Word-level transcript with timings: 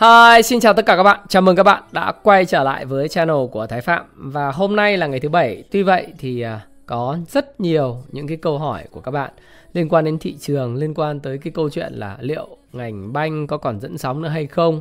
Hi, 0.00 0.42
xin 0.42 0.60
chào 0.60 0.74
tất 0.74 0.86
cả 0.86 0.96
các 0.96 1.02
bạn. 1.02 1.20
Chào 1.28 1.42
mừng 1.42 1.56
các 1.56 1.62
bạn 1.62 1.82
đã 1.92 2.12
quay 2.22 2.44
trở 2.44 2.62
lại 2.62 2.84
với 2.84 3.08
channel 3.08 3.36
của 3.52 3.66
Thái 3.66 3.80
Phạm 3.80 4.04
và 4.14 4.50
hôm 4.50 4.76
nay 4.76 4.96
là 4.96 5.06
ngày 5.06 5.20
thứ 5.20 5.28
bảy. 5.28 5.64
Tuy 5.70 5.82
vậy 5.82 6.06
thì 6.18 6.40
à, 6.40 6.60
có 6.86 7.18
rất 7.28 7.60
nhiều 7.60 8.02
những 8.12 8.26
cái 8.26 8.36
câu 8.36 8.58
hỏi 8.58 8.84
của 8.90 9.00
các 9.00 9.10
bạn 9.10 9.30
liên 9.72 9.88
quan 9.88 10.04
đến 10.04 10.18
thị 10.18 10.36
trường, 10.40 10.74
liên 10.76 10.94
quan 10.94 11.20
tới 11.20 11.38
cái 11.38 11.52
câu 11.52 11.70
chuyện 11.70 11.92
là 11.92 12.16
liệu 12.20 12.48
ngành 12.72 13.12
banh 13.12 13.46
có 13.46 13.56
còn 13.56 13.80
dẫn 13.80 13.98
sóng 13.98 14.22
nữa 14.22 14.28
hay 14.28 14.46
không? 14.46 14.80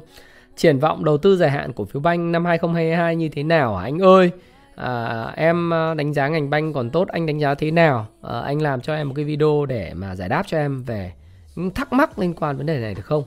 Triển 0.56 0.80
vọng 0.80 1.06
đầu 1.06 1.18
tư 1.18 1.38
dài 1.38 1.52
hạn 1.52 1.74
cổ 1.74 1.86
phiếu 1.86 2.02
banh 2.02 2.32
năm 2.32 2.46
2022 2.46 3.16
như 3.16 3.30
thế 3.30 3.44
nào 3.44 3.76
hả 3.76 3.84
anh 3.84 4.00
ơi? 4.00 4.32
À, 4.76 5.24
em 5.36 5.74
à, 5.74 5.94
đánh 5.94 6.14
giá 6.14 6.28
ngành 6.28 6.50
banh 6.50 6.74
còn 6.74 6.90
tốt, 6.90 7.08
anh 7.08 7.26
đánh 7.26 7.40
giá 7.40 7.56
thế 7.56 7.72
nào? 7.72 8.08
À, 8.22 8.40
anh 8.40 8.62
làm 8.62 8.82
cho 8.82 8.96
em 8.96 9.10
một 9.10 9.14
cái 9.16 9.26
video 9.26 9.66
để 9.66 9.94
mà 9.96 10.16
giải 10.16 10.30
đáp 10.30 10.44
cho 10.48 10.58
em 10.58 10.84
về 10.84 11.14
những 11.56 11.72
thắc 11.72 11.94
mắc 11.94 12.20
liên 12.20 12.34
quan 12.34 12.58
vấn 12.58 12.66
đề 12.66 12.80
này 12.80 12.94
được 12.94 13.06
không? 13.06 13.24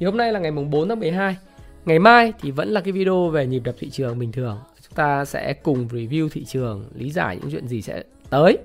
Thì 0.00 0.06
hôm 0.06 0.16
nay 0.16 0.32
là 0.32 0.40
ngày 0.40 0.50
mùng 0.50 0.70
4 0.70 0.88
tháng 0.88 1.00
12. 1.00 1.36
Ngày 1.84 1.98
mai 1.98 2.32
thì 2.40 2.50
vẫn 2.50 2.68
là 2.68 2.80
cái 2.80 2.92
video 2.92 3.28
về 3.28 3.46
nhịp 3.46 3.60
đập 3.64 3.74
thị 3.78 3.90
trường 3.90 4.18
bình 4.18 4.32
thường. 4.32 4.58
Chúng 4.82 4.94
ta 4.94 5.24
sẽ 5.24 5.52
cùng 5.52 5.88
review 5.88 6.28
thị 6.28 6.44
trường, 6.44 6.84
lý 6.94 7.10
giải 7.10 7.38
những 7.40 7.50
chuyện 7.50 7.68
gì 7.68 7.82
sẽ 7.82 8.02
tới. 8.30 8.58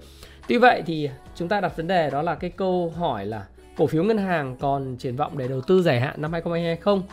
Tuy 0.47 0.57
vậy 0.57 0.83
thì 0.85 1.09
chúng 1.35 1.47
ta 1.47 1.61
đặt 1.61 1.77
vấn 1.77 1.87
đề 1.87 2.09
đó 2.09 2.21
là 2.21 2.35
cái 2.35 2.49
câu 2.49 2.93
hỏi 2.97 3.25
là 3.25 3.45
cổ 3.77 3.87
phiếu 3.87 4.03
ngân 4.03 4.17
hàng 4.17 4.55
còn 4.59 4.95
triển 4.97 5.15
vọng 5.15 5.37
để 5.37 5.47
đầu 5.47 5.61
tư 5.61 5.81
dài 5.81 5.99
hạn 5.99 6.21
năm 6.21 6.31
2022 6.31 6.75
không? 6.75 7.03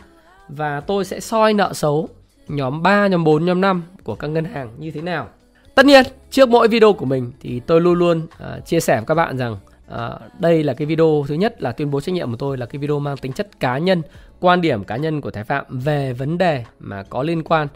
Và 0.49 0.79
tôi 0.79 1.05
sẽ 1.05 1.19
soi 1.19 1.53
nợ 1.53 1.73
xấu 1.73 2.09
nhóm 2.47 2.83
3, 2.83 3.07
nhóm 3.07 3.23
4, 3.23 3.45
nhóm 3.45 3.61
5 3.61 3.83
của 4.03 4.15
các 4.15 4.27
ngân 4.27 4.45
hàng 4.45 4.69
như 4.77 4.91
thế 4.91 5.01
nào. 5.01 5.27
Tất 5.75 5.85
nhiên, 5.85 6.05
trước 6.29 6.49
mỗi 6.49 6.67
video 6.67 6.93
của 6.93 7.05
mình 7.05 7.31
thì 7.41 7.59
tôi 7.59 7.81
luôn 7.81 7.99
luôn 7.99 8.17
uh, 8.19 8.65
chia 8.65 8.79
sẻ 8.79 8.95
với 8.95 9.05
các 9.05 9.15
bạn 9.15 9.37
rằng 9.37 9.57
À, 9.87 10.19
đây 10.39 10.63
là 10.63 10.73
cái 10.73 10.85
video 10.85 11.25
thứ 11.27 11.35
nhất 11.35 11.61
là 11.61 11.71
tuyên 11.71 11.91
bố 11.91 12.01
trách 12.01 12.15
nhiệm 12.15 12.31
của 12.31 12.37
tôi 12.37 12.57
là 12.57 12.65
cái 12.65 12.79
video 12.79 12.99
mang 12.99 13.17
tính 13.17 13.33
chất 13.33 13.59
cá 13.59 13.77
nhân, 13.77 14.01
quan 14.39 14.61
điểm 14.61 14.83
cá 14.83 14.97
nhân 14.97 15.21
của 15.21 15.31
Thái 15.31 15.43
Phạm 15.43 15.65
về 15.69 16.13
vấn 16.13 16.37
đề 16.37 16.65
mà 16.79 17.03
có 17.03 17.23
liên 17.23 17.43
quan 17.43 17.67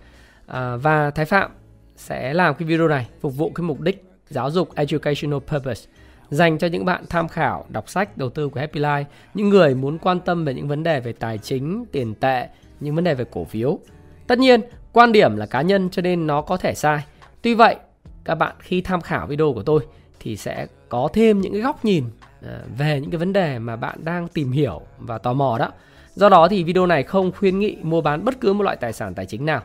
à, 0.46 0.76
và 0.76 1.12
Thái 1.12 1.26
Phạm 1.26 1.52
sẽ 1.96 2.34
làm 2.34 2.56
cái 2.56 2.68
video 2.68 2.88
này 2.88 3.08
phục 3.22 3.36
vụ 3.36 3.52
cái 3.56 3.64
mục 3.64 3.82
đích 3.82 4.04
giáo 4.30 4.52
dục 4.52 4.76
educational 4.76 5.40
purpose 5.40 5.90
dành 6.30 6.58
cho 6.58 6.68
những 6.68 6.86
bạn 6.86 7.04
tham 7.10 7.28
khảo 7.28 7.66
đọc 7.70 7.90
sách 7.90 8.18
đầu 8.18 8.30
tư 8.30 8.50
của 8.50 8.60
Happy 8.60 8.80
Life, 8.80 9.04
những 9.34 9.50
người 9.50 9.76
muốn 9.76 9.98
quan 9.98 10.20
tâm 10.20 10.46
về 10.46 10.54
những 10.54 10.68
vấn 10.68 10.84
đề 10.84 11.00
về 11.00 11.14
tài 11.14 11.38
chính, 11.38 11.86
tiền 11.92 12.16
tệ, 12.16 12.48
những 12.80 12.96
vấn 12.96 13.04
đề 13.04 13.14
về 13.14 13.26
cổ 13.32 13.46
phiếu. 13.46 13.80
Tất 14.28 14.40
nhiên, 14.40 14.62
quan 14.94 15.12
điểm 15.12 15.38
là 15.38 15.46
cá 15.46 15.62
nhân 15.62 15.90
cho 15.90 16.02
nên 16.02 16.28
nó 16.28 16.42
có 16.42 16.58
thể 16.58 16.74
sai. 16.74 17.04
Tuy 17.42 17.54
vậy, 17.54 17.76
các 18.24 18.36
bạn 18.36 18.56
khi 18.60 18.82
tham 18.82 19.02
khảo 19.02 19.28
video 19.28 19.54
của 19.54 19.64
tôi 19.64 19.82
thì 20.20 20.38
sẽ 20.38 20.68
có 20.90 21.10
thêm 21.14 21.42
những 21.42 21.54
cái 21.54 21.62
góc 21.62 21.86
nhìn 21.86 22.04
ờ, 22.42 22.62
về 22.78 23.00
những 23.02 23.12
cái 23.12 23.18
vấn 23.18 23.34
đề 23.34 23.60
mà 23.60 23.76
bạn 23.76 24.00
đang 24.04 24.28
tìm 24.28 24.52
hiểu 24.52 24.82
và 24.98 25.18
tò 25.18 25.34
mò 25.34 25.58
đó. 25.58 25.72
Do 26.16 26.30
đó 26.30 26.48
thì 26.48 26.64
video 26.64 26.86
này 26.86 27.04
không 27.04 27.32
khuyến 27.32 27.60
nghị 27.60 27.78
mua 27.82 28.02
bán 28.02 28.26
bất 28.26 28.42
cứ 28.42 28.54
một 28.54 28.64
loại 28.64 28.78
tài 28.78 28.94
sản 28.94 29.14
tài 29.14 29.26
chính 29.26 29.46
nào 29.46 29.62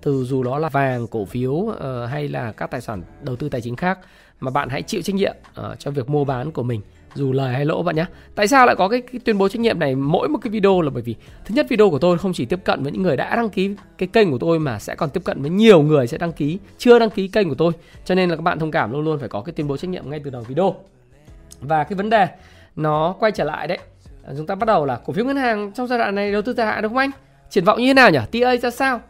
từ 0.00 0.24
dù 0.24 0.42
đó 0.42 0.58
là 0.58 0.68
vàng, 0.68 1.06
cổ 1.06 1.24
phiếu 1.24 1.68
ờ, 1.78 2.06
hay 2.06 2.28
là 2.28 2.52
các 2.52 2.70
tài 2.70 2.80
sản 2.80 3.02
đầu 3.22 3.36
tư 3.36 3.48
tài 3.48 3.60
chính 3.60 3.76
khác 3.76 3.98
mà 4.40 4.50
bạn 4.50 4.68
hãy 4.68 4.82
chịu 4.82 5.02
trách 5.02 5.14
nhiệm 5.14 5.34
ờ, 5.54 5.76
cho 5.78 5.90
việc 5.90 6.08
mua 6.08 6.24
bán 6.24 6.52
của 6.52 6.62
mình 6.62 6.80
dù 7.16 7.32
lời 7.32 7.54
hay 7.54 7.64
lỗ 7.64 7.82
bạn 7.82 7.96
nhé. 7.96 8.04
Tại 8.34 8.48
sao 8.48 8.66
lại 8.66 8.76
có 8.76 8.88
cái, 8.88 9.00
cái 9.00 9.20
tuyên 9.24 9.38
bố 9.38 9.48
trách 9.48 9.60
nhiệm 9.60 9.78
này 9.78 9.94
mỗi 9.94 10.28
một 10.28 10.38
cái 10.42 10.50
video 10.50 10.80
là 10.80 10.90
bởi 10.90 11.02
vì 11.02 11.14
thứ 11.44 11.54
nhất 11.54 11.66
video 11.68 11.90
của 11.90 11.98
tôi 11.98 12.18
không 12.18 12.32
chỉ 12.32 12.44
tiếp 12.44 12.60
cận 12.64 12.82
với 12.82 12.92
những 12.92 13.02
người 13.02 13.16
đã 13.16 13.36
đăng 13.36 13.48
ký 13.48 13.74
cái 13.98 14.08
kênh 14.12 14.30
của 14.30 14.38
tôi 14.38 14.58
mà 14.58 14.78
sẽ 14.78 14.94
còn 14.94 15.10
tiếp 15.10 15.20
cận 15.24 15.42
với 15.42 15.50
nhiều 15.50 15.82
người 15.82 16.06
sẽ 16.06 16.18
đăng 16.18 16.32
ký 16.32 16.58
chưa 16.78 16.98
đăng 16.98 17.10
ký 17.10 17.28
kênh 17.28 17.48
của 17.48 17.54
tôi. 17.54 17.72
Cho 18.04 18.14
nên 18.14 18.30
là 18.30 18.36
các 18.36 18.42
bạn 18.42 18.58
thông 18.58 18.70
cảm 18.70 18.92
luôn 18.92 19.04
luôn 19.04 19.18
phải 19.18 19.28
có 19.28 19.40
cái 19.40 19.52
tuyên 19.52 19.68
bố 19.68 19.76
trách 19.76 19.88
nhiệm 19.88 20.10
ngay 20.10 20.20
từ 20.24 20.30
đầu 20.30 20.42
video. 20.42 20.74
Và 21.60 21.84
cái 21.84 21.96
vấn 21.96 22.10
đề 22.10 22.28
nó 22.76 23.14
quay 23.18 23.32
trở 23.32 23.44
lại 23.44 23.66
đấy. 23.66 23.78
À, 24.26 24.32
chúng 24.36 24.46
ta 24.46 24.54
bắt 24.54 24.66
đầu 24.66 24.84
là 24.84 24.98
cổ 25.06 25.12
phiếu 25.12 25.24
ngân 25.24 25.36
hàng 25.36 25.72
trong 25.72 25.86
giai 25.86 25.98
đoạn 25.98 26.14
này 26.14 26.32
đầu 26.32 26.42
tư 26.42 26.52
dài 26.52 26.66
hạn 26.66 26.82
đúng 26.82 26.92
không 26.92 26.98
anh? 26.98 27.10
Triển 27.50 27.64
vọng 27.64 27.78
như 27.78 27.86
thế 27.86 27.94
nào 27.94 28.10
nhỉ? 28.10 28.18
TA 28.32 28.56
ra 28.56 28.70
sao? 28.70 29.00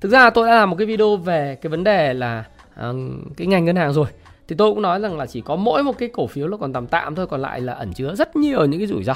Thực 0.00 0.08
ra 0.08 0.30
tôi 0.30 0.46
đã 0.48 0.54
làm 0.54 0.70
một 0.70 0.76
cái 0.76 0.86
video 0.86 1.16
về 1.16 1.58
cái 1.62 1.70
vấn 1.70 1.84
đề 1.84 2.14
là 2.14 2.44
uh, 2.90 2.96
cái 3.36 3.46
ngành 3.46 3.64
ngân 3.64 3.76
hàng 3.76 3.92
rồi 3.92 4.06
thì 4.48 4.56
tôi 4.58 4.70
cũng 4.70 4.82
nói 4.82 5.00
rằng 5.00 5.18
là 5.18 5.26
chỉ 5.26 5.40
có 5.40 5.56
mỗi 5.56 5.82
một 5.82 5.98
cái 5.98 6.08
cổ 6.12 6.26
phiếu 6.26 6.48
nó 6.48 6.56
còn 6.56 6.72
tạm 6.72 6.86
tạm 6.86 7.14
thôi 7.14 7.26
còn 7.26 7.42
lại 7.42 7.60
là 7.60 7.72
ẩn 7.72 7.92
chứa 7.92 8.14
rất 8.14 8.36
nhiều 8.36 8.64
những 8.64 8.80
cái 8.80 8.86
rủi 8.86 9.04
ro 9.04 9.14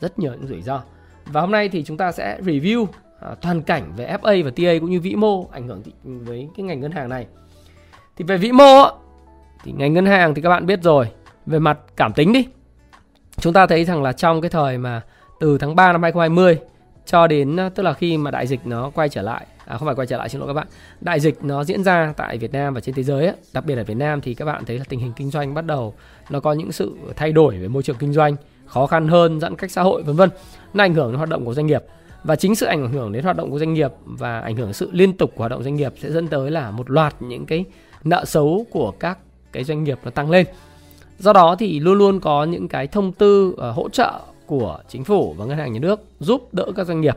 rất 0.00 0.18
nhiều 0.18 0.32
những 0.32 0.46
rủi 0.46 0.62
ro. 0.62 0.80
Và 1.26 1.40
hôm 1.40 1.50
nay 1.50 1.68
thì 1.68 1.84
chúng 1.84 1.96
ta 1.96 2.12
sẽ 2.12 2.40
review 2.40 2.86
à, 3.20 3.34
toàn 3.40 3.62
cảnh 3.62 3.92
về 3.96 4.16
FA 4.22 4.44
và 4.44 4.50
TA 4.50 4.78
cũng 4.80 4.90
như 4.90 5.00
vĩ 5.00 5.14
mô 5.14 5.46
ảnh 5.52 5.68
hưởng 5.68 5.82
với 6.04 6.48
cái 6.56 6.64
ngành 6.64 6.80
ngân 6.80 6.92
hàng 6.92 7.08
này. 7.08 7.26
Thì 8.16 8.24
về 8.24 8.36
vĩ 8.36 8.52
mô 8.52 8.84
thì 9.64 9.72
ngành 9.72 9.92
ngân 9.92 10.06
hàng 10.06 10.34
thì 10.34 10.42
các 10.42 10.48
bạn 10.48 10.66
biết 10.66 10.82
rồi. 10.82 11.06
Về 11.46 11.58
mặt 11.58 11.78
cảm 11.96 12.12
tính 12.12 12.32
đi 12.32 12.46
chúng 13.40 13.52
ta 13.52 13.66
thấy 13.66 13.84
rằng 13.84 14.02
là 14.02 14.12
trong 14.12 14.40
cái 14.40 14.50
thời 14.50 14.78
mà 14.78 15.00
từ 15.40 15.58
tháng 15.58 15.76
3 15.76 15.92
năm 15.92 16.02
2020 16.02 16.58
cho 17.06 17.26
đến 17.26 17.60
à, 17.60 17.68
tức 17.68 17.82
là 17.82 17.92
khi 17.92 18.16
mà 18.16 18.30
đại 18.30 18.46
dịch 18.46 18.60
nó 18.66 18.90
quay 18.90 19.08
trở 19.08 19.22
lại 19.22 19.46
à, 19.68 19.76
không 19.76 19.86
phải 19.86 19.94
quay 19.94 20.06
trở 20.06 20.16
lại 20.16 20.28
xin 20.28 20.40
lỗi 20.40 20.48
các 20.48 20.52
bạn. 20.52 20.66
Đại 21.00 21.20
dịch 21.20 21.44
nó 21.44 21.64
diễn 21.64 21.84
ra 21.84 22.12
tại 22.16 22.38
Việt 22.38 22.52
Nam 22.52 22.74
và 22.74 22.80
trên 22.80 22.94
thế 22.94 23.02
giới 23.02 23.26
ấy, 23.26 23.36
đặc 23.52 23.64
biệt 23.66 23.76
ở 23.76 23.84
Việt 23.84 23.96
Nam 23.96 24.20
thì 24.20 24.34
các 24.34 24.44
bạn 24.44 24.64
thấy 24.64 24.78
là 24.78 24.84
tình 24.88 25.00
hình 25.00 25.12
kinh 25.16 25.30
doanh 25.30 25.54
bắt 25.54 25.66
đầu 25.66 25.94
nó 26.30 26.40
có 26.40 26.52
những 26.52 26.72
sự 26.72 26.92
thay 27.16 27.32
đổi 27.32 27.58
về 27.58 27.68
môi 27.68 27.82
trường 27.82 27.96
kinh 27.96 28.12
doanh 28.12 28.36
khó 28.66 28.86
khăn 28.86 29.08
hơn 29.08 29.40
giãn 29.40 29.56
cách 29.56 29.70
xã 29.70 29.82
hội 29.82 30.02
vân 30.02 30.16
vân. 30.16 30.30
Nó 30.74 30.84
ảnh 30.84 30.94
hưởng 30.94 31.10
đến 31.10 31.16
hoạt 31.16 31.28
động 31.28 31.44
của 31.44 31.54
doanh 31.54 31.66
nghiệp. 31.66 31.82
Và 32.24 32.36
chính 32.36 32.54
sự 32.54 32.66
ảnh 32.66 32.92
hưởng 32.92 33.12
đến 33.12 33.24
hoạt 33.24 33.36
động 33.36 33.50
của 33.50 33.58
doanh 33.58 33.74
nghiệp 33.74 33.92
và 34.04 34.40
ảnh 34.40 34.56
hưởng 34.56 34.72
sự 34.72 34.90
liên 34.92 35.16
tục 35.16 35.32
của 35.34 35.38
hoạt 35.38 35.50
động 35.50 35.62
doanh 35.62 35.74
nghiệp 35.74 35.92
sẽ 36.02 36.10
dẫn 36.10 36.28
tới 36.28 36.50
là 36.50 36.70
một 36.70 36.90
loạt 36.90 37.22
những 37.22 37.46
cái 37.46 37.64
nợ 38.04 38.24
xấu 38.24 38.66
của 38.70 38.90
các 38.90 39.18
cái 39.52 39.64
doanh 39.64 39.84
nghiệp 39.84 39.98
nó 40.04 40.10
tăng 40.10 40.30
lên. 40.30 40.46
Do 41.18 41.32
đó 41.32 41.56
thì 41.58 41.80
luôn 41.80 41.98
luôn 41.98 42.20
có 42.20 42.44
những 42.44 42.68
cái 42.68 42.86
thông 42.86 43.12
tư 43.12 43.48
uh, 43.48 43.76
hỗ 43.76 43.88
trợ 43.88 44.20
của 44.46 44.78
chính 44.88 45.04
phủ 45.04 45.34
và 45.38 45.44
ngân 45.44 45.58
hàng 45.58 45.72
nhà 45.72 45.80
nước 45.80 46.00
giúp 46.20 46.48
đỡ 46.52 46.66
các 46.76 46.86
doanh 46.86 47.00
nghiệp 47.00 47.16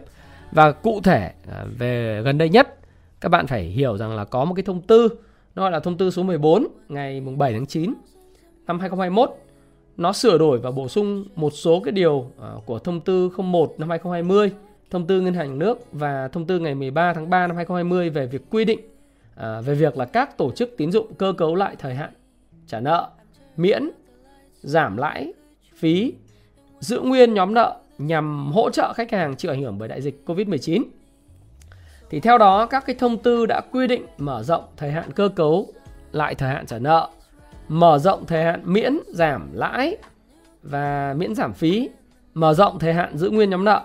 và 0.52 0.72
cụ 0.72 1.02
thể 1.04 1.32
à, 1.52 1.66
về 1.78 2.22
gần 2.26 2.38
đây 2.38 2.50
nhất, 2.50 2.78
các 3.22 3.30
bạn 3.30 3.48
phải 3.48 3.64
hiểu 3.64 3.98
rằng 3.98 4.16
là 4.16 4.26
có 4.26 4.46
một 4.46 4.54
cái 4.54 4.64
thông 4.64 4.82
tư, 4.82 5.10
nó 5.56 5.62
gọi 5.62 5.72
là 5.72 5.80
thông 5.80 5.98
tư 5.98 6.10
số 6.10 6.24
14 6.24 6.68
ngày 6.90 7.22
mùng 7.22 7.38
7 7.38 7.54
tháng 7.54 7.66
9 7.66 7.94
năm 8.68 8.80
2021 8.80 9.38
nó 9.98 10.14
sửa 10.14 10.38
đổi 10.38 10.60
và 10.60 10.72
bổ 10.72 10.88
sung 10.88 11.26
một 11.36 11.54
số 11.54 11.80
cái 11.80 11.92
điều 11.92 12.32
à, 12.42 12.50
của 12.66 12.80
thông 12.80 13.02
tư 13.02 13.30
01 13.38 13.76
năm 13.78 13.90
2020 13.90 14.52
thông 14.90 15.08
tư 15.08 15.22
ngân 15.22 15.34
hàng 15.34 15.50
nhà 15.50 15.56
nước 15.56 15.80
và 15.92 16.28
thông 16.28 16.46
tư 16.46 16.60
ngày 16.60 16.76
13 16.76 17.14
tháng 17.14 17.30
3 17.30 17.48
năm 17.48 17.56
2020 17.56 18.10
về 18.10 18.26
việc 18.26 18.42
quy 18.50 18.66
định 18.66 18.80
à, 19.36 19.62
về 19.62 19.76
việc 19.76 19.98
là 19.98 20.06
các 20.06 20.38
tổ 20.38 20.52
chức 20.52 20.74
tín 20.78 20.92
dụng 20.92 21.14
cơ 21.14 21.34
cấu 21.38 21.56
lại 21.56 21.76
thời 21.80 21.96
hạn 21.96 22.10
trả 22.68 22.80
nợ 22.80 23.10
miễn 23.58 23.90
giảm 24.62 24.98
lãi 24.98 25.34
phí 25.76 26.14
giữ 26.80 27.00
nguyên 27.00 27.34
nhóm 27.34 27.54
nợ 27.54 27.81
nhằm 28.08 28.52
hỗ 28.52 28.70
trợ 28.70 28.94
khách 28.94 29.12
hàng 29.12 29.36
chịu 29.36 29.52
ảnh 29.52 29.62
hưởng 29.62 29.78
bởi 29.78 29.88
đại 29.88 30.02
dịch 30.02 30.24
Covid-19. 30.26 30.84
Thì 32.10 32.20
theo 32.20 32.38
đó 32.38 32.66
các 32.66 32.86
cái 32.86 32.96
thông 33.00 33.18
tư 33.18 33.46
đã 33.46 33.62
quy 33.72 33.88
định 33.88 34.06
mở 34.18 34.44
rộng 34.44 34.64
thời 34.78 34.92
hạn 34.92 35.12
cơ 35.12 35.30
cấu 35.36 35.68
lại 36.12 36.36
thời 36.36 36.50
hạn 36.50 36.66
trả 36.66 36.80
nợ, 36.80 37.10
mở 37.68 37.98
rộng 37.98 38.26
thời 38.26 38.44
hạn 38.44 38.62
miễn 38.66 39.00
giảm 39.08 39.50
lãi 39.54 39.98
và 40.64 41.14
miễn 41.18 41.36
giảm 41.36 41.54
phí, 41.54 41.90
mở 42.34 42.54
rộng 42.54 42.80
thời 42.80 42.94
hạn 42.94 43.18
giữ 43.18 43.30
nguyên 43.30 43.50
nhóm 43.50 43.66
nợ, 43.66 43.84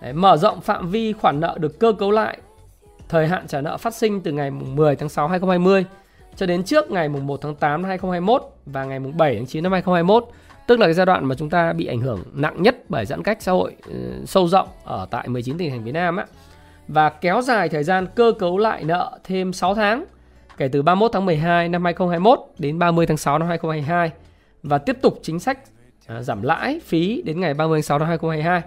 Đấy, 0.00 0.12
mở 0.12 0.36
rộng 0.36 0.60
phạm 0.60 0.90
vi 0.90 1.12
khoản 1.12 1.40
nợ 1.40 1.56
được 1.60 1.78
cơ 1.78 1.92
cấu 1.92 2.10
lại 2.10 2.38
thời 3.08 3.28
hạn 3.28 3.46
trả 3.46 3.60
nợ 3.60 3.76
phát 3.76 3.94
sinh 3.94 4.20
từ 4.20 4.32
ngày 4.32 4.50
10 4.50 4.96
tháng 4.96 5.08
6 5.08 5.28
2020 5.28 5.84
cho 6.36 6.46
đến 6.46 6.64
trước 6.64 6.90
ngày 6.90 7.08
1 7.08 7.40
tháng 7.42 7.54
8 7.54 7.82
năm 7.82 7.88
2021 7.88 8.42
và 8.66 8.84
ngày 8.84 8.98
7 8.98 9.34
tháng 9.34 9.46
9 9.46 9.62
năm 9.62 9.72
2021 9.72 10.24
tức 10.68 10.80
là 10.80 10.86
cái 10.86 10.94
giai 10.94 11.06
đoạn 11.06 11.24
mà 11.24 11.34
chúng 11.34 11.50
ta 11.50 11.72
bị 11.72 11.86
ảnh 11.86 12.00
hưởng 12.00 12.22
nặng 12.32 12.62
nhất 12.62 12.76
bởi 12.88 13.06
giãn 13.06 13.22
cách 13.22 13.38
xã 13.40 13.52
hội 13.52 13.76
ừ, 13.86 13.94
sâu 14.26 14.48
rộng 14.48 14.68
ở 14.84 15.06
tại 15.10 15.28
19 15.28 15.58
tỉnh 15.58 15.70
thành 15.70 15.84
phía 15.84 15.92
Nam 15.92 16.16
á, 16.16 16.26
và 16.88 17.10
kéo 17.10 17.42
dài 17.42 17.68
thời 17.68 17.84
gian 17.84 18.06
cơ 18.14 18.32
cấu 18.38 18.58
lại 18.58 18.84
nợ 18.84 19.18
thêm 19.24 19.52
6 19.52 19.74
tháng 19.74 20.04
kể 20.56 20.68
từ 20.68 20.82
31 20.82 21.10
tháng 21.12 21.26
12 21.26 21.68
năm 21.68 21.84
2021 21.84 22.40
đến 22.58 22.78
30 22.78 23.06
tháng 23.06 23.16
6 23.16 23.38
năm 23.38 23.48
2022 23.48 24.10
và 24.62 24.78
tiếp 24.78 24.96
tục 25.02 25.18
chính 25.22 25.40
sách 25.40 25.58
à, 26.06 26.22
giảm 26.22 26.42
lãi 26.42 26.80
phí 26.84 27.22
đến 27.22 27.40
ngày 27.40 27.54
30 27.54 27.76
tháng 27.78 27.82
6 27.82 27.98
năm 27.98 28.08
2022 28.08 28.62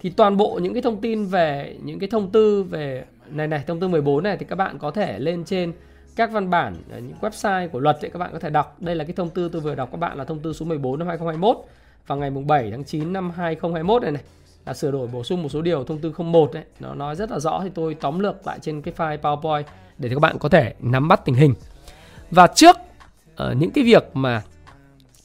thì 0.00 0.10
toàn 0.10 0.36
bộ 0.36 0.60
những 0.62 0.72
cái 0.72 0.82
thông 0.82 1.00
tin 1.00 1.26
về, 1.26 1.76
những 1.82 1.98
cái 1.98 2.08
thông 2.08 2.30
tư 2.30 2.62
về, 2.62 3.04
này 3.30 3.46
này, 3.46 3.64
thông 3.66 3.80
tư 3.80 3.88
14 3.88 4.22
này 4.22 4.36
thì 4.36 4.46
các 4.48 4.56
bạn 4.56 4.78
có 4.78 4.90
thể 4.90 5.18
lên 5.18 5.44
trên 5.44 5.72
các 6.16 6.32
văn 6.32 6.50
bản 6.50 6.76
ờ, 6.90 6.98
những 6.98 7.16
website 7.20 7.68
của 7.68 7.80
luật 7.80 7.98
thì 8.00 8.08
các 8.08 8.18
bạn 8.18 8.30
có 8.32 8.38
thể 8.38 8.50
đọc. 8.50 8.76
Đây 8.80 8.94
là 8.94 9.04
cái 9.04 9.12
thông 9.12 9.30
tư 9.30 9.48
tôi 9.52 9.62
vừa 9.62 9.74
đọc 9.74 9.88
các 9.92 9.98
bạn 9.98 10.18
là 10.18 10.24
thông 10.24 10.40
tư 10.40 10.52
số 10.52 10.66
14 10.66 10.98
năm 10.98 11.08
2021 11.08 11.56
vào 12.06 12.18
ngày 12.18 12.30
mùng 12.30 12.46
7 12.46 12.70
tháng 12.70 12.84
9 12.84 13.12
năm 13.12 13.30
2021 13.30 14.02
này 14.02 14.12
này. 14.12 14.22
là 14.66 14.74
sửa 14.74 14.90
đổi 14.90 15.06
bổ 15.06 15.24
sung 15.24 15.42
một 15.42 15.48
số 15.48 15.62
điều 15.62 15.84
thông 15.84 15.98
tư 15.98 16.12
01 16.18 16.52
đấy 16.52 16.64
nó 16.80 16.94
nói 16.94 17.16
rất 17.16 17.30
là 17.30 17.38
rõ 17.38 17.60
thì 17.64 17.70
tôi 17.74 17.94
tóm 17.94 18.18
lược 18.18 18.46
lại 18.46 18.58
trên 18.62 18.82
cái 18.82 18.94
file 18.96 19.18
PowerPoint 19.18 19.62
để 19.98 20.08
các 20.08 20.20
bạn 20.20 20.38
có 20.38 20.48
thể 20.48 20.74
nắm 20.80 21.08
bắt 21.08 21.24
tình 21.24 21.34
hình 21.34 21.54
và 22.30 22.46
trước 22.46 22.76
uh, 22.76 23.56
những 23.56 23.70
cái 23.70 23.84
việc 23.84 24.10
mà 24.14 24.42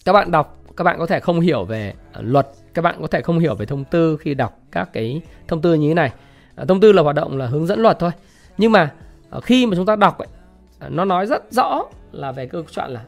các 0.05 0.13
bạn 0.13 0.31
đọc 0.31 0.57
các 0.77 0.83
bạn 0.83 0.99
có 0.99 1.05
thể 1.05 1.19
không 1.19 1.39
hiểu 1.39 1.63
về 1.63 1.93
uh, 2.19 2.25
luật 2.25 2.47
các 2.73 2.81
bạn 2.81 2.95
có 3.01 3.07
thể 3.07 3.21
không 3.21 3.39
hiểu 3.39 3.55
về 3.55 3.65
thông 3.65 3.83
tư 3.83 4.17
khi 4.17 4.33
đọc 4.33 4.59
các 4.71 4.89
cái 4.93 5.21
thông 5.47 5.61
tư 5.61 5.73
như 5.73 5.87
thế 5.87 5.93
này 5.93 6.11
uh, 6.61 6.67
thông 6.67 6.81
tư 6.81 6.91
là 6.91 7.01
hoạt 7.01 7.15
động 7.15 7.37
là 7.37 7.47
hướng 7.47 7.67
dẫn 7.67 7.79
luật 7.79 7.99
thôi 7.99 8.11
nhưng 8.57 8.71
mà 8.71 8.93
uh, 9.37 9.43
khi 9.43 9.65
mà 9.65 9.75
chúng 9.75 9.85
ta 9.85 9.95
đọc 9.95 10.17
ấy, 10.17 10.27
nó 10.89 11.05
nói 11.05 11.25
rất 11.25 11.51
rõ 11.51 11.85
là 12.11 12.31
về 12.31 12.45
câu 12.45 12.63
chuyện 12.71 12.89
là 12.89 13.01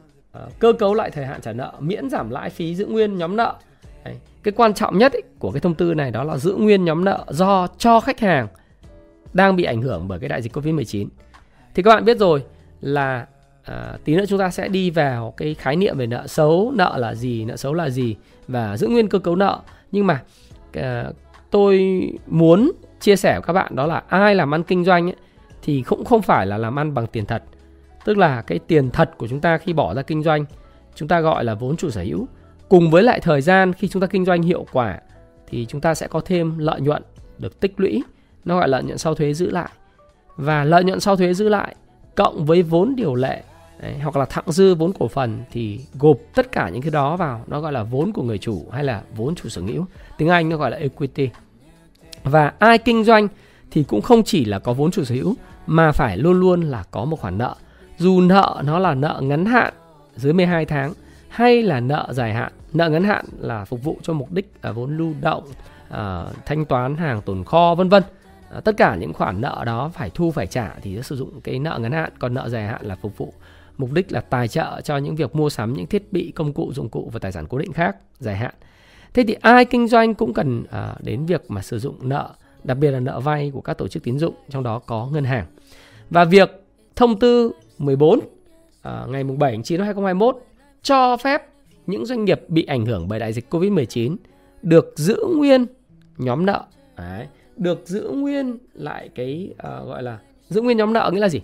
uh, 0.45 0.60
cơ 0.60 0.74
cấu 0.74 0.94
lại 0.94 1.12
thời 1.12 1.25
hạn 1.25 1.42
trả 1.42 1.54
nợ 1.54 1.74
miễn 1.80 2.10
giảm 2.10 2.30
lãi 2.30 2.50
phí 2.50 2.75
giữ 2.75 2.86
nguyên 2.86 3.18
nhóm 3.18 3.36
nợ. 3.36 3.56
Đấy. 4.04 4.16
cái 4.44 4.51
quan 4.51 4.74
trọng 4.74 4.98
nhất 4.98 5.13
ấy, 5.13 5.24
của 5.39 5.51
cái 5.51 5.60
thông 5.60 5.75
tư 5.75 5.94
này 5.94 6.12
đó 6.12 6.24
là 6.24 6.38
giữ 6.38 6.56
nguyên 6.56 6.86
nhóm 6.86 7.06
nợ 7.06 7.25
do 7.30 7.68
cho 7.77 8.00
khách 8.00 8.19
hàng 8.19 8.48
đang 9.33 9.56
bị 9.56 9.63
ảnh 9.63 9.81
hưởng 9.81 10.07
bởi 10.07 10.19
cái 10.19 10.30
đại 10.30 10.42
dịch 10.42 10.54
Covid 10.54 10.74
19 10.75 11.10
thì 11.75 11.83
các 11.83 11.89
bạn 11.89 12.06
biết 12.06 12.18
rồi 12.18 12.44
là 12.81 13.25
à, 13.63 13.98
tí 14.04 14.15
nữa 14.15 14.25
chúng 14.27 14.39
ta 14.39 14.50
sẽ 14.50 14.68
đi 14.68 14.89
vào 14.89 15.33
cái 15.38 15.54
khái 15.54 15.75
niệm 15.75 15.98
về 15.98 16.07
nợ 16.07 16.27
xấu 16.27 16.72
nợ 16.75 16.98
là 16.98 17.15
gì 17.15 17.45
nợ 17.45 17.56
xấu 17.56 17.74
là 17.74 17.89
gì 17.89 18.15
và 18.48 18.77
giữ 18.77 18.88
nguyên 18.88 19.10
cơ 19.10 19.19
cấu 19.19 19.36
nợ. 19.36 19.60
Nhưng 19.92 20.07
mà 20.07 20.22
à, 20.74 21.12
tôi 21.51 22.01
muốn 22.27 22.72
chia 23.00 23.15
sẻ 23.15 23.33
với 23.33 23.42
các 23.42 23.54
bạn 23.54 23.75
đó 23.75 23.86
là 23.86 24.04
ai 24.07 24.36
làm 24.36 24.54
ăn 24.54 24.63
kinh 24.63 24.86
doanh 24.86 25.07
ấy, 25.07 25.15
thì 25.62 25.83
cũng 25.88 26.06
không 26.06 26.22
phải 26.22 26.45
là 26.45 26.57
làm 26.57 26.80
ăn 26.80 26.94
bằng 26.94 27.07
tiền 27.07 27.25
thật 27.25 27.44
tức 28.06 28.18
là 28.18 28.42
cái 28.42 28.60
tiền 28.60 28.90
thật 28.90 29.12
của 29.18 29.28
chúng 29.28 29.40
ta 29.40 29.57
khi 29.57 29.74
bỏ 29.74 29.94
ra 29.94 30.01
kinh 30.01 30.24
doanh 30.24 30.46
chúng 30.96 31.07
ta 31.07 31.19
gọi 31.19 31.44
là 31.44 31.54
vốn 31.54 31.78
chủ 31.78 31.90
sở 31.90 32.01
hữu. 32.01 32.28
Cùng 32.69 32.92
với 32.92 33.04
lại 33.04 33.19
thời 33.19 33.42
gian 33.42 33.74
khi 33.74 33.88
chúng 33.88 34.01
ta 34.01 34.07
kinh 34.07 34.25
doanh 34.25 34.42
hiệu 34.42 34.66
quả 34.72 35.00
thì 35.48 35.66
chúng 35.66 35.81
ta 35.81 35.96
sẽ 35.96 36.07
có 36.07 36.22
thêm 36.25 36.57
lợi 36.57 36.81
nhuận 36.81 37.04
được 37.38 37.60
tích 37.60 37.74
lũy. 37.78 38.04
Nó 38.46 38.56
gọi 38.56 38.68
là 38.68 38.78
lợi 38.78 38.84
nhuận 38.84 38.98
sau 38.98 39.16
thuế 39.16 39.34
giữ 39.34 39.50
lại. 39.50 39.69
Và 40.38 40.63
lợi 40.63 40.84
nhuận 40.84 41.00
sau 41.00 41.16
thuế 41.16 41.34
giữ 41.34 41.50
lại 41.50 41.75
cộng 42.16 42.46
với 42.46 42.62
vốn 42.62 42.96
điều 42.96 43.16
lệ 43.16 43.44
đấy, 43.81 43.96
hoặc 44.04 44.18
là 44.18 44.25
thặng 44.25 44.51
dư 44.51 44.75
vốn 44.75 44.94
cổ 45.00 45.07
phần 45.07 45.44
thì 45.51 45.80
gộp 46.00 46.18
tất 46.36 46.51
cả 46.51 46.69
những 46.69 46.81
cái 46.81 46.92
đó 46.92 47.16
vào. 47.18 47.44
Nó 47.48 47.62
gọi 47.62 47.74
là 47.74 47.84
vốn 47.84 48.12
của 48.12 48.24
người 48.24 48.38
chủ 48.38 48.66
hay 48.72 48.84
là 48.84 49.01
vốn 49.16 49.36
chủ 49.36 49.50
sở 49.50 49.62
hữu. 49.62 49.86
Tiếng 50.18 50.30
Anh 50.30 50.50
nó 50.50 50.57
gọi 50.57 50.72
là 50.72 50.78
equity. 50.78 51.30
Và 52.24 52.54
ai 52.60 52.78
kinh 52.78 53.04
doanh 53.04 53.28
thì 53.72 53.84
cũng 53.84 54.01
không 54.01 54.24
chỉ 54.24 54.46
là 54.46 54.60
có 54.60 54.74
vốn 54.74 54.92
chủ 54.92 55.04
sở 55.04 55.16
hữu 55.16 55.36
mà 55.68 55.92
phải 55.92 56.18
luôn 56.18 56.40
luôn 56.40 56.62
là 56.62 56.84
có 56.92 57.06
một 57.06 57.19
khoản 57.19 57.38
nợ 57.38 57.56
dù 58.00 58.22
nợ 58.22 58.62
nó 58.66 58.80
là 58.80 58.94
nợ 58.94 59.19
ngắn 59.24 59.46
hạn 59.46 59.74
dưới 60.16 60.34
12 60.34 60.66
tháng 60.66 60.94
hay 61.30 61.63
là 61.63 61.80
nợ 61.80 62.07
dài 62.12 62.34
hạn 62.34 62.51
nợ 62.74 62.90
ngắn 62.90 63.04
hạn 63.04 63.25
là 63.40 63.66
phục 63.66 63.84
vụ 63.84 63.98
cho 64.01 64.13
mục 64.13 64.31
đích 64.31 64.51
là 64.62 64.72
vốn 64.72 64.98
lưu 64.98 65.13
động 65.22 65.44
à, 65.90 66.25
thanh 66.46 66.66
toán 66.66 66.98
hàng 66.98 67.22
tồn 67.22 67.44
kho 67.44 67.75
vân 67.75 67.90
vân. 67.90 68.04
À, 68.51 68.60
tất 68.60 68.78
cả 68.78 68.96
những 68.96 69.13
khoản 69.13 69.42
nợ 69.42 69.63
đó 69.66 69.92
phải 69.94 70.10
thu 70.10 70.31
phải 70.31 70.48
trả 70.48 70.75
thì 70.81 70.96
sẽ 70.96 71.01
sử 71.01 71.16
dụng 71.16 71.42
cái 71.42 71.60
nợ 71.60 71.80
ngắn 71.81 71.92
hạn. 71.92 72.12
Còn 72.19 72.34
nợ 72.34 72.50
dài 72.50 72.68
hạn 72.68 72.86
là 72.86 72.96
phục 72.96 73.18
vụ 73.18 73.34
mục 73.78 73.92
đích 73.94 74.12
là 74.12 74.22
tài 74.22 74.48
trợ 74.48 74.81
cho 74.84 74.98
những 74.98 75.16
việc 75.16 75.36
mua 75.36 75.50
sắm 75.50 75.74
những 75.74 75.88
thiết 75.88 76.13
bị 76.13 76.31
công 76.36 76.54
cụ 76.54 76.72
dụng 76.74 76.90
cụ 76.90 77.10
và 77.13 77.19
tài 77.19 77.31
sản 77.31 77.46
cố 77.50 77.57
định 77.57 77.74
khác 77.74 77.96
dài 78.19 78.38
hạn. 78.38 78.54
Thế 79.13 79.24
thì 79.28 79.34
ai 79.42 79.66
kinh 79.66 79.88
doanh 79.88 80.13
cũng 80.13 80.34
cần 80.34 80.63
à, 80.72 80.96
đến 81.00 81.25
việc 81.25 81.51
mà 81.51 81.62
sử 81.62 81.80
dụng 81.80 82.10
nợ 82.10 82.30
đặc 82.63 82.78
biệt 82.78 82.92
là 82.92 83.00
nợ 83.00 83.19
vay 83.19 83.51
của 83.54 83.62
các 83.62 83.78
tổ 83.78 83.88
chức 83.88 84.04
tín 84.04 84.19
dụng 84.19 84.34
trong 84.50 84.63
đó 84.63 84.80
có 84.80 85.10
ngân 85.12 85.24
hàng. 85.24 85.46
Và 86.10 86.25
việc 86.25 86.63
thông 86.96 87.19
tư 87.19 87.51
14 87.79 88.19
à, 88.81 89.05
ngày 89.09 89.23
7 89.23 89.51
tháng 89.51 89.63
9 89.63 89.77
năm 89.77 89.85
2021 89.85 90.37
cho 90.81 91.17
phép 91.17 91.41
những 91.87 92.05
doanh 92.05 92.25
nghiệp 92.25 92.41
bị 92.47 92.63
ảnh 92.63 92.85
hưởng 92.85 93.07
bởi 93.07 93.19
đại 93.19 93.33
dịch 93.33 93.53
Covid-19 93.53 94.15
được 94.61 94.93
giữ 94.95 95.25
nguyên 95.37 95.65
nhóm 96.17 96.45
nợ. 96.45 96.63
Đấy, 96.97 97.27
được 97.57 97.81
giữ 97.85 98.09
nguyên 98.09 98.57
lại 98.73 99.09
cái 99.15 99.49
uh, 99.53 99.87
gọi 99.87 100.03
là 100.03 100.17
giữ 100.49 100.61
nguyên 100.61 100.77
nhóm 100.77 100.93
nợ 100.93 101.11
nghĩa 101.13 101.19
là 101.19 101.29
gì? 101.29 101.41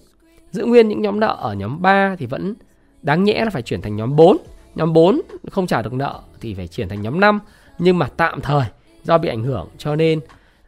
Giữ 0.51 0.65
nguyên 0.65 0.87
những 0.87 1.01
nhóm 1.01 1.19
nợ 1.19 1.37
ở 1.39 1.53
nhóm 1.53 1.81
3 1.81 2.15
thì 2.19 2.25
vẫn 2.25 2.55
đáng 3.01 3.23
nhẽ 3.23 3.41
là 3.43 3.49
phải 3.49 3.61
chuyển 3.61 3.81
thành 3.81 3.95
nhóm 3.95 4.15
4. 4.15 4.37
Nhóm 4.75 4.93
4 4.93 5.21
không 5.51 5.67
trả 5.67 5.81
được 5.81 5.93
nợ 5.93 6.19
thì 6.41 6.53
phải 6.53 6.67
chuyển 6.67 6.89
thành 6.89 7.01
nhóm 7.01 7.19
5 7.19 7.39
nhưng 7.79 7.97
mà 7.97 8.09
tạm 8.17 8.41
thời 8.41 8.65
do 9.03 9.17
bị 9.17 9.29
ảnh 9.29 9.43
hưởng 9.43 9.67
cho 9.77 9.95
nên 9.95 10.19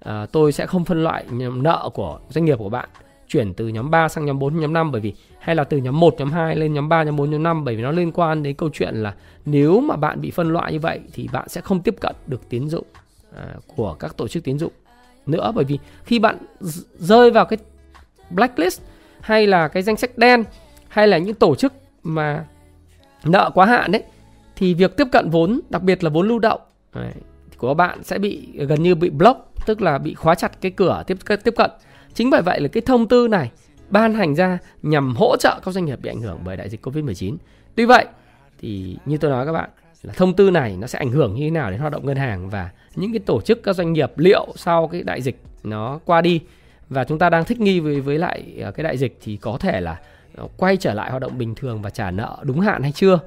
uh, 0.09 0.11
tôi 0.31 0.51
sẽ 0.51 0.65
không 0.65 0.85
phân 0.85 1.03
loại 1.03 1.25
nhóm 1.31 1.63
nợ 1.63 1.89
của 1.93 2.19
doanh 2.29 2.45
nghiệp 2.45 2.57
của 2.57 2.69
bạn 2.69 2.89
chuyển 3.27 3.53
từ 3.53 3.68
nhóm 3.68 3.91
3 3.91 4.09
sang 4.09 4.25
nhóm 4.25 4.39
4 4.39 4.59
nhóm 4.59 4.74
5 4.74 4.91
bởi 4.91 5.01
vì 5.01 5.13
hay 5.39 5.56
là 5.56 5.63
từ 5.63 5.77
nhóm 5.77 6.00
1 6.00 6.15
nhóm 6.18 6.31
2 6.31 6.56
lên 6.56 6.74
nhóm 6.74 6.89
3 6.89 7.03
nhóm 7.03 7.15
4 7.15 7.31
nhóm 7.31 7.44
5 7.44 7.63
bởi 7.65 7.75
vì 7.75 7.83
nó 7.83 7.91
liên 7.91 8.12
quan 8.12 8.44
đến 8.44 8.56
câu 8.56 8.69
chuyện 8.74 8.95
là 8.95 9.15
nếu 9.45 9.81
mà 9.81 9.95
bạn 9.95 10.21
bị 10.21 10.31
phân 10.31 10.50
loại 10.53 10.74
như 10.74 10.79
vậy 10.79 11.00
thì 11.13 11.29
bạn 11.31 11.50
sẽ 11.50 11.62
không 11.62 11.81
tiếp 11.81 11.95
cận 12.01 12.15
được 12.27 12.50
tín 12.50 12.69
dụng 12.69 12.85
à, 13.35 13.56
của 13.75 13.94
các 13.94 14.18
tổ 14.18 14.27
chức 14.27 14.44
tín 14.44 14.59
dụng 14.59 14.71
nữa. 15.25 15.51
Bởi 15.56 15.65
vì 15.65 15.79
khi 16.03 16.19
bạn 16.19 16.38
rơi 16.97 17.31
vào 17.31 17.45
cái 17.45 17.57
blacklist 18.29 18.81
hay 19.21 19.47
là 19.47 19.68
cái 19.68 19.83
danh 19.83 19.97
sách 19.97 20.18
đen 20.18 20.44
hay 20.88 21.07
là 21.07 21.18
những 21.18 21.35
tổ 21.35 21.56
chức 21.56 21.74
mà 22.03 22.45
nợ 23.24 23.51
quá 23.53 23.65
hạn 23.65 23.91
đấy 23.91 24.03
thì 24.56 24.74
việc 24.74 24.97
tiếp 24.97 25.07
cận 25.12 25.29
vốn 25.29 25.59
đặc 25.69 25.83
biệt 25.83 26.03
là 26.03 26.09
vốn 26.09 26.27
lưu 26.27 26.39
động 26.39 26.62
đấy, 26.94 27.13
của 27.57 27.74
bạn 27.74 28.03
sẽ 28.03 28.19
bị 28.19 28.47
gần 28.53 28.83
như 28.83 28.95
bị 28.95 29.09
block 29.09 29.47
tức 29.65 29.81
là 29.81 29.97
bị 29.97 30.13
khóa 30.13 30.35
chặt 30.35 30.62
cái 30.62 30.71
cửa 30.71 31.03
tiếp 31.07 31.18
tiếp 31.44 31.53
cận. 31.57 31.71
Chính 32.17 32.29
bởi 32.29 32.41
vậy 32.41 32.59
là 32.59 32.67
cái 32.67 32.81
thông 32.85 33.07
tư 33.07 33.27
này 33.27 33.51
ban 33.89 34.13
hành 34.13 34.35
ra 34.35 34.57
nhằm 34.83 35.15
hỗ 35.15 35.37
trợ 35.37 35.59
các 35.65 35.71
doanh 35.71 35.85
nghiệp 35.85 35.99
bị 36.01 36.09
ảnh 36.09 36.21
hưởng 36.21 36.39
bởi 36.43 36.57
đại 36.57 36.69
dịch 36.69 36.85
Covid-19. 36.87 37.37
Tuy 37.75 37.85
vậy 37.85 38.05
thì 38.59 38.97
như 39.05 39.17
tôi 39.17 39.31
nói 39.31 39.45
các 39.45 39.51
bạn 39.51 39.69
là 40.03 40.13
thông 40.13 40.35
tư 40.35 40.51
này 40.51 40.77
nó 40.79 40.87
sẽ 40.87 40.99
ảnh 40.99 41.11
hưởng 41.11 41.35
như 41.35 41.45
thế 41.45 41.49
nào 41.49 41.71
đến 41.71 41.79
hoạt 41.79 41.93
động 41.93 42.05
ngân 42.05 42.17
hàng 42.17 42.49
và 42.49 42.69
những 42.95 43.11
cái 43.11 43.19
tổ 43.19 43.41
chức 43.41 43.63
các 43.63 43.75
doanh 43.75 43.93
nghiệp 43.93 44.11
liệu 44.15 44.47
sau 44.55 44.87
cái 44.87 45.03
đại 45.03 45.21
dịch 45.21 45.41
nó 45.63 45.99
qua 46.05 46.21
đi. 46.21 46.41
Và 46.89 47.03
chúng 47.03 47.19
ta 47.19 47.29
đang 47.29 47.45
thích 47.45 47.59
nghi 47.59 47.79
với 47.79 48.01
với 48.01 48.17
lại 48.17 48.61
à, 48.63 48.71
cái 48.71 48.83
đại 48.83 48.97
dịch 48.97 49.17
thì 49.23 49.37
có 49.37 49.57
thể 49.59 49.81
là 49.81 49.99
à, 50.37 50.43
quay 50.57 50.77
trở 50.77 50.93
lại 50.93 51.09
hoạt 51.09 51.21
động 51.21 51.37
bình 51.37 51.55
thường 51.55 51.81
và 51.81 51.89
trả 51.89 52.11
nợ 52.11 52.37
đúng 52.41 52.59
hạn 52.59 52.83
hay 52.83 52.91
chưa? 52.91 53.19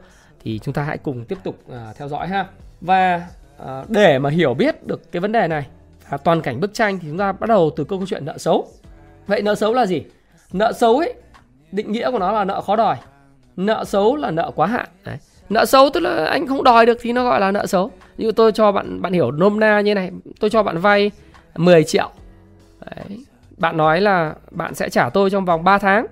Thì 0.45 0.59
chúng 0.59 0.75
ta 0.75 0.83
hãy 0.83 0.99
cùng 0.99 1.25
tiếp 1.25 1.39
tục 1.45 1.59
uh, 1.69 1.97
theo 1.97 2.09
dõi 2.09 2.29
ha. 2.29 2.47
Và 2.81 3.27
uh, 3.63 3.91
để 3.91 4.19
mà 4.19 4.31
hiểu 4.31 4.55
biết 4.55 4.87
được 4.87 5.13
cái 5.13 5.21
vấn 5.21 5.33
đề 5.33 5.49
này 5.49 5.67
và 6.11 6.17
toàn 6.17 6.43
cảnh 6.43 6.61
bức 6.61 6.75
tranh 6.75 6.99
thì 6.99 7.09
chúng 7.09 7.19
ta 7.19 7.33
bắt 7.33 7.47
đầu 7.47 7.71
từ 7.77 7.85
câu 7.85 8.05
chuyện 8.07 8.25
nợ 8.25 8.39
xấu. 8.39 8.69
Vậy 9.31 9.43
nợ 9.43 9.55
xấu 9.55 9.75
là 9.75 9.87
gì? 9.87 10.05
Nợ 10.53 10.73
xấu 10.73 10.99
ấy, 10.99 11.15
định 11.73 11.93
nghĩa 11.93 12.11
của 12.11 12.19
nó 12.19 12.33
là 12.33 12.45
nợ 12.45 12.61
khó 12.61 12.77
đòi. 12.77 12.97
Nợ 13.57 13.85
xấu 13.85 14.17
là 14.17 14.31
nợ 14.31 14.51
quá 14.55 14.67
hạn. 14.67 14.87
Đấy. 15.05 15.17
Nợ 15.49 15.65
xấu 15.65 15.91
tức 15.91 16.01
là 16.01 16.25
anh 16.25 16.47
không 16.47 16.65
đòi 16.65 16.87
được 16.87 16.99
thì 17.01 17.13
nó 17.13 17.25
gọi 17.25 17.41
là 17.41 17.51
nợ 17.51 17.67
xấu. 17.67 17.91
Như 18.19 18.33
tôi 18.33 18.53
cho 18.53 18.73
bạn 18.73 19.03
bạn 19.03 19.13
hiểu 19.13 19.31
nôm 19.31 19.61
na 19.61 19.81
như 19.81 19.95
này, 19.95 20.11
tôi 20.41 20.51
cho 20.51 20.63
bạn 20.63 20.79
vay 20.79 21.11
10 21.57 21.85
triệu. 21.85 22.11
Đấy. 22.81 23.25
Bạn 23.57 23.77
nói 23.77 24.01
là 24.01 24.35
bạn 24.51 24.75
sẽ 24.75 24.89
trả 24.89 25.11
tôi 25.11 25.31
trong 25.31 25.45
vòng 25.45 25.65
3 25.65 25.79
tháng. 25.79 26.07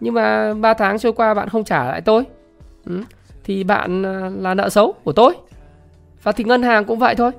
Nhưng 0.00 0.14
mà 0.14 0.54
3 0.54 0.74
tháng 0.74 0.98
trôi 0.98 1.12
qua 1.12 1.34
bạn 1.34 1.48
không 1.48 1.64
trả 1.64 1.84
lại 1.84 2.00
tôi. 2.00 2.24
Ừ. 2.86 3.02
Thì 3.44 3.64
bạn 3.64 4.06
à, 4.06 4.30
là 4.40 4.54
nợ 4.54 4.68
xấu 4.68 4.92
của 5.04 5.12
tôi. 5.12 5.34
Và 6.22 6.32
thì 6.32 6.44
ngân 6.44 6.62
hàng 6.62 6.84
cũng 6.84 6.98
vậy 6.98 7.14
thôi. 7.14 7.30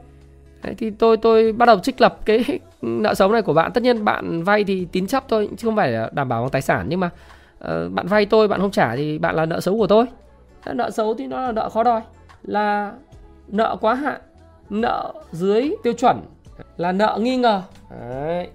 Đấy, 0.65 0.75
thì 0.77 0.89
tôi 0.89 1.17
tôi 1.17 1.51
bắt 1.51 1.65
đầu 1.65 1.79
trích 1.79 2.01
lập 2.01 2.19
cái 2.25 2.59
nợ 2.81 3.13
xấu 3.13 3.31
này 3.31 3.41
của 3.41 3.53
bạn. 3.53 3.71
Tất 3.71 3.83
nhiên 3.83 4.05
bạn 4.05 4.43
vay 4.43 4.63
thì 4.63 4.87
tín 4.91 5.07
chấp 5.07 5.23
thôi 5.29 5.49
chứ 5.57 5.67
không 5.67 5.75
phải 5.75 5.91
là 5.91 6.09
đảm 6.11 6.29
bảo 6.29 6.41
bằng 6.41 6.49
tài 6.49 6.61
sản. 6.61 6.85
Nhưng 6.89 6.99
mà 6.99 7.09
uh, 7.63 7.91
bạn 7.91 8.07
vay 8.07 8.25
tôi 8.25 8.47
bạn 8.47 8.61
không 8.61 8.71
trả 8.71 8.95
thì 8.95 9.17
bạn 9.17 9.35
là 9.35 9.45
nợ 9.45 9.59
xấu 9.59 9.77
của 9.77 9.87
tôi. 9.87 10.05
Nợ 10.73 10.89
xấu 10.89 11.13
thì 11.13 11.27
nó 11.27 11.41
là 11.41 11.51
nợ 11.51 11.69
khó 11.69 11.83
đòi. 11.83 12.01
Là 12.43 12.91
nợ 13.47 13.77
quá 13.81 13.93
hạn 13.93 14.21
nợ 14.69 15.13
dưới 15.31 15.75
tiêu 15.83 15.93
chuẩn 15.93 16.21
là 16.77 16.91
nợ 16.91 17.17
nghi 17.21 17.37
ngờ. 17.37 17.61
Đấy. 17.99 18.47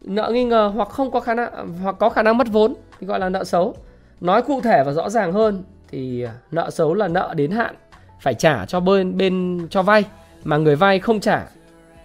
nợ 0.00 0.30
nghi 0.32 0.44
ngờ 0.44 0.72
hoặc 0.74 0.88
không 0.88 1.10
có 1.10 1.20
khả 1.20 1.34
năng 1.34 1.68
hoặc 1.82 1.96
có 1.98 2.08
khả 2.08 2.22
năng 2.22 2.38
mất 2.38 2.48
vốn 2.52 2.74
thì 3.00 3.06
gọi 3.06 3.20
là 3.20 3.28
nợ 3.28 3.44
xấu. 3.44 3.74
Nói 4.20 4.42
cụ 4.42 4.60
thể 4.60 4.82
và 4.86 4.92
rõ 4.92 5.08
ràng 5.08 5.32
hơn 5.32 5.62
thì 5.88 6.26
nợ 6.50 6.70
xấu 6.70 6.94
là 6.94 7.08
nợ 7.08 7.34
đến 7.36 7.50
hạn 7.50 7.74
phải 8.20 8.34
trả 8.34 8.66
cho 8.66 8.80
bên 8.80 9.16
bên 9.16 9.66
cho 9.70 9.82
vay 9.82 10.04
mà 10.44 10.56
người 10.56 10.76
vay 10.76 10.98
không 10.98 11.20
trả. 11.20 11.46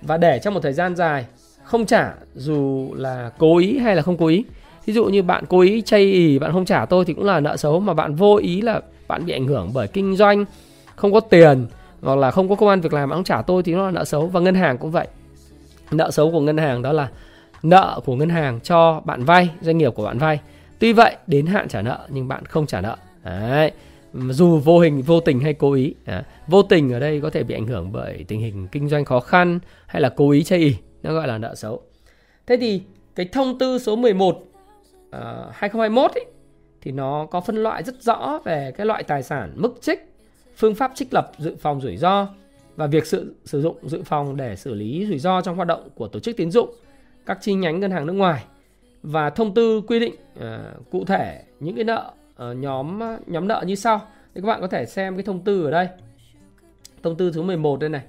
Và 0.02 0.18
để 0.18 0.40
trong 0.44 0.54
một 0.54 0.60
thời 0.60 0.74
gian 0.74 0.96
dài 0.96 1.26
không 1.64 1.86
trả, 1.86 2.14
dù 2.36 2.90
là 2.96 3.32
cố 3.38 3.58
ý 3.58 3.78
hay 3.78 3.96
là 3.96 4.02
không 4.02 4.18
cố 4.18 4.28
ý. 4.28 4.46
Ví 4.86 4.94
dụ 4.94 5.06
như 5.06 5.24
bạn 5.24 5.44
cố 5.50 5.60
ý 5.60 5.82
chây 5.82 6.12
ì, 6.12 6.40
bạn 6.40 6.52
không 6.52 6.66
trả 6.66 6.86
tôi 6.86 7.06
thì 7.06 7.14
cũng 7.14 7.26
là 7.26 7.40
nợ 7.40 7.58
xấu, 7.58 7.80
mà 7.80 7.94
bạn 7.94 8.16
vô 8.16 8.36
ý 8.36 8.62
là 8.62 8.82
bạn 9.08 9.26
bị 9.26 9.34
ảnh 9.34 9.48
hưởng 9.48 9.72
bởi 9.74 9.88
kinh 9.88 10.16
doanh, 10.16 10.46
không 10.96 11.14
có 11.14 11.20
tiền, 11.20 11.68
hoặc 12.02 12.16
là 12.16 12.32
không 12.32 12.50
có 12.50 12.56
công 12.56 12.70
an 12.70 12.82
việc 12.82 12.94
làm 12.94 13.10
bạn 13.10 13.18
không 13.18 13.24
trả 13.24 13.42
tôi 13.42 13.64
thì 13.64 13.74
nó 13.74 13.86
là 13.86 13.92
nợ 13.92 14.06
xấu. 14.06 14.28
Và 14.28 14.40
ngân 14.40 14.56
hàng 14.56 14.78
cũng 14.78 14.92
vậy. 14.92 15.08
Nợ 15.92 16.12
xấu 16.12 16.32
của 16.32 16.42
ngân 16.42 16.58
hàng 16.58 16.82
đó 16.82 16.92
là 16.92 17.08
nợ 17.64 18.00
của 18.06 18.16
ngân 18.16 18.30
hàng 18.30 18.60
cho 18.60 19.02
bạn 19.06 19.26
vay, 19.26 19.50
doanh 19.62 19.78
nghiệp 19.78 19.90
của 19.96 20.06
bạn 20.06 20.18
vay. 20.18 20.40
Tuy 20.80 20.94
vậy, 20.94 21.16
đến 21.28 21.46
hạn 21.46 21.68
trả 21.68 21.82
nợ 21.82 22.00
nhưng 22.10 22.28
bạn 22.28 22.46
không 22.46 22.66
trả 22.66 22.82
nợ. 22.82 22.98
Đấy 23.24 23.72
dù 24.14 24.60
vô 24.60 24.80
hình 24.80 25.02
vô 25.02 25.20
tình 25.20 25.40
hay 25.40 25.54
cố 25.54 25.74
ý 25.74 25.96
à, 26.06 26.26
vô 26.48 26.64
tình 26.64 26.94
ở 26.94 27.00
đây 27.00 27.22
có 27.22 27.30
thể 27.30 27.44
bị 27.44 27.56
ảnh 27.56 27.68
hưởng 27.68 27.92
bởi 27.92 28.26
tình 28.28 28.40
hình 28.40 28.68
kinh 28.72 28.90
doanh 28.90 29.06
khó 29.06 29.20
khăn 29.20 29.60
hay 29.86 30.02
là 30.02 30.10
cố 30.10 30.30
ý 30.30 30.44
chây 30.44 30.60
ý 30.60 30.76
nó 31.04 31.14
gọi 31.14 31.28
là 31.28 31.38
nợ 31.38 31.56
xấu. 31.56 31.82
Thế 32.48 32.58
thì 32.58 32.82
cái 33.16 33.30
thông 33.32 33.58
tư 33.58 33.80
số 33.80 33.96
11 33.96 34.28
uh, 34.36 34.46
2021 35.52 36.12
ấy, 36.12 36.26
thì 36.82 36.92
nó 36.92 37.28
có 37.32 37.42
phân 37.42 37.56
loại 37.56 37.84
rất 37.84 38.02
rõ 38.02 38.40
về 38.46 38.72
cái 38.78 38.86
loại 38.86 39.04
tài 39.04 39.24
sản 39.24 39.54
mức 39.56 39.74
trích 39.82 40.14
phương 40.56 40.76
pháp 40.76 40.92
trích 40.96 41.14
lập 41.14 41.32
dự 41.38 41.56
phòng 41.60 41.82
rủi 41.82 41.98
ro 41.98 42.28
và 42.76 42.88
việc 42.88 43.06
sử, 43.06 43.36
sử 43.46 43.62
dụng 43.62 43.78
dự 43.84 44.04
phòng 44.04 44.38
để 44.38 44.56
xử 44.56 44.74
lý 44.74 45.06
rủi 45.10 45.20
ro 45.20 45.42
trong 45.42 45.56
hoạt 45.56 45.68
động 45.68 45.90
của 45.96 46.08
tổ 46.08 46.20
chức 46.20 46.38
tín 46.38 46.52
dụng, 46.52 46.76
các 47.26 47.38
chi 47.42 47.54
nhánh 47.54 47.80
ngân 47.80 47.92
hàng 47.92 48.06
nước 48.06 48.14
ngoài 48.14 48.44
và 49.04 49.30
thông 49.30 49.54
tư 49.54 49.82
quy 49.88 50.00
định 50.00 50.16
uh, 50.40 50.44
cụ 50.92 51.06
thể 51.06 51.44
những 51.60 51.76
cái 51.76 51.84
nợ 51.84 52.14
uh, 52.36 52.58
nhóm 52.58 53.00
ờ, 53.00 53.20
nhóm 53.28 53.48
nợ 53.48 53.64
như 53.68 53.76
sau. 53.76 54.02
Thì 54.36 54.42
các 54.42 54.48
bạn 54.48 54.62
có 54.62 54.68
thể 54.68 54.86
xem 54.86 55.16
cái 55.16 55.24
thông 55.24 55.44
tư 55.44 55.66
ở 55.66 55.72
đây. 55.72 55.88
Thông 57.04 57.16
tư 57.16 57.32
số 57.32 57.44
11 57.44 57.80
đây 57.80 57.90
này. 57.90 58.04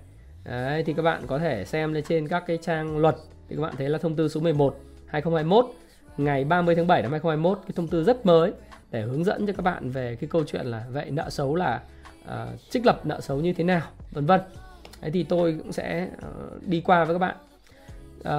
Đấy, 0.45 0.83
thì 0.87 0.93
các 0.93 1.03
bạn 1.03 1.23
có 1.27 1.39
thể 1.39 1.65
xem 1.65 1.93
lên 1.93 2.05
trên 2.09 2.29
các 2.29 2.45
cái 2.47 2.59
trang 2.63 2.99
luật 2.99 3.17
thì 3.49 3.57
các 3.57 3.63
bạn 3.63 3.75
thấy 3.77 3.89
là 3.89 3.99
thông 3.99 4.17
tư 4.17 4.29
số 4.29 4.41
11 4.41 4.77
2021 5.07 5.67
ngày 6.17 6.45
30 6.45 6.75
tháng 6.75 6.87
7 6.87 7.03
năm 7.03 7.11
2021 7.11 7.59
cái 7.67 7.73
thông 7.77 7.89
tư 7.89 8.05
rất 8.05 8.27
mới 8.27 8.53
để 8.91 9.03
hướng 9.03 9.25
dẫn 9.25 9.47
cho 9.47 9.53
các 9.53 9.63
bạn 9.63 9.91
về 9.91 10.17
cái 10.21 10.29
câu 10.29 10.45
chuyện 10.47 10.67
là 10.67 10.85
vậy 10.91 11.11
nợ 11.11 11.31
xấu 11.31 11.55
là 11.55 11.81
uh, 12.25 12.71
trích 12.71 12.87
lập 12.87 13.07
nợ 13.07 13.21
xấu 13.21 13.41
như 13.41 13.53
thế 13.53 13.65
nào 13.65 13.83
vân 14.13 14.27
vân 14.27 14.41
Đấy 15.03 15.11
thì 15.11 15.23
tôi 15.23 15.57
cũng 15.59 15.73
sẽ 15.73 16.09
uh, 16.19 16.67
đi 16.67 16.81
qua 16.81 17.05
với 17.05 17.15
các 17.15 17.19
bạn 17.19 17.37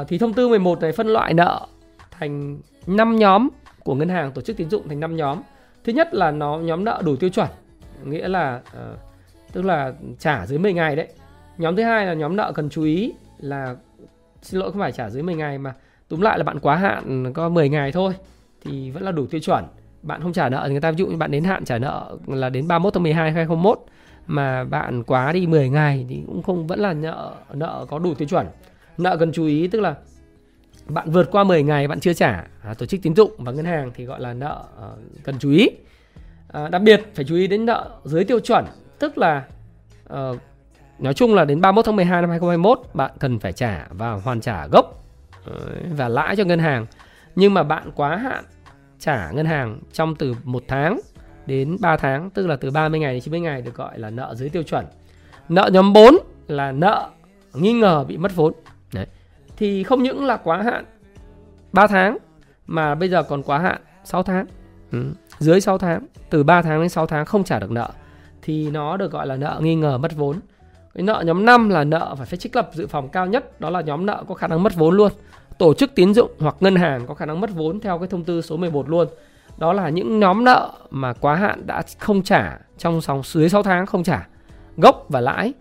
uh, 0.02 0.08
thì 0.08 0.18
thông 0.18 0.34
tư 0.34 0.48
11 0.48 0.82
này 0.82 0.92
phân 0.92 1.08
loại 1.08 1.34
nợ 1.34 1.68
thành 2.12 2.60
5 2.88 3.16
nhóm 3.16 3.50
của 3.84 3.96
ngân 3.96 4.10
hàng 4.10 4.32
tổ 4.32 4.42
chức 4.42 4.58
tín 4.58 4.70
dụng 4.70 4.88
thành 4.88 5.00
5 5.00 5.16
nhóm 5.16 5.42
thứ 5.86 5.94
nhất 5.94 6.14
là 6.14 6.32
nó 6.32 6.58
nhóm 6.58 6.86
nợ 6.86 7.02
đủ 7.06 7.16
tiêu 7.16 7.30
chuẩn 7.30 7.48
nghĩa 8.04 8.28
là 8.28 8.62
uh, 8.68 9.00
tức 9.54 9.66
là 9.66 9.94
trả 10.20 10.46
dưới 10.46 10.60
10 10.60 10.74
ngày 10.74 10.96
đấy 10.96 11.08
nhóm 11.58 11.76
thứ 11.76 11.84
hai 11.84 12.06
là 12.06 12.14
nhóm 12.14 12.36
nợ 12.36 12.52
cần 12.56 12.70
chú 12.70 12.84
ý 12.84 13.14
là 13.38 13.76
xin 14.42 14.60
lỗi 14.60 14.72
không 14.72 14.82
phải 14.82 14.92
trả 14.92 15.10
dưới 15.10 15.24
10 15.24 15.36
ngày 15.36 15.58
mà 15.58 15.74
túm 16.08 16.22
lại 16.22 16.38
là 16.38 16.44
bạn 16.44 16.60
quá 16.60 16.76
hạn 16.76 17.34
có 17.34 17.50
10 17.50 17.70
ngày 17.70 17.92
thôi 17.92 18.14
thì 18.64 18.92
vẫn 18.92 19.04
là 19.04 19.12
đủ 19.12 19.26
tiêu 19.26 19.42
chuẩn 19.42 19.66
bạn 20.02 20.22
không 20.22 20.34
trả 20.34 20.50
nợ 20.50 20.64
thì 20.66 20.72
người 20.72 20.82
ta 20.82 20.92
ví 20.92 20.98
dụ 20.98 21.08
như 21.08 21.18
bạn 21.18 21.32
đến 21.32 21.44
hạn 21.44 21.66
trả 21.66 21.78
nợ 21.78 22.18
là 22.28 22.50
đến 22.50 22.68
31 22.68 22.94
tháng 22.94 23.04
12 23.04 23.32
2021 23.32 23.80
mà 24.28 24.64
bạn 24.64 25.04
quá 25.04 25.32
đi 25.32 25.48
10 25.48 25.70
ngày 25.70 26.06
thì 26.10 26.24
cũng 26.28 26.44
không 26.44 26.68
vẫn 26.68 26.80
là 26.80 26.94
nợ 26.94 27.34
nợ 27.54 27.86
có 27.90 28.00
đủ 28.00 28.14
tiêu 28.14 28.28
chuẩn. 28.28 28.48
Nợ 28.98 29.18
cần 29.18 29.32
chú 29.32 29.46
ý 29.46 29.68
tức 29.68 29.80
là 29.80 29.96
bạn 30.88 31.12
vượt 31.12 31.32
qua 31.32 31.44
10 31.44 31.64
ngày 31.64 31.88
bạn 31.88 32.00
chưa 32.00 32.14
trả 32.14 32.44
à, 32.64 32.74
tổ 32.74 32.86
chức 32.86 33.02
tín 33.04 33.16
dụng 33.16 33.32
và 33.38 33.52
ngân 33.52 33.66
hàng 33.66 33.92
thì 33.96 34.06
gọi 34.06 34.20
là 34.20 34.34
nợ 34.34 34.64
uh, 34.78 35.24
cần 35.24 35.36
chú 35.40 35.52
ý. 35.52 35.70
À, 36.48 36.70
đặc 36.70 36.82
biệt 36.82 37.02
phải 37.16 37.26
chú 37.26 37.36
ý 37.36 37.48
đến 37.48 37.66
nợ 37.66 37.90
dưới 38.04 38.24
tiêu 38.24 38.40
chuẩn 38.40 38.66
tức 39.00 39.18
là 39.18 39.46
uh, 40.14 40.38
nói 41.00 41.14
chung 41.14 41.36
là 41.36 41.46
đến 41.46 41.62
31 41.62 41.86
tháng 41.86 41.96
12 41.96 42.22
năm 42.22 42.30
2021 42.30 42.80
bạn 42.94 43.12
cần 43.20 43.40
phải 43.40 43.54
trả 43.54 43.88
và 43.90 44.12
hoàn 44.12 44.42
trả 44.42 44.68
gốc 44.68 45.04
ờ, 45.46 45.54
và 45.92 46.10
lãi 46.10 46.36
cho 46.36 46.44
ngân 46.44 46.60
hàng. 46.60 46.86
Nhưng 47.36 47.54
mà 47.54 47.64
bạn 47.64 47.92
quá 47.96 48.16
hạn 48.16 48.44
trả 49.00 49.32
ngân 49.32 49.46
hàng 49.46 49.80
trong 49.94 50.16
từ 50.16 50.36
1 50.44 50.64
tháng 50.68 51.00
đến 51.46 51.78
3 51.80 51.98
tháng, 51.98 52.30
tức 52.30 52.48
là 52.48 52.56
từ 52.56 52.72
30 52.72 53.00
ngày 53.00 53.14
đến 53.14 53.22
90 53.22 53.40
ngày 53.40 53.62
được 53.62 53.76
gọi 53.76 54.00
là 54.00 54.10
nợ 54.10 54.34
dưới 54.36 54.50
tiêu 54.50 54.64
chuẩn. 54.64 54.86
Nợ 55.50 55.70
nhóm 55.74 55.94
4 55.94 56.16
là 56.48 56.72
nợ 56.72 57.10
nghi 57.54 57.74
ngờ 57.74 58.06
bị 58.08 58.18
mất 58.18 58.36
vốn. 58.36 58.54
Thì 59.58 59.84
không 59.84 60.04
những 60.04 60.26
là 60.26 60.38
quá 60.38 60.62
hạn 60.62 60.86
3 61.72 61.88
tháng 61.88 62.18
mà 62.68 62.96
bây 62.96 63.10
giờ 63.10 63.24
còn 63.24 63.44
quá 63.44 63.60
hạn 63.60 63.82
6 64.04 64.24
tháng. 64.24 64.46
Ừ. 64.92 65.06
Dưới 65.40 65.62
6 65.62 65.78
tháng, 65.78 66.06
từ 66.30 66.44
3 66.44 66.62
tháng 66.62 66.80
đến 66.80 66.90
6 66.90 67.08
tháng 67.08 67.26
không 67.26 67.44
trả 67.44 67.60
được 67.60 67.72
nợ 67.72 67.90
thì 68.42 68.72
nó 68.72 68.98
được 68.98 69.12
gọi 69.12 69.28
là 69.28 69.36
nợ 69.36 69.60
nghi 69.62 69.76
ngờ 69.76 69.98
mất 69.98 70.16
vốn. 70.16 70.40
Cái 70.94 71.04
nợ 71.04 71.24
nhóm 71.26 71.46
5 71.46 71.70
là 71.70 71.84
nợ 71.84 72.16
phải 72.18 72.26
phải 72.26 72.38
trích 72.38 72.56
lập 72.56 72.70
dự 72.74 72.88
phòng 72.88 73.10
cao 73.10 73.26
nhất, 73.26 73.62
đó 73.62 73.70
là 73.70 73.82
nhóm 73.82 74.06
nợ 74.06 74.24
có 74.28 74.36
khả 74.36 74.48
năng 74.48 74.64
mất 74.64 74.76
vốn 74.76 74.96
luôn 74.96 75.12
tổ 75.58 75.74
chức 75.74 75.96
tín 75.96 76.14
dụng 76.14 76.32
hoặc 76.40 76.56
ngân 76.60 76.76
hàng 76.76 77.08
có 77.08 77.14
khả 77.14 77.26
năng 77.26 77.42
mất 77.42 77.50
vốn 77.54 77.80
theo 77.80 78.00
cái 78.00 78.08
thông 78.08 78.24
tư 78.24 78.42
số 78.42 78.58
11 78.58 78.90
luôn. 78.90 79.08
Đó 79.58 79.74
là 79.74 79.90
những 79.90 80.20
nhóm 80.20 80.44
nợ 80.44 80.72
mà 80.90 81.14
quá 81.14 81.36
hạn 81.36 81.68
đã 81.68 81.84
không 82.00 82.24
trả 82.24 82.60
trong 82.78 83.00
vòng 83.00 83.22
dưới 83.26 83.50
6 83.50 83.64
tháng 83.64 83.86
không 83.86 84.04
trả 84.04 84.28
gốc 84.78 85.06
và 85.10 85.22
lãi 85.22 85.54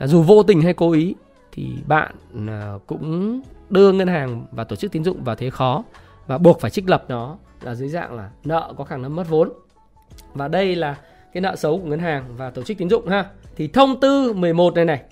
dù 0.00 0.22
vô 0.22 0.42
tình 0.42 0.62
hay 0.62 0.74
cố 0.74 0.92
ý 0.92 1.14
thì 1.52 1.72
bạn 1.86 2.14
à, 2.48 2.74
cũng 2.86 3.40
đưa 3.70 3.92
ngân 3.92 4.08
hàng 4.08 4.46
và 4.50 4.64
tổ 4.64 4.76
chức 4.76 4.92
tín 4.92 5.04
dụng 5.04 5.24
vào 5.24 5.36
thế 5.36 5.50
khó 5.50 5.82
và 6.26 6.38
buộc 6.38 6.60
phải 6.60 6.70
trích 6.70 6.88
lập 6.88 7.04
nó 7.08 7.36
là 7.62 7.74
dưới 7.74 7.88
dạng 7.88 8.14
là 8.14 8.30
nợ 8.44 8.72
có 8.76 8.84
khả 8.84 8.96
năng 8.96 9.16
mất 9.16 9.28
vốn. 9.28 9.52
Và 10.34 10.48
đây 10.48 10.76
là 10.76 10.96
cái 11.32 11.40
nợ 11.40 11.56
xấu 11.56 11.78
của 11.78 11.86
ngân 11.86 11.98
hàng 11.98 12.24
và 12.36 12.50
tổ 12.50 12.62
chức 12.62 12.78
tín 12.78 12.90
dụng 12.90 13.08
ha. 13.08 13.30
Thì 13.56 13.68
thông 13.68 14.00
tư 14.00 14.32
11 14.32 14.74
này 14.74 14.84
này 14.84 15.02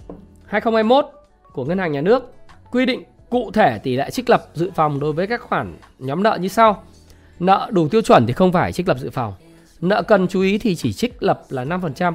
2021 0.47 1.07
của 1.53 1.65
ngân 1.65 1.79
hàng 1.79 1.93
nhà 1.93 2.01
nước 2.01 2.35
quy 2.71 2.87
định 2.87 3.03
Cụ 3.31 3.51
thể 3.51 3.79
tỷ 3.79 3.97
lệ 3.97 4.11
trích 4.11 4.31
lập 4.31 4.49
dự 4.55 4.71
phòng 4.75 5.01
đối 5.01 5.13
với 5.13 5.27
các 5.27 5.41
khoản 5.41 5.77
nhóm 5.99 6.23
nợ 6.23 6.39
như 6.41 6.49
sau. 6.49 6.83
Nợ 7.39 7.71
đủ 7.73 7.89
tiêu 7.89 8.01
chuẩn 8.01 8.27
thì 8.27 8.33
không 8.33 8.53
phải 8.53 8.73
trích 8.73 8.89
lập 8.89 8.99
dự 8.99 9.11
phòng. 9.11 9.35
Nợ 9.81 10.03
cần 10.03 10.29
chú 10.29 10.41
ý 10.41 10.59
thì 10.59 10.75
chỉ 10.75 10.93
trích 10.93 11.23
lập 11.23 11.43
là 11.49 11.65
5%. 11.65 12.13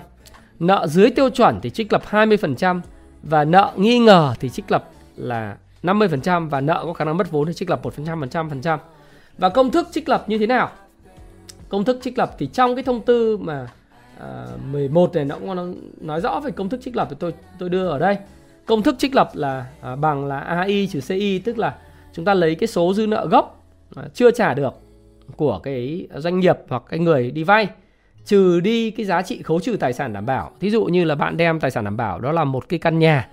Nợ 0.59 0.87
dưới 0.87 1.09
tiêu 1.09 1.29
chuẩn 1.29 1.59
thì 1.61 1.69
trích 1.69 1.93
lập 1.93 2.01
20% 2.09 2.81
và 3.23 3.43
nợ 3.43 3.73
nghi 3.77 3.99
ngờ 3.99 4.33
thì 4.39 4.49
trích 4.49 4.71
lập 4.71 4.89
là 5.15 5.57
50% 5.83 6.49
và 6.49 6.61
nợ 6.61 6.83
có 6.85 6.93
khả 6.93 7.05
năng 7.05 7.17
mất 7.17 7.31
vốn 7.31 7.47
thì 7.47 7.53
trích 7.53 7.69
lập 7.69 7.81
1% 7.83 8.49
phần 8.49 8.61
trăm. 8.61 8.79
Và 9.37 9.49
công 9.49 9.71
thức 9.71 9.87
trích 9.91 10.09
lập 10.09 10.25
như 10.27 10.37
thế 10.37 10.47
nào? 10.47 10.71
Công 11.69 11.83
thức 11.83 11.99
trích 12.03 12.17
lập 12.17 12.35
thì 12.37 12.47
trong 12.47 12.75
cái 12.75 12.83
thông 12.83 13.01
tư 13.01 13.37
mà 13.37 13.67
à, 14.19 14.47
11 14.71 15.15
này 15.15 15.25
nó 15.25 15.35
cũng 15.39 15.75
nói 16.01 16.21
rõ 16.21 16.39
về 16.39 16.51
công 16.51 16.69
thức 16.69 16.79
trích 16.83 16.95
lập 16.95 17.07
thì 17.09 17.15
tôi 17.19 17.33
tôi 17.59 17.69
đưa 17.69 17.87
ở 17.87 17.99
đây 17.99 18.17
công 18.65 18.83
thức 18.83 18.95
trích 18.99 19.15
lập 19.15 19.29
là 19.33 19.65
à, 19.81 19.95
bằng 19.95 20.25
là 20.25 20.39
AI 20.39 20.87
trừ 20.91 20.99
CI 21.07 21.39
tức 21.39 21.57
là 21.57 21.75
chúng 22.13 22.25
ta 22.25 22.33
lấy 22.33 22.55
cái 22.55 22.67
số 22.67 22.93
dư 22.93 23.07
nợ 23.07 23.27
gốc 23.31 23.63
à, 23.95 24.03
chưa 24.13 24.31
trả 24.31 24.53
được 24.53 24.73
của 25.35 25.59
cái 25.59 26.07
doanh 26.15 26.39
nghiệp 26.39 26.57
hoặc 26.69 26.83
cái 26.89 26.99
người 26.99 27.31
đi 27.31 27.43
vay 27.43 27.67
trừ 28.25 28.59
đi 28.59 28.91
cái 28.91 29.05
giá 29.05 29.21
trị 29.21 29.41
khấu 29.41 29.59
trừ 29.59 29.77
tài 29.79 29.93
sản 29.93 30.13
đảm 30.13 30.25
bảo. 30.25 30.51
Thí 30.59 30.69
dụ 30.69 30.85
như 30.85 31.03
là 31.03 31.15
bạn 31.15 31.37
đem 31.37 31.59
tài 31.59 31.71
sản 31.71 31.83
đảm 31.83 31.97
bảo 31.97 32.19
đó 32.19 32.31
là 32.31 32.43
một 32.43 32.69
cái 32.69 32.79
căn 32.79 32.99
nhà. 32.99 33.27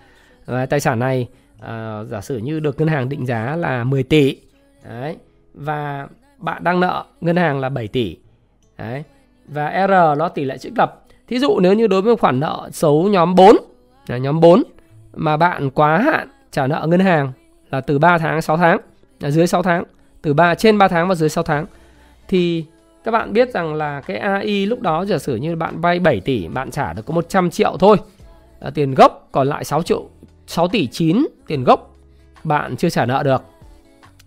Và 0.47 0.67
tài 0.67 0.81
sản 0.81 0.99
này 0.99 1.29
à, 1.61 2.05
giả 2.05 2.21
sử 2.21 2.39
như 2.39 2.61
được 2.61 2.79
ngân 2.79 2.89
hàng 2.89 3.09
định 3.09 3.27
giá 3.27 3.57
là 3.57 3.85
10 3.85 4.03
tỷ. 4.03 4.37
Đấy. 4.89 5.17
Và 5.55 6.09
bạn 6.39 6.65
đang 6.65 6.81
nợ 6.81 7.05
ngân 7.21 7.37
hàng 7.37 7.61
là 7.61 7.69
7 7.69 7.89
tỷ. 7.89 8.17
Đấy. 8.79 9.03
Và 9.49 9.87
R 9.89 10.19
nó 10.19 10.29
tỷ 10.29 10.45
lệ 10.45 10.59
trích 10.59 10.79
lập. 10.79 11.05
Thí 11.29 11.39
dụ 11.39 11.61
nếu 11.61 11.73
như 11.73 11.87
đối 11.87 12.03
với 12.03 12.17
khoản 12.17 12.41
nợ 12.41 12.69
xấu 12.73 13.09
nhóm 13.09 13.35
4 13.35 13.57
là 14.07 14.19
nhóm 14.19 14.41
4 14.41 14.63
mà 15.15 15.37
bạn 15.37 15.71
quá 15.71 15.99
hạn 15.99 16.29
trả 16.51 16.67
nợ 16.67 16.87
ngân 16.89 17.01
hàng 17.01 17.33
là 17.71 17.81
từ 17.81 17.99
3 17.99 18.19
tháng 18.19 18.43
6 18.43 18.57
tháng 18.57 18.79
là 19.21 19.31
dưới 19.31 19.47
6 19.47 19.63
tháng 19.63 19.85
từ 20.23 20.35
3 20.35 20.55
trên 20.55 20.79
3 20.79 20.89
tháng 20.89 21.09
và 21.09 21.15
dưới 21.15 21.29
6 21.29 21.45
tháng 21.45 21.67
thì 22.29 22.65
các 23.05 23.11
bạn 23.11 23.33
biết 23.33 23.51
rằng 23.55 23.75
là 23.75 24.01
cái 24.01 24.17
AI 24.17 24.67
lúc 24.67 24.81
đó 24.81 25.05
giả 25.05 25.19
sử 25.19 25.37
như 25.37 25.57
bạn 25.57 25.81
vay 25.81 25.99
7 25.99 26.21
tỷ 26.21 26.49
bạn 26.49 26.71
trả 26.71 26.93
được 26.93 27.07
có 27.07 27.15
100 27.15 27.51
triệu 27.51 27.77
thôi 27.79 27.97
à, 28.61 28.71
tiền 28.75 28.95
gốc 28.95 29.29
còn 29.33 29.49
lại 29.49 29.65
6 29.65 29.83
triệu 29.83 30.09
6 30.47 30.69
tỷ 30.69 30.87
9 30.87 31.27
tiền 31.47 31.65
gốc 31.65 31.97
bạn 32.45 32.77
chưa 32.77 32.91
trả 32.91 33.07
nợ 33.07 33.23
được 33.23 33.43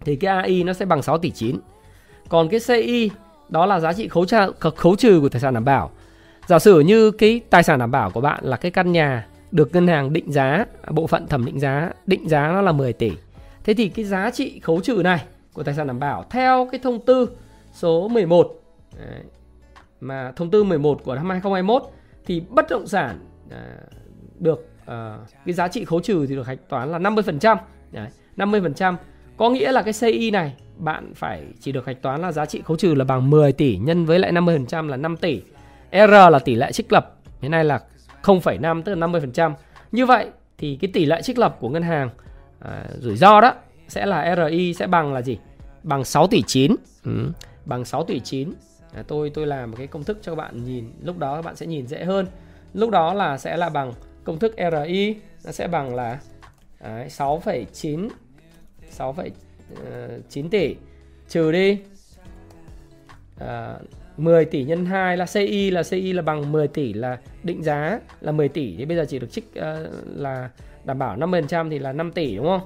thì 0.06 0.16
cái 0.16 0.36
AI 0.36 0.64
nó 0.64 0.74
sẽ 0.74 0.86
bằng 0.86 1.02
6 1.02 1.18
tỷ 1.18 1.32
9 1.32 1.60
còn 2.30 2.50
cái 2.50 2.60
CI 2.68 3.10
đó 3.50 3.66
là 3.66 3.80
giá 3.80 3.94
trị 3.94 4.08
khấu, 4.08 4.26
tra, 4.26 4.48
khấu 4.76 4.96
trừ 4.96 5.20
của 5.22 5.30
tài 5.30 5.42
sản 5.42 5.54
đảm 5.54 5.66
bảo. 5.66 5.92
Giả 6.48 6.60
sử 6.60 6.80
như 6.80 7.12
cái 7.12 7.42
tài 7.50 7.64
sản 7.64 7.80
đảm 7.80 7.92
bảo 7.92 8.12
của 8.12 8.22
bạn 8.22 8.44
là 8.46 8.58
cái 8.58 8.72
căn 8.72 8.92
nhà 8.92 9.28
được 9.52 9.74
ngân 9.74 9.88
hàng 9.88 10.14
định 10.14 10.32
giá 10.32 10.66
à, 10.82 10.92
bộ 10.92 11.08
phận 11.08 11.28
thẩm 11.28 11.46
định 11.46 11.60
giá 11.60 11.92
định 12.06 12.30
giá 12.30 12.48
nó 12.48 12.62
là 12.62 12.72
10 12.72 12.94
tỷ. 12.94 13.12
Thế 13.64 13.74
thì 13.74 13.90
cái 13.90 14.06
giá 14.06 14.32
trị 14.32 14.60
khấu 14.60 14.82
trừ 14.82 15.02
này 15.04 15.24
của 15.54 15.64
tài 15.64 15.76
sản 15.76 15.88
đảm 15.88 16.00
bảo 16.00 16.26
theo 16.30 16.68
cái 16.72 16.80
thông 16.84 17.06
tư 17.06 17.30
số 17.74 18.08
11 18.08 18.63
đấy, 18.98 19.24
mà 20.02 20.32
thông 20.36 20.52
tư 20.52 20.64
11 20.64 21.04
của 21.04 21.16
năm 21.16 21.30
2021 21.30 21.84
thì 22.26 22.44
bất 22.50 22.66
động 22.70 22.88
sản 22.88 23.20
à, 23.52 23.78
được 24.40 24.68
à, 24.86 25.18
cái 25.46 25.54
giá 25.54 25.68
trị 25.68 25.86
khấu 25.86 26.00
trừ 26.00 26.26
thì 26.30 26.36
được 26.36 26.48
hạch 26.48 26.70
toán 26.70 26.92
là 26.92 27.00
50%. 27.00 27.58
Đấy, 27.92 28.10
50% 28.38 28.96
có 29.38 29.50
nghĩa 29.50 29.72
là 29.72 29.82
cái 29.82 29.94
CI 29.94 30.32
này 30.32 30.56
bạn 30.78 31.14
phải 31.16 31.44
chỉ 31.60 31.72
được 31.72 31.86
hạch 31.86 32.02
toán 32.02 32.22
là 32.22 32.32
giá 32.32 32.46
trị 32.46 32.62
khấu 32.66 32.78
trừ 32.78 32.94
là 32.96 33.06
bằng 33.06 33.30
10 33.30 33.52
tỷ 33.52 33.78
nhân 33.78 34.06
với 34.06 34.20
lại 34.20 34.32
50% 34.32 34.88
là 34.88 34.98
5 34.98 35.18
tỷ. 35.18 35.42
R 35.92 36.12
là 36.32 36.40
tỷ 36.46 36.56
lệ 36.56 36.72
trích 36.72 36.94
lập. 36.94 37.16
hiện 37.42 37.52
nay 37.52 37.64
là 37.64 37.82
0,5 38.24 38.82
tức 38.82 38.96
là 38.96 39.08
50%. 39.08 39.54
Như 39.92 40.06
vậy 40.06 40.28
thì 40.58 40.78
cái 40.82 40.92
tỷ 40.94 41.06
lệ 41.06 41.22
trích 41.22 41.40
lập 41.40 41.58
của 41.60 41.70
ngân 41.70 41.84
hàng 41.84 42.10
à, 42.60 42.86
rủi 43.00 43.16
ro 43.16 43.42
đó 43.42 43.54
sẽ 43.88 44.06
là 44.06 44.36
RI 44.50 44.74
sẽ 44.74 44.88
bằng 44.88 45.14
là 45.14 45.22
gì? 45.22 45.38
Bằng 45.84 46.04
6 46.04 46.28
tỷ 46.28 46.42
9. 46.48 46.76
Ừ, 47.04 47.32
bằng 47.66 47.86
6 47.86 48.04
tỷ 48.04 48.20
9. 48.20 48.54
À, 48.96 49.04
tôi 49.08 49.30
tôi 49.30 49.48
làm 49.48 49.72
một 49.72 49.78
cái 49.78 49.88
công 49.88 50.04
thức 50.04 50.20
cho 50.22 50.32
các 50.32 50.36
bạn 50.36 50.66
nhìn, 50.66 50.86
lúc 51.04 51.18
đó 51.18 51.36
các 51.36 51.46
bạn 51.46 51.56
sẽ 51.56 51.66
nhìn 51.66 51.88
dễ 51.88 52.04
hơn. 52.04 52.28
Lúc 52.74 52.90
đó 52.90 53.14
là 53.14 53.38
sẽ 53.38 53.58
là 53.58 53.70
bằng 53.70 53.94
công 54.24 54.40
thức 54.40 54.56
RI 54.58 55.16
nó 55.46 55.52
sẽ 55.52 55.68
bằng 55.68 55.96
là 55.96 56.20
6,9 56.84 58.10
6,9 58.98 59.30
ờ, 59.86 60.50
tỷ 60.52 60.76
trừ 61.30 61.52
đi 61.52 61.80
ờ, 63.40 63.74
à, 63.74 63.80
10 64.18 64.46
tỷ 64.46 64.64
nhân 64.64 64.86
2 64.86 65.18
là 65.18 65.26
CI 65.34 65.72
là 65.72 65.84
CI 65.84 66.14
là 66.14 66.22
bằng 66.22 66.52
10 66.52 66.68
tỷ 66.68 66.94
là 66.94 67.18
định 67.44 67.64
giá 67.64 68.00
là 68.22 68.32
10 68.32 68.50
tỷ 68.50 68.76
thì 68.78 68.86
bây 68.86 68.98
giờ 68.98 69.06
chỉ 69.10 69.20
được 69.20 69.32
trích 69.32 69.46
uh, 69.50 69.94
là 70.06 70.50
đảm 70.84 71.00
bảo 71.00 71.18
50% 71.18 71.70
thì 71.70 71.80
là 71.80 71.94
5 71.94 72.12
tỷ 72.12 72.36
đúng 72.36 72.46
không? 72.46 72.62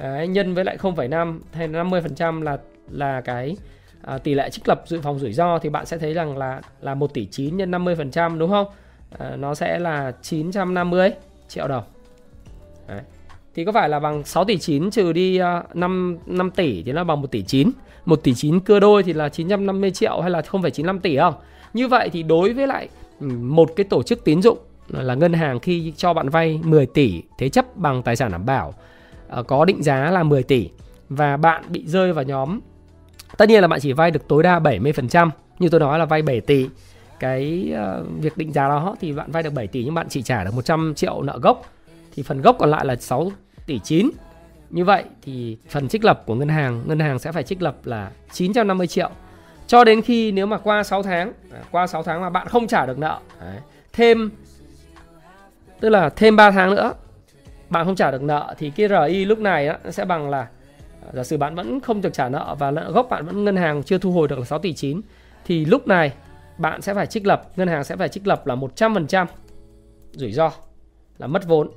Đấy, 0.00 0.28
nhân 0.28 0.54
với 0.54 0.64
lại 0.64 0.76
0,5 0.76 1.40
hay 1.52 1.68
50% 1.68 2.42
là 2.42 2.58
là 2.90 3.20
cái 3.20 3.56
à, 4.02 4.18
tỷ 4.18 4.34
lệ 4.34 4.50
trích 4.50 4.68
lập 4.68 4.82
dự 4.86 5.00
phòng 5.00 5.18
rủi 5.18 5.32
ro 5.32 5.58
thì 5.58 5.68
bạn 5.68 5.86
sẽ 5.86 5.98
thấy 5.98 6.14
rằng 6.14 6.36
là 6.38 6.60
là 6.80 6.94
1 6.94 7.14
tỷ 7.14 7.26
9 7.26 7.56
nhân 7.56 7.70
50% 7.70 8.38
đúng 8.38 8.50
không? 8.50 8.66
À, 9.18 9.36
nó 9.36 9.54
sẽ 9.54 9.78
là 9.78 10.12
950 10.22 11.10
triệu 11.48 11.68
đồng. 11.68 11.84
Đấy. 12.88 13.00
Thì 13.54 13.64
có 13.64 13.72
phải 13.72 13.88
là 13.88 14.00
bằng 14.00 14.24
6 14.24 14.44
tỷ 14.44 14.58
9 14.58 14.90
trừ 14.90 15.12
đi 15.12 15.36
ờ, 15.36 15.62
5, 15.74 16.18
5 16.26 16.50
tỷ 16.50 16.82
thì 16.82 16.92
nó 16.92 17.04
bằng 17.04 17.20
1 17.20 17.30
tỷ 17.30 17.42
9 17.42 17.70
1 18.04 18.16
tỷ 18.22 18.34
9 18.34 18.60
cưa 18.60 18.80
đôi 18.80 19.02
thì 19.02 19.12
là 19.12 19.28
950 19.28 19.90
triệu 19.90 20.20
hay 20.20 20.30
là 20.30 20.40
0,95 20.40 21.00
tỷ 21.00 21.16
không? 21.16 21.34
Như 21.72 21.88
vậy 21.88 22.08
thì 22.12 22.22
đối 22.22 22.52
với 22.52 22.66
lại 22.66 22.88
ừ, 23.20 23.26
một 23.26 23.70
cái 23.76 23.84
tổ 23.84 24.02
chức 24.02 24.24
tín 24.24 24.42
dụng 24.42 24.58
là 24.88 25.14
ngân 25.14 25.32
hàng 25.32 25.58
khi 25.58 25.92
cho 25.96 26.14
bạn 26.14 26.28
vay 26.28 26.60
10 26.64 26.86
tỷ 26.86 27.22
thế 27.38 27.48
chấp 27.48 27.76
bằng 27.76 28.02
tài 28.02 28.16
sản 28.16 28.32
đảm 28.32 28.46
bảo 28.46 28.74
có 29.46 29.64
định 29.64 29.82
giá 29.82 30.10
là 30.10 30.22
10 30.22 30.42
tỷ 30.42 30.70
và 31.08 31.36
bạn 31.36 31.62
bị 31.68 31.86
rơi 31.86 32.12
vào 32.12 32.24
nhóm 32.24 32.60
tất 33.40 33.48
nhiên 33.48 33.60
là 33.60 33.68
bạn 33.68 33.80
chỉ 33.80 33.92
vay 33.92 34.10
được 34.10 34.28
tối 34.28 34.42
đa 34.42 34.58
70% 34.58 35.30
như 35.58 35.68
tôi 35.68 35.80
nói 35.80 35.98
là 35.98 36.04
vay 36.04 36.22
7 36.22 36.40
tỷ. 36.40 36.68
Cái 37.20 37.72
uh, 38.00 38.06
việc 38.20 38.36
định 38.36 38.52
giá 38.52 38.68
đó 38.68 38.96
thì 39.00 39.12
bạn 39.12 39.30
vay 39.30 39.42
được 39.42 39.52
7 39.52 39.66
tỷ 39.66 39.84
nhưng 39.84 39.94
bạn 39.94 40.06
chỉ 40.08 40.22
trả 40.22 40.44
được 40.44 40.54
100 40.54 40.94
triệu 40.96 41.22
nợ 41.22 41.38
gốc. 41.42 41.62
Thì 42.14 42.22
phần 42.22 42.42
gốc 42.42 42.56
còn 42.58 42.70
lại 42.70 42.84
là 42.84 42.96
6 42.96 43.32
tỷ 43.66 43.78
9 43.78 44.10
như 44.70 44.84
vậy 44.84 45.04
thì 45.22 45.56
phần 45.68 45.88
trích 45.88 46.04
lập 46.04 46.22
của 46.26 46.34
ngân 46.34 46.48
hàng 46.48 46.82
ngân 46.86 46.98
hàng 47.00 47.18
sẽ 47.18 47.32
phải 47.32 47.42
trích 47.42 47.62
lập 47.62 47.76
là 47.84 48.10
950 48.32 48.86
triệu. 48.86 49.10
Cho 49.66 49.84
đến 49.84 50.02
khi 50.02 50.32
nếu 50.32 50.46
mà 50.46 50.58
qua 50.58 50.82
6 50.82 51.02
tháng 51.02 51.32
à, 51.52 51.60
qua 51.70 51.86
6 51.86 52.02
tháng 52.02 52.20
mà 52.20 52.30
bạn 52.30 52.48
không 52.48 52.66
trả 52.66 52.86
được 52.86 52.98
nợ 52.98 53.20
đấy, 53.40 53.56
thêm 53.92 54.30
tức 55.80 55.88
là 55.88 56.08
thêm 56.08 56.36
3 56.36 56.50
tháng 56.50 56.70
nữa 56.70 56.92
bạn 57.68 57.86
không 57.86 57.96
trả 57.96 58.10
được 58.10 58.22
nợ 58.22 58.54
thì 58.58 58.70
cái 58.70 58.88
RI 58.88 59.24
lúc 59.24 59.38
này 59.38 59.66
đó, 59.66 59.74
sẽ 59.90 60.04
bằng 60.04 60.30
là 60.30 60.46
giả 61.12 61.24
sử 61.24 61.36
bạn 61.36 61.54
vẫn 61.54 61.80
không 61.80 62.00
được 62.00 62.12
trả 62.12 62.28
nợ 62.28 62.56
và 62.58 62.70
nợ 62.70 62.92
gốc 62.92 63.06
bạn 63.10 63.26
vẫn 63.26 63.44
ngân 63.44 63.56
hàng 63.56 63.82
chưa 63.82 63.98
thu 63.98 64.12
hồi 64.12 64.28
được 64.28 64.38
là 64.38 64.44
6 64.44 64.58
tỷ 64.58 64.72
9 64.72 65.00
thì 65.44 65.64
lúc 65.64 65.86
này 65.86 66.12
bạn 66.58 66.82
sẽ 66.82 66.94
phải 66.94 67.06
trích 67.06 67.26
lập 67.26 67.42
ngân 67.56 67.68
hàng 67.68 67.84
sẽ 67.84 67.96
phải 67.96 68.08
trích 68.08 68.26
lập 68.26 68.46
là 68.46 68.54
100% 68.54 69.26
rủi 70.12 70.32
ro 70.32 70.52
là 71.18 71.26
mất 71.26 71.46
vốn. 71.46 71.70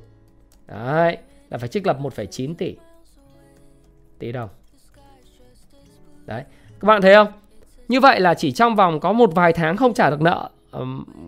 Đấy 0.68 1.18
là 1.50 1.58
phải 1.58 1.70
trích 1.70 1.88
lập 1.88 1.98
1,9 2.02 2.56
tỷ. 2.56 2.76
Tỷ 4.20 4.32
đồng 4.32 4.50
đấy 6.26 6.44
các 6.80 6.86
bạn 6.88 7.02
thấy 7.02 7.14
không? 7.14 7.28
Như 7.88 8.00
vậy 8.00 8.20
là 8.20 8.34
chỉ 8.34 8.52
trong 8.52 8.76
vòng 8.76 9.00
có 9.00 9.14
một 9.14 9.36
vài 9.36 9.54
tháng 9.54 9.78
không 9.78 9.94
trả 9.94 10.10
được 10.10 10.22
nợ 10.22 10.50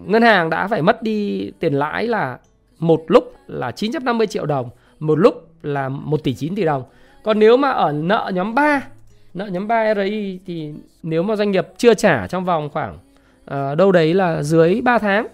ngân 0.05 0.21
hàng 0.21 0.49
đã 0.49 0.67
phải 0.67 0.81
mất 0.81 1.03
đi 1.03 1.51
tiền 1.59 1.73
lãi 1.73 2.07
là 2.07 2.39
một 2.79 3.03
lúc 3.07 3.33
là 3.47 3.71
950 3.71 4.27
triệu 4.27 4.45
đồng 4.45 4.69
một 4.99 5.19
lúc 5.19 5.49
là 5.63 5.89
1 5.89 6.23
tỷ 6.23 6.35
9 6.35 6.55
tỷ 6.55 6.63
đồng 6.63 6.83
còn 7.25 7.39
nếu 7.39 7.57
mà 7.57 7.69
ở 7.69 7.91
nợ 7.91 8.31
nhóm 8.33 8.55
3 8.55 8.87
nợ 9.33 9.45
nhóm 9.45 9.67
3 9.67 9.93
RI 9.95 10.39
thì 10.45 10.73
nếu 11.03 11.23
mà 11.23 11.35
doanh 11.35 11.51
nghiệp 11.51 11.67
chưa 11.77 11.93
trả 11.93 12.27
trong 12.27 12.45
vòng 12.45 12.69
khoảng 12.69 12.97
uh, 13.43 13.77
đâu 13.77 13.91
đấy 13.91 14.13
là 14.13 14.43
dưới 14.43 14.81
3 14.81 14.97
tháng 14.97 15.27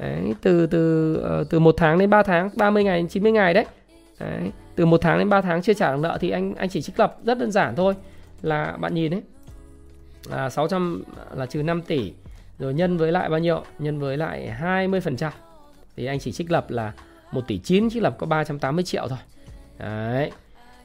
đấy, 0.00 0.34
từ 0.42 0.66
từ 0.66 1.12
uh, 1.40 1.50
từ 1.50 1.58
1 1.58 1.74
tháng 1.76 1.98
đến 1.98 2.10
3 2.10 2.22
tháng 2.22 2.50
30 2.56 2.84
ngày 2.84 2.98
đến 2.98 3.08
90 3.08 3.32
ngày 3.32 3.54
đấy. 3.54 3.66
đấy 4.20 4.50
từ 4.74 4.86
1 4.86 5.00
tháng 5.00 5.18
đến 5.18 5.28
3 5.28 5.40
tháng 5.40 5.62
chưa 5.62 5.72
trả 5.72 5.92
được 5.92 5.98
nợ 6.00 6.18
thì 6.20 6.30
anh 6.30 6.54
anh 6.54 6.68
chỉ 6.68 6.82
trích 6.82 6.98
lập 6.98 7.18
rất 7.24 7.38
đơn 7.38 7.50
giản 7.50 7.76
thôi 7.76 7.94
là 8.42 8.76
bạn 8.80 8.94
nhìn 8.94 9.10
đấy 9.10 9.22
À, 10.30 10.50
600 10.50 11.04
là 11.34 11.46
trừ 11.46 11.62
5 11.62 11.82
tỷ 11.82 12.12
rồi 12.58 12.74
nhân 12.74 12.96
với 12.96 13.12
lại 13.12 13.28
bao 13.28 13.38
nhiêu 13.38 13.62
nhân 13.78 13.98
với 13.98 14.16
lại 14.16 14.54
20%. 14.60 15.30
thì 15.96 16.06
anh 16.06 16.18
chỉ 16.18 16.32
trích 16.32 16.50
lập 16.50 16.70
là 16.70 16.92
1 17.32 17.40
tỷ 17.46 17.58
9 17.58 17.90
trích 17.90 18.02
lập 18.02 18.14
có 18.18 18.26
380 18.26 18.84
triệu 18.84 19.08
thôi 19.08 19.18
đấy 19.78 20.30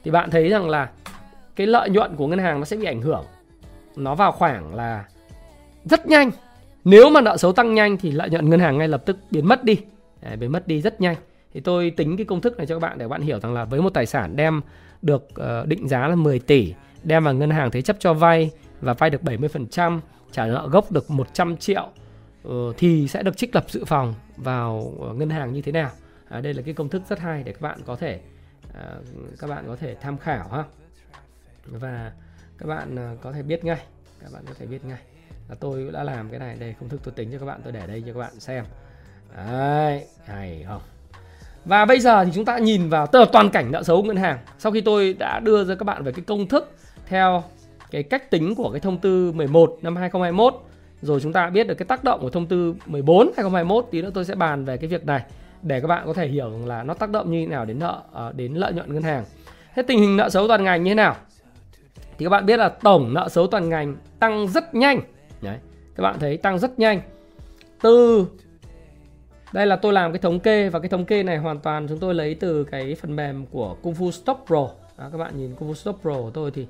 thì 0.04 0.10
bạn 0.10 0.30
thấy 0.30 0.48
rằng 0.48 0.68
là 0.68 0.90
cái 1.56 1.66
lợi 1.66 1.90
nhuận 1.90 2.16
của 2.16 2.26
ngân 2.26 2.38
hàng 2.38 2.58
nó 2.58 2.64
sẽ 2.64 2.76
bị 2.76 2.84
ảnh 2.84 3.02
hưởng. 3.02 3.24
Nó 3.96 4.14
vào 4.14 4.32
khoảng 4.32 4.74
là 4.74 5.04
rất 5.84 6.06
nhanh. 6.06 6.30
Nếu 6.84 7.10
mà 7.10 7.20
nợ 7.20 7.36
xấu 7.36 7.52
tăng 7.52 7.74
nhanh 7.74 7.96
thì 7.96 8.10
lợi 8.10 8.30
nhuận 8.30 8.50
ngân 8.50 8.60
hàng 8.60 8.78
ngay 8.78 8.88
lập 8.88 9.02
tức 9.06 9.16
biến 9.30 9.48
mất 9.48 9.64
đi. 9.64 9.78
Đấy, 10.22 10.36
biến 10.36 10.52
mất 10.52 10.66
đi 10.66 10.80
rất 10.80 11.00
nhanh. 11.00 11.16
Thì 11.54 11.60
tôi 11.60 11.90
tính 11.90 12.16
cái 12.16 12.24
công 12.24 12.40
thức 12.40 12.58
này 12.58 12.66
cho 12.66 12.74
các 12.74 12.80
bạn 12.80 12.98
để 12.98 13.08
bạn 13.08 13.22
hiểu 13.22 13.40
rằng 13.40 13.54
là 13.54 13.64
với 13.64 13.80
một 13.80 13.94
tài 13.94 14.06
sản 14.06 14.36
đem 14.36 14.60
được 15.02 15.28
ờ, 15.34 15.66
định 15.66 15.88
giá 15.88 16.08
là 16.08 16.14
10 16.14 16.38
tỷ 16.38 16.74
đem 17.02 17.24
vào 17.24 17.34
ngân 17.34 17.50
hàng 17.50 17.70
thế 17.70 17.82
chấp 17.82 17.96
cho 18.00 18.14
vay 18.14 18.50
và 18.80 18.94
vay 18.94 19.10
được 19.10 19.22
70% 19.22 20.00
trả 20.32 20.46
nợ 20.46 20.68
gốc 20.72 20.92
được 20.92 21.10
100 21.10 21.56
triệu 21.56 21.88
ờ, 22.44 22.72
thì 22.76 23.08
sẽ 23.08 23.22
được 23.22 23.36
trích 23.36 23.54
lập 23.54 23.64
dự 23.68 23.84
phòng 23.84 24.14
vào 24.36 24.94
ờ, 25.00 25.14
ngân 25.14 25.30
hàng 25.30 25.52
như 25.52 25.62
thế 25.62 25.72
nào? 25.72 25.90
À, 26.28 26.40
đây 26.40 26.54
là 26.54 26.62
cái 26.62 26.74
công 26.74 26.88
thức 26.88 27.02
rất 27.08 27.18
hay 27.18 27.42
để 27.42 27.52
các 27.52 27.60
bạn 27.60 27.78
có 27.86 27.96
thể 27.96 28.20
Ờ, 28.74 29.02
các 29.38 29.46
bạn 29.46 29.64
có 29.66 29.76
thể 29.76 29.94
tham 30.00 30.18
khảo 30.18 30.48
ha. 30.48 30.64
Và 31.66 32.12
các 32.58 32.66
bạn 32.66 32.96
ờ, 32.96 33.16
có 33.22 33.32
thể 33.32 33.42
biết 33.42 33.64
ngay, 33.64 33.78
các 34.20 34.32
bạn 34.32 34.42
có 34.48 34.54
thể 34.58 34.66
biết 34.66 34.84
ngay 34.84 34.98
là 35.48 35.54
tôi 35.60 35.90
đã 35.92 36.04
làm 36.04 36.28
cái 36.28 36.40
này. 36.40 36.56
Đây 36.60 36.74
công 36.80 36.88
thức 36.88 37.00
tôi 37.04 37.14
tính 37.16 37.28
cho 37.32 37.38
các 37.38 37.46
bạn, 37.46 37.60
tôi 37.64 37.72
để 37.72 37.86
đây 37.86 38.02
cho 38.06 38.12
các 38.12 38.18
bạn 38.18 38.40
xem. 38.40 38.64
Đấy, 39.36 40.06
hay 40.24 40.64
không? 40.68 40.82
Và 41.64 41.84
bây 41.84 42.00
giờ 42.00 42.24
thì 42.24 42.30
chúng 42.34 42.44
ta 42.44 42.58
nhìn 42.58 42.88
vào 42.88 43.06
tờ 43.06 43.24
toàn 43.32 43.50
cảnh 43.50 43.72
nợ 43.72 43.82
xấu 43.82 44.02
ngân 44.02 44.16
hàng. 44.16 44.38
Sau 44.58 44.72
khi 44.72 44.80
tôi 44.80 45.12
đã 45.18 45.40
đưa 45.40 45.64
ra 45.64 45.74
các 45.74 45.84
bạn 45.84 46.04
về 46.04 46.12
cái 46.12 46.24
công 46.26 46.48
thức 46.48 46.76
theo 47.06 47.44
cái 47.90 48.02
cách 48.02 48.30
tính 48.30 48.54
của 48.54 48.70
cái 48.70 48.80
thông 48.80 48.98
tư 48.98 49.32
11 49.32 49.78
năm 49.82 49.96
2021 49.96 50.54
rồi 51.02 51.20
chúng 51.20 51.32
ta 51.32 51.50
biết 51.50 51.66
được 51.66 51.74
cái 51.74 51.86
tác 51.86 52.04
động 52.04 52.20
của 52.20 52.30
thông 52.30 52.46
tư 52.46 52.74
14 52.86 53.26
2021 53.36 53.86
tí 53.90 54.02
nữa 54.02 54.10
tôi 54.14 54.24
sẽ 54.24 54.34
bàn 54.34 54.64
về 54.64 54.76
cái 54.76 54.88
việc 54.88 55.06
này 55.06 55.22
để 55.64 55.80
các 55.80 55.86
bạn 55.86 56.06
có 56.06 56.12
thể 56.12 56.28
hiểu 56.28 56.52
là 56.64 56.82
nó 56.82 56.94
tác 56.94 57.10
động 57.10 57.30
như 57.30 57.40
thế 57.40 57.46
nào 57.46 57.64
đến 57.64 57.78
nợ 57.78 58.02
à, 58.14 58.32
đến 58.32 58.54
lợi 58.54 58.72
nhuận 58.72 58.94
ngân 58.94 59.02
hàng. 59.02 59.24
Thế 59.74 59.82
tình 59.82 59.98
hình 59.98 60.16
nợ 60.16 60.28
xấu 60.28 60.48
toàn 60.48 60.64
ngành 60.64 60.82
như 60.82 60.90
thế 60.90 60.94
nào? 60.94 61.16
Thì 62.18 62.24
các 62.26 62.30
bạn 62.30 62.46
biết 62.46 62.56
là 62.56 62.68
tổng 62.68 63.14
nợ 63.14 63.28
xấu 63.28 63.46
toàn 63.46 63.68
ngành 63.68 63.96
tăng 64.18 64.48
rất 64.48 64.74
nhanh 64.74 65.00
Đấy. 65.42 65.58
Các 65.94 66.02
bạn 66.02 66.18
thấy 66.18 66.36
tăng 66.36 66.58
rất 66.58 66.78
nhanh. 66.78 67.00
Từ 67.82 68.26
đây 69.52 69.66
là 69.66 69.76
tôi 69.76 69.92
làm 69.92 70.12
cái 70.12 70.18
thống 70.18 70.40
kê 70.40 70.68
và 70.68 70.78
cái 70.78 70.88
thống 70.88 71.04
kê 71.04 71.22
này 71.22 71.36
hoàn 71.36 71.58
toàn 71.58 71.88
chúng 71.88 71.98
tôi 71.98 72.14
lấy 72.14 72.34
từ 72.34 72.64
cái 72.64 72.94
phần 72.94 73.16
mềm 73.16 73.46
của 73.46 73.76
Kung 73.82 73.94
Fu 73.94 74.10
Stock 74.10 74.46
Pro. 74.46 74.68
Đó, 74.98 75.08
các 75.12 75.18
bạn 75.18 75.38
nhìn 75.38 75.54
Kung 75.54 75.70
Fu 75.70 75.74
Stock 75.74 76.00
Pro 76.00 76.14
của 76.14 76.30
tôi 76.30 76.50
thì 76.50 76.66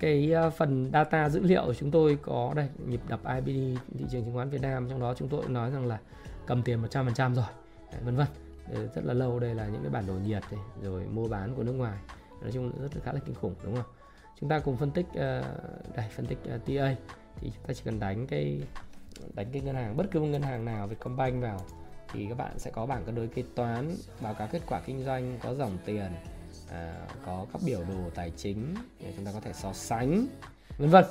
cái 0.00 0.32
à, 0.34 0.50
phần 0.50 0.90
data 0.92 1.28
dữ 1.28 1.40
liệu 1.40 1.74
chúng 1.74 1.90
tôi 1.90 2.18
có 2.22 2.52
đây 2.56 2.68
nhịp 2.86 3.00
đập 3.08 3.20
IBD 3.34 3.78
thị 3.98 4.04
trường 4.10 4.24
chứng 4.24 4.34
khoán 4.34 4.50
Việt 4.50 4.62
Nam 4.62 4.88
trong 4.90 5.00
đó 5.00 5.14
chúng 5.18 5.28
tôi 5.28 5.42
nói 5.48 5.70
rằng 5.70 5.86
là 5.86 5.98
cầm 6.46 6.62
tiền 6.62 6.82
100% 6.82 7.34
rồi 7.34 7.44
vân 8.04 8.16
vân. 8.16 8.26
Rất 8.94 9.04
là 9.04 9.14
lâu 9.14 9.38
đây 9.38 9.54
là 9.54 9.66
những 9.66 9.82
cái 9.82 9.90
bản 9.90 10.06
đồ 10.06 10.14
nhiệt 10.14 10.42
này, 10.50 10.60
rồi 10.82 11.04
mua 11.04 11.28
bán 11.28 11.54
của 11.54 11.62
nước 11.62 11.72
ngoài. 11.72 11.98
Nói 12.42 12.52
chung 12.52 12.72
rất 12.82 12.88
là 12.94 13.00
khá 13.04 13.12
là 13.12 13.20
kinh 13.26 13.34
khủng 13.34 13.54
đúng 13.64 13.74
không? 13.76 13.92
Chúng 14.40 14.48
ta 14.48 14.58
cùng 14.58 14.76
phân 14.76 14.90
tích 14.90 15.06
uh, 15.06 15.96
đây 15.96 16.08
phân 16.16 16.26
tích 16.26 16.38
uh, 16.54 16.64
TA. 16.66 16.94
Thì 17.40 17.50
chúng 17.54 17.64
ta 17.66 17.74
chỉ 17.74 17.82
cần 17.84 18.00
đánh 18.00 18.26
cái 18.26 18.60
đánh 19.34 19.46
cái 19.52 19.62
ngân 19.62 19.74
hàng 19.74 19.96
bất 19.96 20.06
cứ 20.10 20.20
một 20.20 20.26
ngân 20.26 20.42
hàng 20.42 20.64
nào 20.64 20.86
Vietcombank 20.86 21.42
vào 21.42 21.60
thì 22.12 22.26
các 22.28 22.38
bạn 22.38 22.58
sẽ 22.58 22.70
có 22.70 22.86
bảng 22.86 23.04
cân 23.04 23.14
đối 23.14 23.28
kế 23.28 23.42
toán 23.54 23.96
báo 24.20 24.34
cáo 24.34 24.48
kết 24.52 24.62
quả 24.66 24.80
kinh 24.80 25.04
doanh 25.04 25.38
có 25.42 25.54
dòng 25.54 25.78
tiền 25.84 26.12
à, 26.70 26.94
có 27.26 27.46
các 27.52 27.62
biểu 27.64 27.80
đồ 27.80 28.10
tài 28.14 28.30
chính 28.36 28.74
để 29.00 29.12
chúng 29.16 29.24
ta 29.24 29.32
có 29.32 29.40
thể 29.40 29.52
so 29.52 29.72
sánh 29.72 30.26
vân 30.78 30.88
vân. 30.88 31.04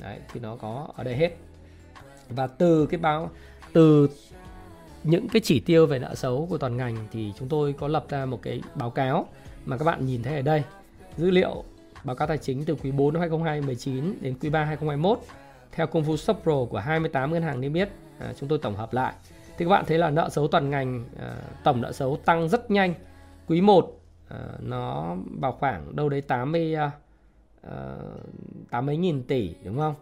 Đấy 0.00 0.20
thì 0.32 0.40
nó 0.40 0.56
có 0.56 0.88
ở 0.94 1.04
đây 1.04 1.16
hết. 1.16 1.36
Và 2.28 2.46
từ 2.46 2.86
cái 2.86 3.00
báo 3.00 3.30
từ 3.72 4.08
những 5.06 5.28
cái 5.28 5.42
chỉ 5.44 5.60
tiêu 5.60 5.86
về 5.86 5.98
nợ 5.98 6.14
xấu 6.14 6.46
của 6.50 6.58
toàn 6.58 6.76
ngành 6.76 6.96
thì 7.12 7.32
chúng 7.38 7.48
tôi 7.48 7.72
có 7.72 7.88
lập 7.88 8.04
ra 8.08 8.26
một 8.26 8.42
cái 8.42 8.62
báo 8.74 8.90
cáo 8.90 9.26
mà 9.66 9.76
các 9.76 9.84
bạn 9.84 10.06
nhìn 10.06 10.22
thấy 10.22 10.36
ở 10.36 10.42
đây. 10.42 10.62
Dữ 11.16 11.30
liệu 11.30 11.64
báo 12.04 12.16
cáo 12.16 12.28
tài 12.28 12.38
chính 12.38 12.64
từ 12.64 12.74
quý 12.74 12.92
4 12.92 13.14
năm 13.14 13.20
2019 13.20 14.14
đến 14.20 14.34
quý 14.40 14.50
3 14.50 14.64
2021 14.64 15.20
theo 15.72 15.86
công 15.86 16.02
vụ 16.02 16.16
Stock 16.16 16.42
Pro 16.42 16.64
của 16.70 16.78
28 16.78 17.32
ngân 17.32 17.42
hàng 17.42 17.60
niêm 17.60 17.74
yết 17.74 17.88
à, 18.18 18.32
chúng 18.40 18.48
tôi 18.48 18.58
tổng 18.58 18.76
hợp 18.76 18.92
lại. 18.92 19.14
Thì 19.58 19.64
các 19.64 19.68
bạn 19.68 19.84
thấy 19.86 19.98
là 19.98 20.10
nợ 20.10 20.28
xấu 20.28 20.48
toàn 20.48 20.70
ngành 20.70 21.04
à, 21.18 21.36
tổng 21.64 21.80
nợ 21.80 21.92
xấu 21.92 22.16
tăng 22.16 22.48
rất 22.48 22.70
nhanh. 22.70 22.94
Quý 23.46 23.60
1 23.60 24.00
à, 24.28 24.38
nó 24.60 25.16
vào 25.40 25.52
khoảng 25.52 25.96
đâu 25.96 26.08
đấy 26.08 26.20
80 26.20 26.74
à, 26.74 26.90
à, 27.62 27.96
tám 28.70 28.86
mấy 28.86 28.96
nghìn 28.96 29.22
tỷ 29.22 29.54
đúng 29.64 29.76
không? 29.76 29.94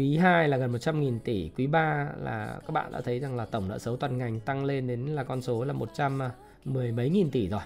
Quý 0.00 0.16
2 0.16 0.48
là 0.48 0.56
gần 0.56 0.72
100.000 0.72 1.18
tỷ, 1.24 1.50
quý 1.56 1.66
3 1.66 2.08
là, 2.22 2.58
các 2.66 2.72
bạn 2.72 2.92
đã 2.92 3.00
thấy 3.00 3.20
rằng 3.20 3.36
là 3.36 3.44
tổng 3.44 3.68
nợ 3.68 3.78
xấu 3.78 3.96
toàn 3.96 4.18
ngành 4.18 4.40
tăng 4.40 4.64
lên 4.64 4.86
đến 4.86 5.00
là 5.00 5.24
con 5.24 5.42
số 5.42 5.64
là 5.64 5.72
110 5.72 6.92
mấy 6.92 7.10
nghìn 7.10 7.30
tỷ 7.30 7.48
rồi 7.48 7.60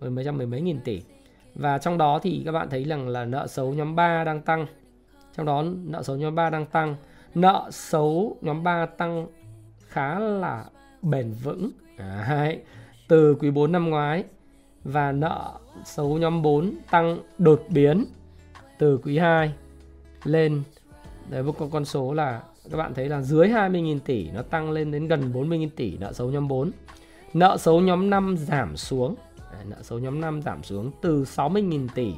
mười 0.00 0.10
mấy 0.10 0.24
trăm 0.24 0.36
mười 0.36 0.46
mấy 0.46 0.60
nghìn 0.60 0.80
tỷ. 0.80 1.02
Và 1.54 1.78
trong 1.78 1.98
đó 1.98 2.18
thì 2.22 2.42
các 2.44 2.52
bạn 2.52 2.70
thấy 2.70 2.84
rằng 2.84 3.08
là 3.08 3.24
nợ 3.24 3.46
xấu 3.46 3.74
nhóm 3.74 3.96
3 3.96 4.24
đang 4.24 4.42
tăng. 4.42 4.66
Trong 5.36 5.46
đó 5.46 5.64
nợ 5.84 6.02
xấu 6.02 6.16
nhóm 6.16 6.34
3 6.34 6.50
đang 6.50 6.66
tăng. 6.66 6.96
Nợ 7.34 7.68
xấu 7.70 8.36
nhóm 8.40 8.62
3 8.62 8.86
tăng 8.86 9.26
khá 9.88 10.18
là 10.18 10.64
bền 11.02 11.32
vững. 11.42 11.70
Đấy. 11.98 12.60
từ 13.08 13.34
quý 13.34 13.50
4 13.50 13.72
năm 13.72 13.90
ngoái 13.90 14.24
và 14.84 15.12
nợ 15.12 15.52
xấu 15.84 16.18
nhóm 16.18 16.42
4 16.42 16.74
tăng 16.90 17.18
đột 17.38 17.64
biến 17.68 18.04
từ 18.78 18.98
quý 18.98 19.18
2 19.18 19.52
lên 20.24 20.62
đấy 21.30 21.42
một 21.42 21.54
con 21.72 21.84
số 21.84 22.12
là 22.12 22.42
các 22.70 22.76
bạn 22.76 22.94
thấy 22.94 23.08
là 23.08 23.22
dưới 23.22 23.48
20.000 23.48 23.98
tỷ 23.98 24.30
nó 24.30 24.42
tăng 24.42 24.70
lên 24.70 24.90
đến 24.90 25.08
gần 25.08 25.32
40.000 25.32 25.68
tỷ 25.76 25.98
nợ 25.98 26.12
xấu 26.12 26.30
nhóm 26.30 26.48
4 26.48 26.70
nợ 27.34 27.56
xấu 27.56 27.80
nhóm 27.80 28.10
5 28.10 28.36
giảm 28.38 28.76
xuống 28.76 29.14
đấy, 29.52 29.64
nợ 29.64 29.76
xấu 29.82 29.98
nhóm 29.98 30.20
5 30.20 30.42
giảm 30.42 30.62
xuống 30.62 30.90
từ 31.02 31.24
60.000 31.24 31.88
tỷ 31.94 32.12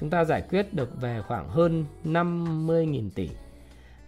chúng 0.00 0.10
ta 0.10 0.24
giải 0.24 0.42
quyết 0.50 0.74
được 0.74 1.00
về 1.00 1.22
khoảng 1.28 1.48
hơn 1.48 1.84
50.000 2.04 3.10
tỷ. 3.14 3.30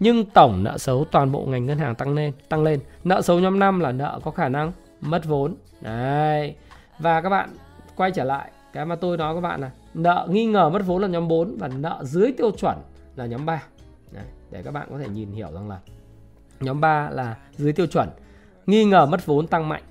Nhưng 0.01 0.25
tổng 0.25 0.65
nợ 0.65 0.79
xấu 0.79 1.05
toàn 1.05 1.33
bộ 1.33 1.47
ngành 1.47 1.67
ngân 1.67 1.79
hàng 1.79 1.95
tăng 1.95 2.15
lên, 2.15 2.33
tăng 2.49 2.63
lên. 2.63 2.81
Nợ 3.05 3.23
xấu 3.23 3.41
nhóm 3.41 3.59
5 3.59 3.81
là 3.81 3.93
nợ 3.93 4.21
có 4.25 4.31
khả 4.31 4.49
năng 4.49 4.73
mất 5.01 5.25
vốn. 5.25 5.55
Đấy. 5.81 6.55
Và 6.99 7.21
các 7.21 7.29
bạn 7.29 7.51
quay 7.97 8.11
trở 8.11 8.25
lại 8.25 8.51
cái 8.73 8.85
mà 8.87 8.97
tôi 8.97 9.17
nói 9.17 9.35
các 9.35 9.41
bạn 9.41 9.61
là 9.61 9.71
nợ 9.95 10.27
nghi 10.31 10.47
ngờ 10.47 10.71
mất 10.71 10.83
vốn 10.87 11.03
là 11.03 11.09
nhóm 11.09 11.29
4 11.29 11.57
và 11.59 11.69
nợ 11.69 12.01
dưới 12.05 12.33
tiêu 12.33 12.51
chuẩn 12.51 12.77
là 13.17 13.27
nhóm 13.27 13.47
3 13.47 13.63
để 14.53 14.63
các 14.63 14.71
bạn 14.71 14.89
có 14.91 14.99
thể 14.99 15.09
nhìn 15.09 15.33
hiểu 15.33 15.49
rằng 15.53 15.69
là 15.69 15.79
nhóm 16.61 16.81
3 16.81 17.11
là 17.11 17.37
dưới 17.57 17.73
tiêu 17.73 17.87
chuẩn, 17.87 18.09
nghi 18.67 18.85
ngờ 18.85 19.07
mất 19.07 19.27
vốn 19.27 19.47
tăng 19.47 19.69
mạnh, 19.69 19.83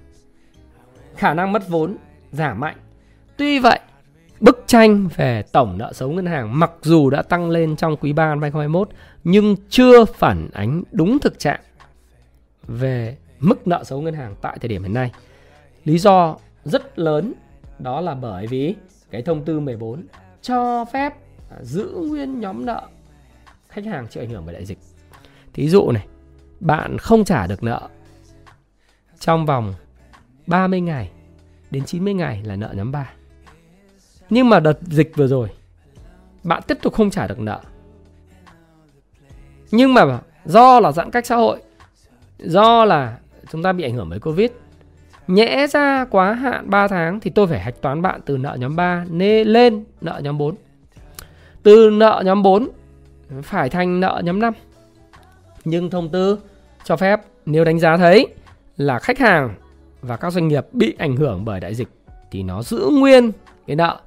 khả 1.15 1.33
năng 1.33 1.51
mất 1.51 1.67
vốn 1.67 1.97
giảm 2.31 2.59
mạnh 2.59 2.77
tuy 3.37 3.59
vậy, 3.59 3.79
bức 4.39 4.63
tranh 4.67 5.09
về 5.15 5.43
tổng 5.51 5.77
nợ 5.77 5.93
xấu 5.93 6.11
ngân 6.11 6.25
hàng 6.25 6.59
mặc 6.59 6.71
dù 6.81 7.09
đã 7.09 7.21
tăng 7.21 7.49
lên 7.49 7.75
trong 7.75 7.97
quý 7.97 8.13
3 8.13 8.29
năm 8.29 8.41
2021 8.41 8.89
nhưng 9.23 9.55
chưa 9.69 10.05
phản 10.05 10.49
ánh 10.53 10.83
đúng 10.91 11.19
thực 11.19 11.39
trạng 11.39 11.59
về 12.67 13.17
mức 13.39 13.67
nợ 13.67 13.83
xấu 13.83 14.01
ngân 14.01 14.13
hàng 14.13 14.35
tại 14.41 14.57
thời 14.61 14.69
điểm 14.69 14.83
hiện 14.83 14.93
nay. 14.93 15.11
Lý 15.85 15.97
do 15.97 16.37
rất 16.65 16.99
lớn 16.99 17.33
đó 17.79 18.01
là 18.01 18.15
bởi 18.15 18.47
vì 18.47 18.75
cái 19.11 19.21
thông 19.21 19.45
tư 19.45 19.59
14 19.59 20.03
cho 20.41 20.85
phép 20.85 21.13
giữ 21.61 22.05
nguyên 22.09 22.39
nhóm 22.39 22.65
nợ 22.65 22.87
khách 23.71 23.85
hàng 23.85 24.07
chịu 24.07 24.23
ảnh 24.23 24.29
hưởng 24.29 24.43
bởi 24.45 24.53
đại 24.53 24.65
dịch. 24.65 24.77
Thí 25.53 25.69
dụ 25.69 25.91
này, 25.91 26.07
bạn 26.59 26.97
không 26.97 27.25
trả 27.25 27.47
được 27.47 27.63
nợ 27.63 27.89
trong 29.19 29.45
vòng 29.45 29.73
30 30.47 30.81
ngày 30.81 31.11
đến 31.71 31.85
90 31.85 32.13
ngày 32.13 32.41
là 32.43 32.55
nợ 32.55 32.73
nhóm 32.75 32.91
3. 32.91 33.09
Nhưng 34.29 34.49
mà 34.49 34.59
đợt 34.59 34.79
dịch 34.81 35.11
vừa 35.15 35.27
rồi 35.27 35.49
bạn 36.43 36.61
tiếp 36.67 36.77
tục 36.81 36.93
không 36.93 37.09
trả 37.09 37.27
được 37.27 37.39
nợ. 37.39 37.61
Nhưng 39.71 39.93
mà 39.93 40.19
do 40.45 40.79
là 40.79 40.91
giãn 40.91 41.11
cách 41.11 41.25
xã 41.25 41.35
hội, 41.35 41.61
do 42.39 42.85
là 42.85 43.17
chúng 43.51 43.63
ta 43.63 43.73
bị 43.73 43.83
ảnh 43.83 43.93
hưởng 43.93 44.09
bởi 44.09 44.19
Covid, 44.19 44.51
nhẽ 45.27 45.67
ra 45.67 46.05
quá 46.05 46.33
hạn 46.33 46.69
3 46.69 46.87
tháng 46.87 47.19
thì 47.19 47.29
tôi 47.29 47.47
phải 47.47 47.59
hạch 47.59 47.81
toán 47.81 48.01
bạn 48.01 48.21
từ 48.25 48.37
nợ 48.37 48.57
nhóm 48.59 48.75
3 48.75 49.05
lên 49.45 49.83
nợ 50.01 50.21
nhóm 50.23 50.37
4. 50.37 50.55
Từ 51.63 51.89
nợ 51.89 52.21
nhóm 52.25 52.43
4 52.43 52.69
phải 53.43 53.69
thành 53.69 53.99
nợ 53.99 54.21
nhóm 54.25 54.39
5. 54.39 54.53
Nhưng 55.65 55.89
thông 55.89 56.09
tư 56.09 56.39
cho 56.83 56.95
phép 56.95 57.21
nếu 57.45 57.65
đánh 57.65 57.79
giá 57.79 57.97
thấy 57.97 58.27
là 58.77 58.99
khách 58.99 59.19
hàng 59.19 59.55
và 60.01 60.17
các 60.17 60.33
doanh 60.33 60.47
nghiệp 60.47 60.65
bị 60.71 60.95
ảnh 60.97 61.15
hưởng 61.15 61.45
bởi 61.45 61.59
đại 61.59 61.75
dịch 61.75 61.87
thì 62.31 62.43
nó 62.43 62.63
giữ 62.63 62.89
nguyên 62.91 63.31
cái 63.67 63.75
nợ. 63.75 63.99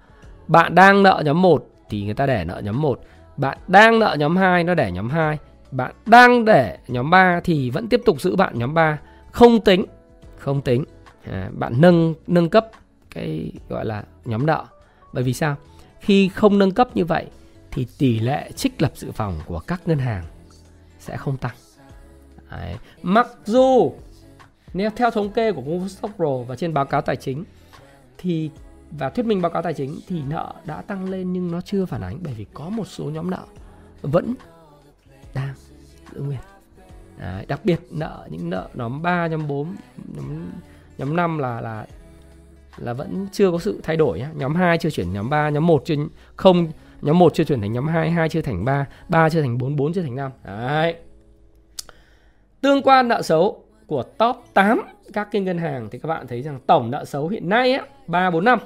Bạn 0.48 0.74
đang 0.74 1.02
nợ 1.02 1.22
nhóm 1.24 1.42
1 1.42 1.66
thì 1.90 2.04
người 2.04 2.14
ta 2.14 2.26
để 2.26 2.44
nợ 2.44 2.60
nhóm 2.64 2.82
1. 2.82 3.00
Bạn 3.36 3.58
đang 3.68 3.98
nợ 3.98 4.16
nhóm 4.18 4.36
2 4.36 4.64
nó 4.64 4.74
để 4.74 4.92
nhóm 4.92 5.10
2. 5.10 5.38
Bạn 5.70 5.92
đang 6.06 6.44
để 6.44 6.78
nhóm 6.88 7.10
3 7.10 7.40
thì 7.44 7.70
vẫn 7.70 7.88
tiếp 7.88 8.00
tục 8.04 8.20
giữ 8.20 8.36
bạn 8.36 8.58
nhóm 8.58 8.74
3. 8.74 8.98
Không 9.30 9.60
tính, 9.60 9.84
không 10.38 10.60
tính. 10.60 10.84
À, 11.30 11.48
bạn 11.52 11.72
nâng 11.80 12.14
nâng 12.26 12.48
cấp 12.48 12.66
cái 13.14 13.52
gọi 13.68 13.84
là 13.84 14.02
nhóm 14.24 14.46
nợ. 14.46 14.64
Bởi 15.12 15.24
vì 15.24 15.32
sao? 15.32 15.56
Khi 16.00 16.28
không 16.28 16.58
nâng 16.58 16.70
cấp 16.70 16.88
như 16.94 17.04
vậy 17.04 17.26
thì 17.74 17.86
tỷ 17.98 18.18
lệ 18.18 18.50
trích 18.56 18.82
lập 18.82 18.92
dự 18.94 19.12
phòng 19.12 19.40
của 19.46 19.58
các 19.58 19.88
ngân 19.88 19.98
hàng 19.98 20.24
sẽ 20.98 21.16
không 21.16 21.36
tăng. 21.36 21.56
Đấy. 22.50 22.76
Mặc 23.02 23.26
dù 23.44 23.92
nếu 24.74 24.90
theo 24.96 25.10
thống 25.10 25.32
kê 25.32 25.52
của 25.52 25.62
Google 25.62 25.88
Stock 25.88 26.16
Pro 26.16 26.36
và 26.36 26.56
trên 26.56 26.74
báo 26.74 26.84
cáo 26.84 27.02
tài 27.02 27.16
chính 27.16 27.44
thì 28.18 28.50
và 28.90 29.10
thuyết 29.10 29.26
minh 29.26 29.42
báo 29.42 29.50
cáo 29.50 29.62
tài 29.62 29.74
chính 29.74 30.00
thì 30.08 30.22
nợ 30.28 30.54
đã 30.64 30.82
tăng 30.82 31.10
lên 31.10 31.32
nhưng 31.32 31.50
nó 31.50 31.60
chưa 31.60 31.86
phản 31.86 32.00
ánh 32.00 32.18
bởi 32.22 32.34
vì 32.34 32.46
có 32.54 32.68
một 32.68 32.84
số 32.84 33.04
nhóm 33.04 33.30
nợ 33.30 33.44
vẫn 34.02 34.34
đang 35.34 35.54
giữ 36.12 36.20
nguyên. 36.20 36.40
Đấy, 37.18 37.46
đặc 37.46 37.60
biệt 37.64 37.80
nợ 37.90 38.28
những 38.30 38.50
nợ 38.50 38.68
nhóm 38.74 39.02
3, 39.02 39.26
nhóm 39.26 39.48
4, 39.48 39.76
nhóm 40.16 40.50
nhóm 40.98 41.16
5 41.16 41.38
là 41.38 41.60
là 41.60 41.86
là 42.76 42.92
vẫn 42.92 43.26
chưa 43.32 43.50
có 43.50 43.58
sự 43.58 43.80
thay 43.82 43.96
đổi 43.96 44.18
nhá. 44.18 44.30
Nhóm 44.34 44.54
2 44.54 44.78
chưa 44.78 44.90
chuyển 44.90 45.12
nhóm 45.12 45.30
3, 45.30 45.48
nhóm 45.48 45.66
1 45.66 45.82
chưa 45.84 45.94
không 46.36 46.72
nhóm 47.04 47.18
1 47.18 47.34
chưa 47.34 47.44
chuyển 47.44 47.60
thành 47.60 47.72
nhóm 47.72 47.86
2, 47.86 48.10
2 48.10 48.28
chưa 48.28 48.42
thành 48.42 48.64
3, 48.64 48.86
3 49.08 49.28
chưa 49.30 49.42
thành 49.42 49.58
4, 49.58 49.76
4 49.76 49.92
chưa 49.92 50.02
thành 50.02 50.16
5. 50.16 50.30
Đấy. 50.44 50.94
Tương 52.60 52.82
quan 52.82 53.08
nợ 53.08 53.22
xấu 53.22 53.64
của 53.86 54.02
top 54.02 54.36
8 54.54 54.82
các 55.12 55.28
cái 55.30 55.42
ngân 55.42 55.58
hàng 55.58 55.88
thì 55.90 55.98
các 55.98 56.08
bạn 56.08 56.26
thấy 56.26 56.42
rằng 56.42 56.60
tổng 56.66 56.90
nợ 56.90 57.04
xấu 57.04 57.28
hiện 57.28 57.48
nay 57.48 57.72
á 57.72 57.86
3 58.06 58.30
4 58.30 58.44
5 58.44 58.58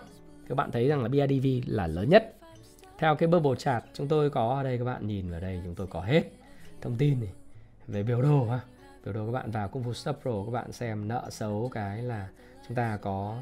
các 0.49 0.55
bạn 0.55 0.71
thấy 0.71 0.89
rằng 0.89 1.03
là 1.03 1.09
BIDV 1.09 1.47
là 1.67 1.87
lớn 1.87 2.09
nhất. 2.09 2.35
Theo 2.99 3.15
cái 3.15 3.29
bubble 3.29 3.55
chart 3.59 3.85
chúng 3.95 4.09
tôi 4.09 4.31
có 4.31 4.55
ở 4.57 4.63
đây 4.63 4.79
các 4.79 4.85
bạn 4.85 5.07
nhìn 5.07 5.31
vào 5.31 5.41
đây 5.41 5.61
chúng 5.65 5.75
tôi 5.75 5.87
có 5.87 6.01
hết 6.01 6.23
thông 6.81 6.97
tin 6.97 7.21
này 7.21 7.33
về 7.87 8.03
biểu 8.03 8.23
đồ 8.23 8.45
ha. 8.45 8.61
Biểu 9.05 9.15
đồ 9.15 9.27
các 9.27 9.33
bạn 9.33 9.51
vào 9.51 9.69
công 9.69 9.83
vụ 9.83 9.93
Stop 9.93 10.19
Pro 10.23 10.45
các 10.45 10.51
bạn 10.53 10.73
xem 10.73 11.09
nợ 11.09 11.27
xấu 11.31 11.71
cái 11.75 12.03
là 12.03 12.29
chúng 12.69 12.77
ta 12.77 12.99
có 13.03 13.37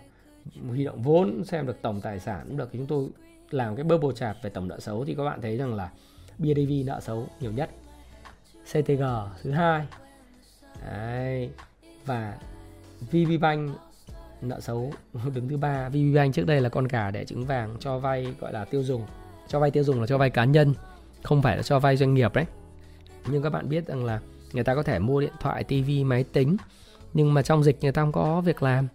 huy 0.68 0.84
động 0.84 1.02
vốn 1.02 1.44
xem 1.44 1.66
được 1.66 1.82
tổng 1.82 2.00
tài 2.00 2.20
sản 2.20 2.44
cũng 2.48 2.56
được 2.56 2.68
thì 2.72 2.78
chúng 2.78 2.86
tôi 2.86 3.08
làm 3.50 3.76
cái 3.76 3.84
bubble 3.84 4.14
chart 4.14 4.36
về 4.42 4.50
tổng 4.50 4.68
nợ 4.68 4.80
xấu 4.80 5.04
thì 5.04 5.14
các 5.14 5.24
bạn 5.24 5.40
thấy 5.42 5.56
rằng 5.56 5.74
là 5.74 5.90
BIDV 6.38 6.86
nợ 6.86 7.00
xấu 7.00 7.26
nhiều 7.40 7.52
nhất. 7.52 7.70
CTG 8.64 9.02
thứ 9.42 9.50
hai. 9.50 9.86
Đấy. 10.86 11.50
và 12.06 12.38
VPBank 13.00 13.70
nợ 14.40 14.60
xấu 14.60 14.92
đứng 15.34 15.48
thứ 15.48 15.56
ba. 15.56 15.88
VPBank 15.88 16.34
trước 16.34 16.46
đây 16.46 16.60
là 16.60 16.68
con 16.68 16.84
gà 16.84 17.10
đẻ 17.10 17.24
trứng 17.24 17.44
vàng 17.44 17.76
cho 17.80 17.98
vay, 17.98 18.34
gọi 18.40 18.52
là 18.52 18.64
tiêu 18.64 18.82
dùng. 18.82 19.06
Cho 19.48 19.60
vay 19.60 19.70
tiêu 19.70 19.84
dùng 19.84 20.00
là 20.00 20.06
cho 20.06 20.18
vay 20.18 20.30
cá 20.30 20.44
nhân, 20.44 20.74
không 21.22 21.42
phải 21.42 21.56
là 21.56 21.62
cho 21.62 21.78
vay 21.78 21.96
doanh 21.96 22.14
nghiệp 22.14 22.34
đấy. 22.34 22.44
Nhưng 23.28 23.42
các 23.42 23.50
bạn 23.50 23.68
biết 23.68 23.86
rằng 23.86 24.04
là 24.04 24.20
người 24.52 24.64
ta 24.64 24.74
có 24.74 24.82
thể 24.82 24.98
mua 24.98 25.20
điện 25.20 25.32
thoại 25.40 25.64
tivi 25.64 26.04
máy 26.04 26.24
tính, 26.24 26.56
nhưng 27.14 27.34
mà 27.34 27.42
trong 27.42 27.64
dịch 27.64 27.78
người 27.82 27.92
ta 27.92 28.02
không 28.02 28.12
có 28.12 28.40
việc 28.40 28.62
làm. 28.62 28.88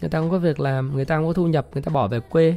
Người 0.00 0.10
ta 0.10 0.20
không 0.20 0.30
có 0.30 0.38
việc 0.38 0.60
làm, 0.60 0.94
người 0.94 1.04
ta 1.04 1.16
không 1.16 1.26
có 1.26 1.32
thu 1.32 1.46
nhập, 1.46 1.66
người 1.72 1.82
ta 1.82 1.90
bỏ 1.92 2.08
về 2.08 2.20
quê 2.20 2.56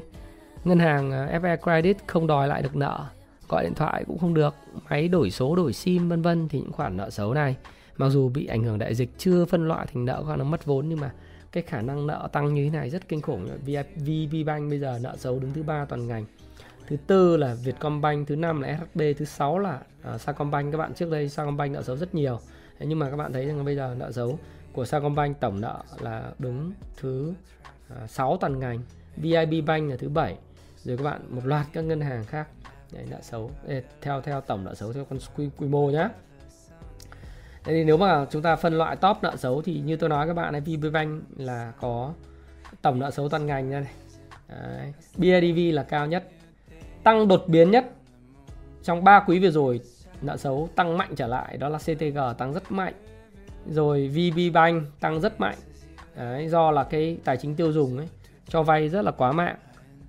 ngân 0.64 0.80
hàng 0.80 1.12
ờ, 1.12 1.40
FE 1.40 1.58
Credit 1.58 1.98
không 2.08 2.28
đòi 2.28 2.48
lại 2.48 2.62
được 2.62 2.76
nợ 2.76 3.06
gọi 3.50 3.64
điện 3.64 3.74
thoại 3.74 4.04
cũng 4.08 4.18
không 4.18 4.34
được 4.34 4.56
máy 4.90 5.08
đổi 5.08 5.32
số 5.32 5.56
đổi 5.56 5.74
sim 5.74 6.10
vân 6.10 6.22
vân 6.22 6.50
thì 6.50 6.60
những 6.60 6.72
khoản 6.72 6.98
nợ 6.98 7.10
xấu 7.10 7.34
này. 7.34 7.56
Mặc 7.98 8.10
dù 8.10 8.30
bị 8.30 8.46
ảnh 8.46 8.64
hưởng 8.64 8.80
đại 8.80 8.96
dịch 8.96 9.10
chưa 9.18 9.46
phân 9.46 9.68
loại 9.68 9.88
thành 9.94 10.06
nợ 10.06 10.22
hoặc 10.26 10.36
năng 10.36 10.52
mất 10.52 10.66
vốn 10.66 10.90
nhưng 10.90 11.00
mà 11.00 11.12
cái 11.52 11.64
khả 11.64 11.82
năng 11.82 12.08
nợ 12.08 12.30
tăng 12.32 12.54
như 12.54 12.64
thế 12.64 12.78
này 12.78 12.90
rất 12.90 13.08
kinh 13.08 13.22
khủng. 13.22 13.48
VPBank 13.96 14.70
bây 14.70 14.80
giờ 14.80 15.00
nợ 15.02 15.16
xấu 15.18 15.40
đứng 15.40 15.54
thứ 15.54 15.64
ba 15.64 15.86
toàn 15.86 16.08
ngành. 16.08 16.26
Thứ 16.88 16.98
tư 17.08 17.38
là 17.38 17.56
Vietcombank 17.64 18.28
thứ 18.28 18.36
năm 18.36 18.62
là 18.62 18.80
SHB 18.80 19.02
thứ 19.18 19.26
sáu 19.26 19.60
là 19.60 19.80
uh, 20.16 20.22
Sacombank. 20.22 20.72
Các 20.72 20.78
bạn 20.78 20.94
trước 20.94 21.12
đây 21.12 21.30
Sacombank 21.30 21.72
nợ 21.74 21.84
xấu 21.84 21.98
rất 21.98 22.16
nhiều. 22.16 22.40
Thế 22.80 22.86
nhưng 22.86 23.00
mà 23.00 23.10
các 23.10 23.16
bạn 23.16 23.34
thấy 23.34 23.46
rằng 23.46 23.66
bây 23.66 23.76
giờ 23.76 23.96
nợ 24.00 24.12
xấu 24.12 24.40
của 24.74 24.86
Sacombank 24.86 25.40
tổng 25.40 25.62
nợ 25.62 25.84
là 26.00 26.32
đứng 26.40 26.72
thứ 26.98 27.34
ờ, 27.90 28.04
uh, 28.04 28.10
6 28.10 28.38
toàn 28.38 28.60
ngành. 28.60 28.80
VIB 29.18 29.66
Bank 29.66 29.90
là 29.90 29.98
thứ 29.98 30.10
bảy 30.10 30.38
rồi 30.84 30.98
các 30.98 31.04
bạn 31.04 31.22
một 31.30 31.42
loạt 31.46 31.66
các 31.74 31.82
ngân 31.82 32.02
hàng 32.02 32.26
khác 32.26 32.48
Đấy, 32.92 33.06
nợ 33.10 33.18
xấu 33.22 33.52
Ê, 33.68 33.84
theo 34.02 34.22
theo 34.22 34.42
tổng 34.42 34.64
nợ 34.64 34.76
xấu 34.76 34.94
theo 34.94 35.06
con 35.06 35.20
quy, 35.36 35.50
quy 35.58 35.68
mô 35.68 35.90
nhá 35.90 36.10
Thế 37.64 37.74
thì 37.74 37.84
nếu 37.84 37.98
mà 37.98 38.26
chúng 38.32 38.42
ta 38.42 38.56
phân 38.56 38.78
loại 38.78 38.96
top 38.96 39.18
nợ 39.22 39.36
xấu 39.36 39.62
thì 39.62 39.80
như 39.80 39.96
tôi 39.96 40.10
nói 40.10 40.28
các 40.28 40.34
bạn 40.34 40.52
này 40.52 40.62
VPBank 40.62 41.24
là 41.38 41.74
có 41.82 42.14
tổng 42.82 43.00
nợ 43.00 43.12
xấu 43.12 43.30
toàn 43.30 43.46
ngành 43.46 43.70
nha 43.70 43.80
này. 43.80 43.94
Đấy. 44.48 44.94
BIDV 45.18 45.76
là 45.76 45.84
cao 45.84 46.08
nhất. 46.08 46.30
Tăng 47.04 47.28
đột 47.28 47.44
biến 47.48 47.72
nhất 47.72 47.86
trong 48.84 49.04
3 49.04 49.24
quý 49.28 49.40
vừa 49.40 49.52
rồi 49.52 49.82
nợ 50.22 50.38
xấu 50.38 50.70
tăng 50.76 50.98
mạnh 50.98 51.14
trở 51.16 51.28
lại 51.28 51.58
đó 51.58 51.70
là 51.70 51.78
CTG 51.78 52.20
tăng 52.38 52.54
rất 52.54 52.72
mạnh. 52.72 52.94
Rồi 53.70 54.08
VPBank 54.08 54.84
tăng 55.00 55.22
rất 55.22 55.40
mạnh. 55.40 55.58
Đấy, 56.16 56.50
do 56.50 56.72
là 56.72 56.84
cái 56.84 57.18
tài 57.24 57.38
chính 57.38 57.56
tiêu 57.56 57.72
dùng 57.72 57.98
ấy 57.98 58.08
cho 58.48 58.64
vay 58.64 58.90
rất 58.90 59.02
là 59.02 59.12
quá 59.12 59.32
mạng. 59.32 59.56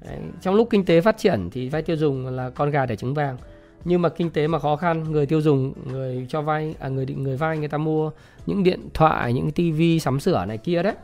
Đấy. 0.04 0.18
Trong 0.40 0.54
lúc 0.54 0.68
kinh 0.70 0.84
tế 0.84 1.00
phát 1.00 1.18
triển 1.18 1.48
thì 1.52 1.68
vay 1.68 1.82
tiêu 1.82 1.96
dùng 1.96 2.26
là 2.26 2.50
con 2.50 2.70
gà 2.70 2.86
để 2.86 2.96
trứng 2.96 3.14
vàng. 3.14 3.36
Nhưng 3.84 4.02
mà 4.02 4.08
kinh 4.08 4.30
tế 4.30 4.46
mà 4.46 4.58
khó 4.58 4.76
khăn 4.76 5.12
người 5.12 5.26
tiêu 5.26 5.40
dùng 5.40 5.72
người 5.92 6.26
cho 6.28 6.42
vay 6.42 6.74
à 6.80 6.88
người 6.88 7.06
định 7.06 7.22
người 7.22 7.36
vay 7.36 7.58
người 7.58 7.68
ta 7.68 7.78
mua 7.78 8.10
những 8.46 8.62
điện 8.62 8.88
thoại 8.94 9.32
những 9.32 9.50
tivi 9.50 10.00
sắm 10.00 10.20
sửa 10.20 10.44
này 10.44 10.58
kia 10.58 10.82
đấy 10.82 10.94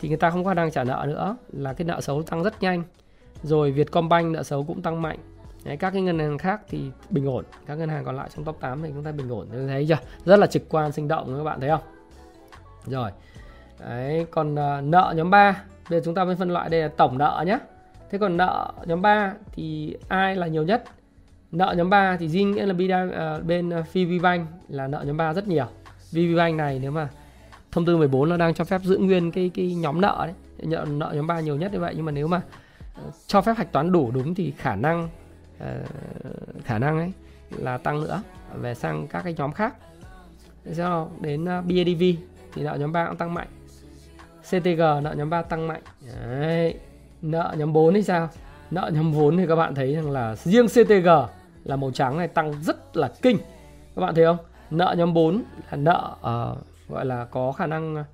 thì 0.00 0.08
người 0.08 0.18
ta 0.18 0.30
không 0.30 0.44
có 0.44 0.54
đang 0.54 0.70
trả 0.70 0.84
nợ 0.84 1.04
nữa 1.08 1.36
là 1.52 1.72
cái 1.72 1.84
nợ 1.84 2.00
xấu 2.00 2.22
tăng 2.22 2.42
rất 2.42 2.62
nhanh. 2.62 2.82
Rồi 3.42 3.72
Vietcombank 3.72 4.32
nợ 4.32 4.42
xấu 4.42 4.64
cũng 4.64 4.82
tăng 4.82 5.02
mạnh. 5.02 5.18
Đấy, 5.64 5.76
các 5.76 5.90
cái 5.90 6.02
ngân 6.02 6.18
hàng 6.18 6.38
khác 6.38 6.60
thì 6.68 6.90
bình 7.10 7.26
ổn 7.26 7.44
các 7.66 7.78
ngân 7.78 7.88
hàng 7.88 8.04
còn 8.04 8.16
lại 8.16 8.28
trong 8.36 8.44
top 8.44 8.60
8 8.60 8.82
thì 8.82 8.90
chúng 8.94 9.04
ta 9.04 9.12
bình 9.12 9.28
ổn. 9.28 9.46
Thấy 9.68 9.86
chưa? 9.88 9.98
Rất 10.24 10.38
là 10.38 10.46
trực 10.46 10.62
quan 10.68 10.92
sinh 10.92 11.08
động 11.08 11.34
các 11.38 11.44
bạn 11.44 11.60
thấy 11.60 11.70
không? 11.70 11.80
Rồi 12.86 13.10
đấy 13.80 14.26
còn 14.30 14.52
uh, 14.52 14.84
nợ 14.84 15.14
nhóm 15.16 15.30
3 15.30 15.62
bây 15.90 16.00
giờ 16.00 16.02
chúng 16.04 16.14
ta 16.14 16.24
mới 16.24 16.36
phân 16.36 16.50
loại 16.50 16.68
đây 16.68 16.82
là 16.82 16.88
tổng 16.88 17.18
nợ 17.18 17.44
nhé 17.46 17.58
thế 18.10 18.18
còn 18.18 18.36
nợ 18.36 18.72
nhóm 18.86 19.02
3 19.02 19.34
thì 19.52 19.96
ai 20.08 20.36
là 20.36 20.46
nhiều 20.46 20.62
nhất? 20.62 20.84
Nợ 21.52 21.74
nhóm 21.76 21.90
3 21.90 22.16
thì 22.16 22.28
riêng 22.28 22.50
nghĩa 22.50 22.66
là 22.66 23.04
uh, 23.04 23.44
bên 23.46 23.70
à, 23.70 23.78
uh, 23.78 23.86
VPBank 23.92 24.48
là 24.68 24.86
nợ 24.86 25.04
nhóm 25.06 25.16
3 25.16 25.34
rất 25.34 25.48
nhiều. 25.48 25.66
VPBank 26.12 26.54
này 26.56 26.78
nếu 26.82 26.90
mà 26.90 27.08
thông 27.72 27.84
tư 27.84 27.96
14 27.96 28.28
nó 28.28 28.36
đang 28.36 28.54
cho 28.54 28.64
phép 28.64 28.80
giữ 28.82 28.96
nguyên 28.96 29.30
cái 29.32 29.50
cái 29.54 29.74
nhóm 29.74 30.00
nợ 30.00 30.26
đấy 30.26 30.34
nợ, 30.58 30.86
nợ 30.90 31.12
nhóm 31.14 31.26
3 31.26 31.40
nhiều 31.40 31.56
nhất 31.56 31.72
như 31.72 31.80
vậy. 31.80 31.94
Nhưng 31.96 32.04
mà 32.04 32.12
nếu 32.12 32.28
mà 32.28 32.40
uh, 33.06 33.14
cho 33.26 33.40
phép 33.40 33.56
hạch 33.56 33.72
toán 33.72 33.92
đủ 33.92 34.10
đúng 34.10 34.34
thì 34.34 34.52
khả 34.56 34.76
năng 34.76 35.08
uh, 35.58 35.66
khả 36.64 36.78
năng 36.78 36.98
ấy 36.98 37.12
là 37.56 37.78
tăng 37.78 38.00
nữa 38.00 38.22
về 38.54 38.74
sang 38.74 39.06
các 39.06 39.22
cái 39.22 39.34
nhóm 39.36 39.52
khác. 39.52 39.74
Do 40.64 41.08
đến 41.20 41.42
uh, 41.42 41.48
BADV 41.48 42.02
thì 42.52 42.62
nợ 42.62 42.76
nhóm 42.80 42.92
3 42.92 43.06
cũng 43.06 43.16
tăng 43.16 43.34
mạnh. 43.34 43.48
CTG 44.42 44.78
nợ 44.78 45.14
nhóm 45.16 45.30
3 45.30 45.42
tăng 45.42 45.68
mạnh. 45.68 45.82
Đấy 46.30 46.78
nợ 47.22 47.54
nhóm 47.58 47.72
4 47.72 47.94
thì 47.94 48.02
sao? 48.02 48.28
Nợ 48.70 48.90
nhóm 48.94 49.12
vốn 49.12 49.36
thì 49.36 49.46
các 49.46 49.56
bạn 49.56 49.74
thấy 49.74 49.94
rằng 49.94 50.10
là 50.10 50.36
riêng 50.36 50.66
CTG 50.66 51.08
là 51.64 51.76
màu 51.76 51.90
trắng 51.90 52.18
này 52.18 52.28
tăng 52.28 52.62
rất 52.62 52.96
là 52.96 53.12
kinh. 53.22 53.38
Các 53.96 54.02
bạn 54.02 54.14
thấy 54.14 54.24
không? 54.24 54.38
Nợ 54.70 54.94
nhóm 54.98 55.14
4 55.14 55.42
là 55.70 55.76
nợ 55.76 56.16
uh, 56.20 56.88
gọi 56.88 57.06
là 57.06 57.24
có 57.24 57.52
khả 57.52 57.66
năng 57.66 57.94
ờ, 57.94 58.04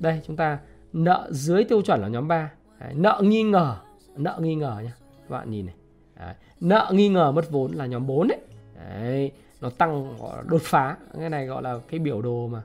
đây 0.00 0.20
chúng 0.26 0.36
ta 0.36 0.58
nợ 0.92 1.28
dưới 1.30 1.64
tiêu 1.64 1.82
chuẩn 1.82 2.00
là 2.00 2.08
nhóm 2.08 2.28
3 2.28 2.50
Đấy, 2.80 2.94
nợ 2.94 3.20
nghi 3.24 3.42
ngờ 3.42 3.76
nợ 4.16 4.38
nghi 4.40 4.54
ngờ 4.54 4.80
nhá. 4.84 4.92
Các 5.28 5.30
bạn 5.30 5.50
nhìn 5.50 5.66
này. 5.66 5.74
Đấy, 6.16 6.34
nợ 6.60 6.90
nghi 6.92 7.08
ngờ 7.08 7.32
mất 7.32 7.50
vốn 7.50 7.72
là 7.72 7.86
nhóm 7.86 8.06
4 8.06 8.28
đấy. 8.28 8.38
đấy 8.74 9.32
nó 9.60 9.70
tăng 9.70 10.16
gọi 10.18 10.36
là 10.36 10.42
đột 10.46 10.62
phá. 10.62 10.96
Cái 11.18 11.30
này 11.30 11.46
gọi 11.46 11.62
là 11.62 11.78
cái 11.88 12.00
biểu 12.00 12.22
đồ 12.22 12.48
mà 12.48 12.62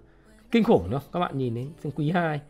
kinh 0.51 0.63
khủng 0.63 0.83
đúng 0.83 0.99
không? 0.99 1.09
các 1.13 1.19
bạn 1.19 1.37
nhìn 1.37 1.55
đến 1.55 1.91
quý 1.95 2.11
2 2.11 2.41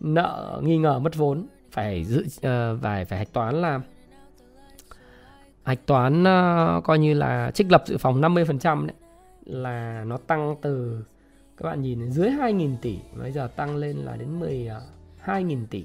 nợ 0.00 0.60
nghi 0.62 0.78
ngờ 0.78 0.98
mất 0.98 1.16
vốn 1.16 1.46
phải 1.72 2.04
dự 2.04 2.24
uh, 2.26 2.82
phải 2.82 3.04
phải 3.04 3.18
hạch 3.18 3.32
toán 3.32 3.62
là 3.62 3.80
hạch 5.62 5.86
toán 5.86 6.22
uh, 6.22 6.84
coi 6.84 6.98
như 6.98 7.14
là 7.14 7.50
trích 7.54 7.72
lập 7.72 7.82
dự 7.86 7.98
phòng 7.98 8.20
50% 8.20 8.86
đấy 8.86 8.96
là 9.44 10.04
nó 10.06 10.16
tăng 10.16 10.56
từ 10.62 11.04
các 11.56 11.68
bạn 11.68 11.82
nhìn 11.82 12.10
dưới 12.10 12.30
2.000 12.30 12.76
tỷ 12.82 12.98
bây 13.16 13.32
giờ 13.32 13.48
tăng 13.56 13.76
lên 13.76 13.96
là 13.96 14.16
đến 14.16 14.40
12.000 14.40 14.78
ờ, 15.26 15.66
tỷ. 15.70 15.84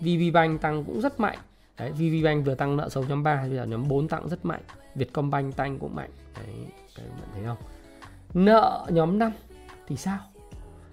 VB 0.00 0.34
Bank 0.34 0.60
tăng 0.60 0.84
cũng 0.84 1.00
rất 1.00 1.20
mạnh. 1.20 1.38
Đấy 1.78 1.92
VB 1.92 2.24
Bank 2.24 2.46
vừa 2.46 2.54
tăng 2.54 2.76
nợ 2.76 2.88
xấu 2.88 3.04
nhóm 3.04 3.22
3 3.22 3.40
bây 3.40 3.56
giờ 3.56 3.64
nhóm 3.64 3.88
4 3.88 4.08
tăng 4.08 4.28
rất 4.28 4.44
mạnh. 4.44 4.60
Vietcombank 4.94 5.56
tăng 5.56 5.78
cũng 5.78 5.94
mạnh. 5.94 6.10
Đấy 6.36 6.54
các 6.96 7.04
bạn 7.20 7.28
thấy 7.34 7.44
không? 7.44 7.56
Nợ 8.34 8.86
nhóm 8.90 9.18
5 9.18 9.32
thì 9.86 9.96
sao? 9.96 10.18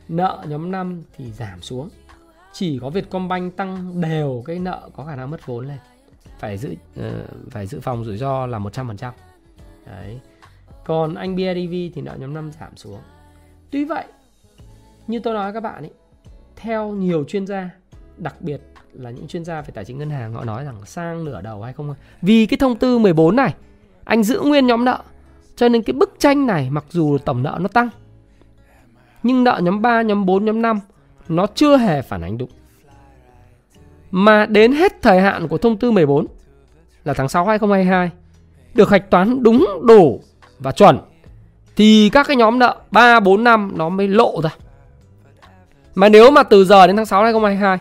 Nợ 0.08 0.46
nhóm 0.48 0.72
5 0.72 1.04
thì 1.18 1.32
giảm 1.32 1.62
xuống 1.62 1.90
chỉ 2.58 2.80
có 2.82 2.90
Vietcombank 2.90 3.56
tăng 3.56 4.02
đều 4.02 4.44
cái 4.46 4.60
nợ 4.60 4.90
có 4.96 5.06
khả 5.06 5.16
năng 5.16 5.30
mất 5.30 5.46
vốn 5.46 5.68
lên. 5.68 5.78
Phải 6.40 6.58
giữ 6.58 6.76
uh, 7.00 7.06
phải 7.52 7.68
dự 7.68 7.80
phòng 7.80 8.06
rủi 8.06 8.18
ro 8.18 8.46
là 8.46 8.60
100% 8.60 9.12
đấy. 9.86 10.20
Còn 10.86 11.16
anh 11.16 11.36
BIDV 11.36 11.96
thì 11.96 12.02
nợ 12.02 12.16
nhóm 12.20 12.34
5 12.34 12.52
giảm 12.60 12.78
xuống. 12.78 13.00
Tuy 13.72 13.86
vậy 13.86 14.06
như 15.08 15.20
tôi 15.20 15.34
nói 15.34 15.54
các 15.54 15.60
bạn 15.60 15.84
ấy 15.84 15.92
theo 16.56 16.92
nhiều 16.92 17.24
chuyên 17.24 17.48
gia 17.48 17.70
đặc 18.18 18.36
biệt 18.42 18.62
là 18.94 19.12
những 19.12 19.28
chuyên 19.28 19.46
gia 19.46 19.62
về 19.62 19.70
tài 19.74 19.86
chính 19.86 19.98
ngân 19.98 20.10
hàng 20.10 20.34
họ 20.34 20.44
nói 20.44 20.66
rằng 20.66 20.86
sang 20.86 21.26
nửa 21.26 21.42
đầu 21.42 21.62
hay 21.62 21.74
không 21.74 21.96
vì 22.22 22.46
cái 22.46 22.58
thông 22.58 22.76
tư 22.76 22.98
14 22.98 23.36
này 23.36 23.56
anh 24.04 24.24
giữ 24.24 24.42
nguyên 24.42 24.68
nhóm 24.68 24.86
nợ 24.86 25.04
cho 25.56 25.70
nên 25.70 25.84
cái 25.84 25.94
bức 25.94 26.16
tranh 26.20 26.48
này 26.48 26.70
mặc 26.70 26.86
dù 26.90 27.18
tổng 27.18 27.44
nợ 27.44 27.58
nó 27.62 27.68
tăng 27.68 27.90
nhưng 29.24 29.44
nợ 29.44 29.60
nhóm 29.64 29.82
3, 29.82 30.02
nhóm 30.02 30.26
4, 30.26 30.46
nhóm 30.46 30.62
5 30.62 30.80
nó 31.28 31.48
chưa 31.56 31.78
hề 31.78 32.02
phản 32.02 32.22
ánh 32.22 32.38
đúng. 32.38 32.50
Mà 34.12 34.46
đến 34.46 34.72
hết 34.72 35.02
thời 35.02 35.22
hạn 35.22 35.48
của 35.48 35.58
thông 35.58 35.78
tư 35.78 35.92
14 35.92 36.26
là 37.04 37.14
tháng 37.14 37.30
6 37.30 37.46
2022 37.46 38.10
được 38.74 38.90
hạch 38.90 39.10
toán 39.10 39.44
đúng 39.44 39.68
đủ 39.84 40.22
và 40.60 40.72
chuẩn 40.72 41.00
thì 41.76 42.10
các 42.10 42.28
cái 42.28 42.36
nhóm 42.36 42.60
nợ 42.60 42.78
3, 42.92 43.20
4, 43.20 43.44
5 43.44 43.72
nó 43.76 43.90
mới 43.90 44.08
lộ 44.08 44.42
ra. 44.42 44.50
Mà 45.96 46.10
nếu 46.10 46.32
mà 46.32 46.44
từ 46.44 46.66
giờ 46.66 46.88
đến 46.88 46.96
tháng 46.96 47.06
6 47.06 47.24
2022 47.24 47.78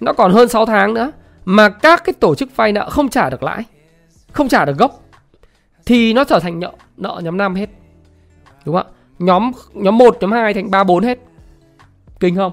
nó 0.00 0.12
còn 0.12 0.32
hơn 0.32 0.48
6 0.48 0.66
tháng 0.66 0.94
nữa 0.94 1.12
mà 1.44 1.68
các 1.68 2.04
cái 2.04 2.12
tổ 2.12 2.34
chức 2.34 2.56
vay 2.56 2.72
nợ 2.72 2.90
không 2.90 3.08
trả 3.08 3.30
được 3.30 3.42
lãi, 3.42 3.64
không 4.32 4.48
trả 4.48 4.64
được 4.64 4.78
gốc 4.78 5.00
thì 5.86 6.12
nó 6.12 6.24
trở 6.24 6.38
thành 6.38 6.60
nợ 6.60 6.72
nợ 6.96 7.20
nhóm 7.24 7.36
5 7.36 7.54
hết. 7.54 7.70
Đúng 8.64 8.74
không 8.74 8.86
ạ? 8.86 8.92
Nhóm 9.18 9.52
nhóm 9.74 9.98
1, 9.98 10.16
nhóm 10.20 10.32
2 10.32 10.54
thành 10.54 10.70
3 10.70 10.84
4 10.84 11.04
hết. 11.04 11.18
Kinh 12.22 12.36
không? 12.36 12.52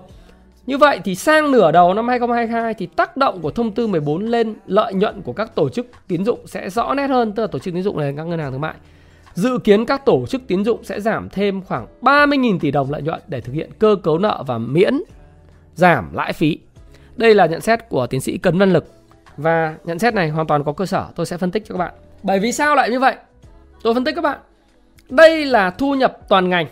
Như 0.65 0.77
vậy 0.77 0.99
thì 1.03 1.15
sang 1.15 1.51
nửa 1.51 1.71
đầu 1.71 1.93
năm 1.93 2.08
2022 2.08 2.73
thì 2.73 2.86
tác 2.86 3.17
động 3.17 3.41
của 3.41 3.51
thông 3.51 3.71
tư 3.71 3.88
14 3.88 4.25
lên 4.25 4.55
lợi 4.65 4.93
nhuận 4.93 5.21
của 5.21 5.34
các 5.34 5.55
tổ 5.55 5.69
chức 5.69 5.88
tín 6.08 6.25
dụng 6.25 6.47
sẽ 6.47 6.69
rõ 6.69 6.93
nét 6.93 7.08
hơn, 7.08 7.34
tức 7.34 7.43
là 7.43 7.47
tổ 7.47 7.60
chức 7.60 7.73
tín 7.73 7.84
dụng 7.84 7.97
này 7.97 8.13
các 8.17 8.23
ngân 8.23 8.39
hàng 8.39 8.51
thương 8.51 8.62
mại. 8.62 8.73
Dự 9.34 9.58
kiến 9.63 9.86
các 9.86 10.05
tổ 10.05 10.25
chức 10.25 10.41
tín 10.47 10.65
dụng 10.65 10.84
sẽ 10.84 11.01
giảm 11.01 11.29
thêm 11.29 11.62
khoảng 11.62 11.88
30.000 12.01 12.60
tỷ 12.60 12.71
đồng 12.71 12.91
lợi 12.91 13.01
nhuận 13.01 13.21
để 13.27 13.41
thực 13.41 13.53
hiện 13.53 13.69
cơ 13.79 13.95
cấu 14.03 14.17
nợ 14.17 14.43
và 14.47 14.58
miễn 14.58 14.93
giảm 15.75 16.13
lãi 16.13 16.34
phí. 16.34 16.60
Đây 17.15 17.36
là 17.36 17.45
nhận 17.45 17.62
xét 17.62 17.89
của 17.89 18.08
tiến 18.08 18.21
sĩ 18.21 18.38
Cấn 18.38 18.58
Văn 18.58 18.73
Lực 18.73 18.86
và 19.38 19.75
nhận 19.84 19.99
xét 19.99 20.13
này 20.13 20.29
hoàn 20.29 20.47
toàn 20.47 20.63
có 20.63 20.73
cơ 20.73 20.86
sở, 20.86 21.05
tôi 21.15 21.25
sẽ 21.25 21.38
phân 21.38 21.51
tích 21.51 21.63
cho 21.65 21.73
các 21.73 21.79
bạn. 21.79 21.93
Bởi 22.23 22.39
vì 22.39 22.51
sao 22.51 22.75
lại 22.75 22.89
như 22.89 22.99
vậy? 22.99 23.15
Tôi 23.84 23.93
phân 23.93 24.03
tích 24.03 24.15
các 24.15 24.21
bạn. 24.21 24.39
Đây 25.10 25.45
là 25.45 25.69
thu 25.69 25.95
nhập 25.95 26.17
toàn 26.29 26.49
ngành 26.49 26.67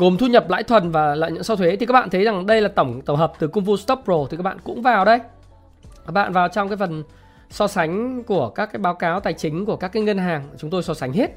gồm 0.00 0.16
thu 0.16 0.26
nhập 0.26 0.50
lãi 0.50 0.62
thuần 0.62 0.90
và 0.90 1.14
lợi 1.14 1.30
nhuận 1.30 1.42
sau 1.44 1.56
thuế 1.56 1.76
thì 1.76 1.86
các 1.86 1.92
bạn 1.92 2.10
thấy 2.10 2.24
rằng 2.24 2.46
đây 2.46 2.60
là 2.60 2.68
tổng 2.68 3.00
tổng 3.00 3.16
hợp 3.16 3.32
từ 3.38 3.48
Kung 3.48 3.64
Fu 3.64 3.76
Stop 3.76 4.00
Pro 4.04 4.14
thì 4.30 4.36
các 4.36 4.42
bạn 4.42 4.58
cũng 4.64 4.82
vào 4.82 5.04
đây. 5.04 5.18
Các 6.06 6.12
bạn 6.12 6.32
vào 6.32 6.48
trong 6.48 6.68
cái 6.68 6.76
phần 6.76 7.02
so 7.50 7.66
sánh 7.66 8.22
của 8.24 8.48
các 8.48 8.66
cái 8.72 8.80
báo 8.80 8.94
cáo 8.94 9.20
tài 9.20 9.32
chính 9.32 9.64
của 9.64 9.76
các 9.76 9.88
cái 9.88 10.02
ngân 10.02 10.18
hàng 10.18 10.48
chúng 10.58 10.70
tôi 10.70 10.82
so 10.82 10.94
sánh 10.94 11.12
hết. 11.12 11.30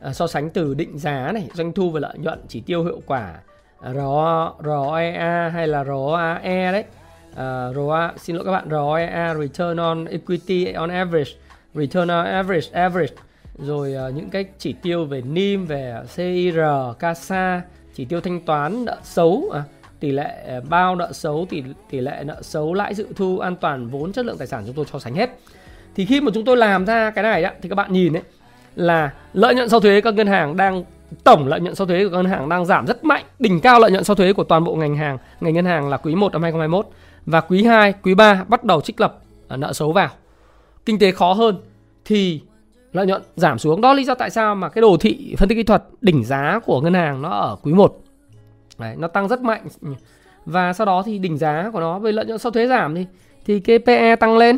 À, 0.00 0.12
so 0.12 0.26
sánh 0.26 0.50
từ 0.50 0.74
định 0.74 0.98
giá 0.98 1.32
này 1.32 1.48
doanh 1.54 1.72
thu 1.72 1.90
và 1.90 2.00
lợi 2.00 2.18
nhuận 2.18 2.40
chỉ 2.48 2.60
tiêu 2.60 2.84
hiệu 2.84 3.00
quả 3.06 3.34
à, 3.80 3.92
RO, 3.92 4.54
ROEA 4.64 5.48
hay 5.48 5.66
là 5.66 5.84
ROAE 5.84 6.72
đấy. 6.72 6.84
À, 7.36 7.68
uh, 7.68 7.76
ROA 7.76 8.12
xin 8.16 8.36
lỗi 8.36 8.44
các 8.44 8.52
bạn 8.52 8.68
ROEA 8.70 9.34
return 9.34 9.76
on 9.76 10.04
equity 10.04 10.72
on 10.72 10.90
average 10.90 11.30
return 11.74 12.08
on 12.08 12.26
average 12.26 12.66
average. 12.72 13.14
Rồi 13.58 13.94
uh, 14.08 14.14
những 14.14 14.30
cái 14.30 14.44
chỉ 14.58 14.72
tiêu 14.72 15.04
về 15.04 15.22
NIM 15.22 15.66
về 15.66 16.02
CIR 16.16 16.60
CASA 16.98 17.62
chỉ 17.96 18.04
tiêu 18.04 18.20
thanh 18.20 18.40
toán 18.40 18.84
nợ 18.84 18.98
xấu 19.02 19.50
à, 19.52 19.62
tỷ 20.00 20.10
lệ 20.10 20.44
à, 20.48 20.60
bao 20.68 20.96
nợ 20.96 21.12
xấu 21.12 21.46
tỷ 21.48 21.62
tỷ 21.90 22.00
lệ 22.00 22.22
nợ 22.24 22.42
xấu 22.42 22.74
lãi 22.74 22.94
dự 22.94 23.06
thu 23.16 23.38
an 23.38 23.56
toàn 23.56 23.86
vốn 23.86 24.12
chất 24.12 24.26
lượng 24.26 24.38
tài 24.38 24.46
sản 24.46 24.62
chúng 24.66 24.74
tôi 24.74 24.84
so 24.92 24.98
sánh 24.98 25.14
hết. 25.14 25.30
Thì 25.94 26.06
khi 26.06 26.20
mà 26.20 26.30
chúng 26.34 26.44
tôi 26.44 26.56
làm 26.56 26.86
ra 26.86 27.10
cái 27.10 27.22
này 27.22 27.42
đó 27.42 27.50
thì 27.62 27.68
các 27.68 27.74
bạn 27.74 27.92
nhìn 27.92 28.12
đấy 28.12 28.22
là 28.76 29.12
lợi 29.32 29.54
nhuận 29.54 29.68
sau 29.68 29.80
thuế 29.80 30.00
các 30.00 30.14
ngân 30.14 30.26
hàng 30.26 30.56
đang 30.56 30.84
tổng 31.24 31.48
lợi 31.48 31.60
nhuận 31.60 31.74
sau 31.74 31.86
thuế 31.86 32.04
của 32.04 32.10
các 32.10 32.16
ngân 32.16 32.30
hàng 32.30 32.48
đang 32.48 32.66
giảm 32.66 32.86
rất 32.86 33.04
mạnh 33.04 33.24
đỉnh 33.38 33.60
cao 33.60 33.80
lợi 33.80 33.90
nhuận 33.90 34.04
sau 34.04 34.16
thuế 34.16 34.32
của 34.32 34.44
toàn 34.44 34.64
bộ 34.64 34.74
ngành 34.74 34.96
hàng 34.96 35.18
ngành 35.40 35.54
ngân 35.54 35.64
hàng 35.64 35.88
là 35.88 35.96
quý 35.96 36.14
1 36.14 36.32
năm 36.32 36.42
2021 36.42 36.86
và 37.26 37.40
quý 37.40 37.64
2 37.64 37.94
quý 38.02 38.14
3 38.14 38.44
bắt 38.48 38.64
đầu 38.64 38.80
trích 38.80 39.00
lập 39.00 39.18
à, 39.48 39.56
nợ 39.56 39.72
xấu 39.72 39.92
vào. 39.92 40.08
Kinh 40.84 40.98
tế 40.98 41.10
khó 41.10 41.32
hơn 41.32 41.56
thì 42.04 42.40
lợi 42.96 43.06
nhuận 43.06 43.22
giảm 43.36 43.58
xuống. 43.58 43.80
Đó 43.80 43.92
lý 43.92 44.04
do 44.04 44.14
tại 44.14 44.30
sao 44.30 44.54
mà 44.54 44.68
cái 44.68 44.82
đồ 44.82 44.96
thị 45.00 45.34
phân 45.38 45.48
tích 45.48 45.54
kỹ 45.54 45.62
thuật 45.62 45.84
đỉnh 46.00 46.24
giá 46.24 46.60
của 46.64 46.80
ngân 46.80 46.94
hàng 46.94 47.22
nó 47.22 47.28
ở 47.28 47.56
quý 47.62 47.72
1 47.72 47.96
Đấy, 48.78 48.94
nó 48.98 49.08
tăng 49.08 49.28
rất 49.28 49.40
mạnh. 49.40 49.66
Và 50.44 50.72
sau 50.72 50.84
đó 50.84 51.02
thì 51.06 51.18
đỉnh 51.18 51.38
giá 51.38 51.70
của 51.72 51.80
nó 51.80 51.98
với 51.98 52.12
lợi 52.12 52.26
nhuận 52.26 52.38
sau 52.38 52.52
thuế 52.52 52.66
giảm 52.66 52.94
thì 52.94 53.06
thì 53.44 53.60
cái 53.60 53.78
PE 53.78 54.16
tăng 54.16 54.36
lên 54.36 54.56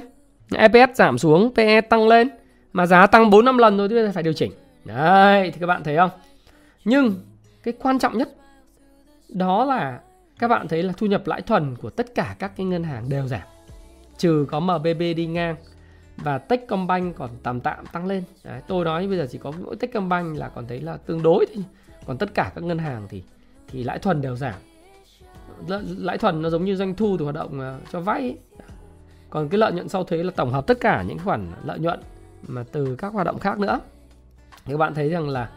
EPS 0.55 0.95
giảm 0.95 1.19
xuống 1.19 1.53
PE 1.55 1.81
tăng 1.81 2.09
lên 2.09 2.29
mà 2.73 2.87
giá 2.87 3.07
tăng 3.07 3.31
4 3.31 3.45
năm 3.45 3.59
lần 3.59 3.77
rồi 3.77 3.89
thì 3.89 3.95
bây 3.95 4.05
giờ 4.05 4.11
phải 4.15 4.23
điều 4.23 4.33
chỉnh. 4.33 4.53
Đấy 4.85 5.51
thì 5.51 5.61
các 5.61 5.67
bạn 5.67 5.83
thấy 5.85 5.97
không? 5.97 6.11
Nhưng 6.85 7.15
cái 7.63 7.75
quan 7.83 7.99
trọng 7.99 8.19
nhất 8.19 8.29
đó 9.29 9.65
là 9.65 10.01
các 10.39 10.49
bạn 10.49 10.69
thấy 10.69 10.83
là 10.83 10.93
thu 10.97 11.07
nhập 11.07 11.27
lãi 11.27 11.43
thuần 11.43 11.77
của 11.77 11.91
tất 11.91 12.15
cả 12.15 12.37
các 12.39 12.53
cái 12.57 12.67
ngân 12.67 12.85
hàng 12.85 13.09
đều 13.09 13.27
giảm. 13.27 13.43
Trừ 14.19 14.47
có 14.51 14.61
MBB 14.61 15.01
đi 15.17 15.27
ngang 15.27 15.57
và 16.23 16.39
Techcombank 16.39 17.17
còn 17.17 17.31
tạm 17.43 17.61
tạm 17.61 17.87
tăng 17.87 18.07
lên. 18.07 18.23
Đấy, 18.45 18.61
tôi 18.69 18.85
nói 18.85 19.07
bây 19.07 19.19
giờ 19.19 19.27
chỉ 19.31 19.39
có 19.39 19.53
mỗi 19.65 19.77
Techcombank 19.77 20.37
là 20.37 20.49
còn 20.49 20.67
thấy 20.67 20.81
là 20.81 20.97
tương 20.97 21.23
đối 21.23 21.47
thôi. 21.55 21.65
Còn 22.07 22.19
tất 22.19 22.35
cả 22.35 22.53
các 22.55 22.65
ngân 22.65 22.79
hàng 22.79 23.07
thì 23.11 23.23
thì 23.69 23.85
lãi 23.85 23.99
thuần 23.99 24.21
đều 24.21 24.37
giảm. 24.37 24.55
Lãi 25.99 26.19
thuần 26.19 26.43
nó 26.43 26.51
giống 26.51 26.65
như 26.65 26.77
doanh 26.77 26.95
thu 26.95 27.17
từ 27.19 27.25
hoạt 27.25 27.35
động 27.35 27.61
à, 27.61 27.79
cho 27.93 28.01
vay 28.01 28.21
ấy. 28.21 28.39
còn 29.31 29.49
cái 29.49 29.59
lợi 29.59 29.73
nhuận 29.73 29.89
sau 29.89 30.05
thuế 30.05 30.23
là 30.23 30.31
tổng 30.37 30.53
hợp 30.53 30.67
tất 30.67 30.81
cả 30.81 31.05
những 31.09 31.19
khoản 31.19 31.53
lợi 31.65 31.79
nhuận 31.79 32.01
mà 32.47 32.65
từ 32.73 32.97
các 32.97 33.13
hoạt 33.13 33.27
động 33.27 33.39
khác 33.39 33.59
nữa. 33.59 33.81
Thì 34.65 34.73
các 34.73 34.77
bạn 34.77 34.95
thấy 34.95 35.09
rằng 35.09 35.29
là 35.29 35.51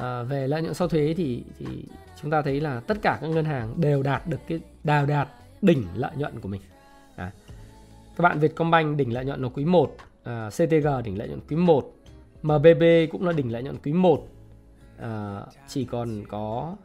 à, 0.00 0.22
về 0.22 0.48
lợi 0.48 0.62
nhuận 0.62 0.74
sau 0.74 0.88
thuế 0.88 1.14
thì 1.16 1.44
thì 1.58 1.84
chúng 2.22 2.30
ta 2.30 2.42
thấy 2.42 2.60
là 2.60 2.80
tất 2.80 2.98
cả 3.02 3.18
các 3.20 3.28
ngân 3.28 3.44
hàng 3.44 3.80
đều 3.80 4.02
đạt 4.02 4.26
được 4.26 4.40
cái 4.48 4.60
đào 4.84 5.06
đạt 5.06 5.28
đỉnh 5.62 5.86
lợi 5.94 6.12
nhuận 6.16 6.40
của 6.40 6.48
mình 6.48 6.60
các 8.18 8.22
bạn 8.22 8.38
Vietcombank 8.38 8.96
đỉnh 8.96 9.12
lợi 9.12 9.24
nhuận 9.24 9.42
là 9.42 9.48
quý 9.48 9.64
1, 9.64 9.96
à, 10.24 10.48
CTG 10.50 10.86
đỉnh 11.04 11.18
lợi 11.18 11.28
nhuận 11.28 11.40
quý 11.48 11.56
1, 11.56 11.92
MBB 12.42 12.82
cũng 13.12 13.26
là 13.26 13.32
đỉnh 13.32 13.52
lợi 13.52 13.62
nhuận 13.62 13.76
quý 13.84 13.92
1. 13.92 14.28
À, 15.00 15.40
chỉ 15.68 15.84
còn 15.84 16.24
có 16.28 16.76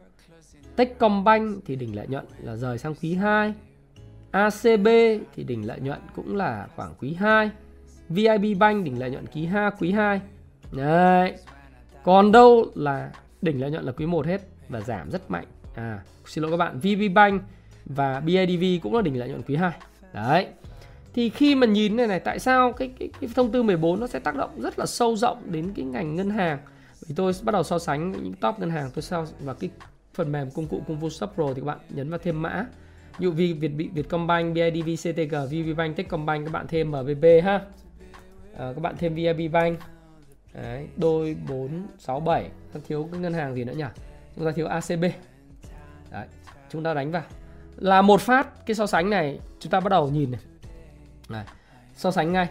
Techcombank 0.76 1.64
thì 1.66 1.76
đỉnh 1.76 1.96
lợi 1.96 2.08
nhuận 2.08 2.26
là 2.40 2.56
rời 2.56 2.78
sang 2.78 2.96
quý 2.96 3.14
2. 3.14 3.54
ACB 4.32 4.88
thì 5.36 5.44
đỉnh 5.44 5.68
lợi 5.68 5.80
nhuận 5.80 6.00
cũng 6.16 6.36
là 6.36 6.68
khoảng 6.76 6.94
quý 7.00 7.14
2. 7.14 7.52
VIB 8.10 8.60
Bank 8.60 8.86
đỉnh 8.86 9.00
lợi 9.00 9.12
nhuận 9.12 9.26
quý 9.28 9.46
2 9.46 9.72
quý 9.80 9.92
2. 9.92 10.22
Đấy. 10.72 11.34
Còn 12.04 12.32
đâu 12.32 12.66
là 12.76 13.12
đỉnh 13.42 13.62
lợi 13.62 13.72
nhuận 13.72 13.84
là 13.84 13.92
quý 13.92 14.06
1 14.06 14.26
hết 14.26 14.42
và 14.70 14.82
giảm 14.82 15.12
rất 15.12 15.32
mạnh. 15.32 15.46
À, 15.76 16.04
xin 16.26 16.42
lỗi 16.42 16.52
các 16.52 16.58
bạn, 16.58 16.80
VB 16.80 17.16
Bank 17.16 17.42
và 17.86 18.20
BIDV 18.20 18.64
cũng 18.84 18.96
là 18.96 19.02
đỉnh 19.02 19.20
lợi 19.20 19.30
nhuận 19.30 19.42
quý 19.42 19.56
2. 19.56 19.72
Đấy 20.14 20.48
thì 21.14 21.30
khi 21.30 21.56
mà 21.56 21.68
nhìn 21.68 21.96
này 21.96 22.08
này 22.08 22.20
tại 22.20 22.40
sao 22.40 22.74
cái, 22.74 22.92
cái 23.00 23.10
cái 23.22 23.30
thông 23.36 23.52
tư 23.52 23.64
14 23.64 24.00
nó 24.00 24.08
sẽ 24.08 24.20
tác 24.20 24.36
động 24.36 24.62
rất 24.62 24.80
là 24.80 24.86
sâu 24.86 25.16
rộng 25.16 25.42
đến 25.46 25.74
cái 25.76 25.86
ngành 25.86 26.16
ngân 26.16 26.30
hàng 26.30 26.60
thì 27.08 27.14
tôi 27.18 27.34
bắt 27.44 27.52
đầu 27.52 27.64
so 27.64 27.80
sánh 27.80 28.12
những 28.12 28.34
top 28.34 28.60
ngân 28.60 28.70
hàng 28.70 28.90
tôi 28.96 29.02
sao 29.02 29.26
và 29.40 29.54
cái 29.54 29.70
phần 30.14 30.32
mềm 30.32 30.52
công 30.52 30.68
cụ 30.68 30.82
công 30.88 31.00
vụ 31.00 31.10
Shop 31.10 31.32
Pro 31.36 31.48
thì 31.48 31.62
các 31.62 31.66
bạn 31.66 31.78
nhấn 31.90 32.10
vào 32.10 32.20
thêm 32.24 32.42
mã 32.42 32.66
như 33.20 33.32
vi 33.32 33.54
Việt 33.54 33.68
Việt 33.68 33.90
Vietcombank, 33.94 34.56
BIDV, 34.56 34.90
CTG, 35.10 35.36
VPBank, 35.50 35.96
Techcombank 35.96 36.46
các 36.46 36.52
bạn 36.52 36.68
thêm 36.68 36.92
MBB 36.92 37.26
ha. 37.44 37.62
À, 38.58 38.72
các 38.76 38.82
bạn 38.82 38.96
thêm 38.98 39.16
VIB 39.16 39.52
Bank. 39.52 39.80
Đấy, 40.54 40.88
đôi 40.96 41.38
4 41.50 41.88
6 42.00 42.20
7, 42.20 42.50
ta 42.74 42.80
thiếu 42.88 43.10
cái 43.12 43.22
ngân 43.22 43.34
hàng 43.34 43.56
gì 43.56 43.64
nữa 43.64 43.74
nhỉ? 43.78 43.84
Chúng 44.36 44.46
ta 44.46 44.52
thiếu 44.52 44.68
ACB. 44.68 45.04
Đấy, 46.12 46.26
chúng 46.70 46.84
ta 46.84 46.94
đánh 46.94 47.12
vào. 47.12 47.24
Là 47.76 48.02
một 48.02 48.22
phát 48.22 48.66
cái 48.66 48.76
so 48.76 48.88
sánh 48.88 49.10
này 49.10 49.40
chúng 49.60 49.72
ta 49.72 49.80
bắt 49.80 49.90
đầu 49.90 50.10
nhìn 50.10 50.32
này 50.32 50.42
này 51.30 51.46
so 51.96 52.12
sánh 52.12 52.34
ngay. 52.34 52.48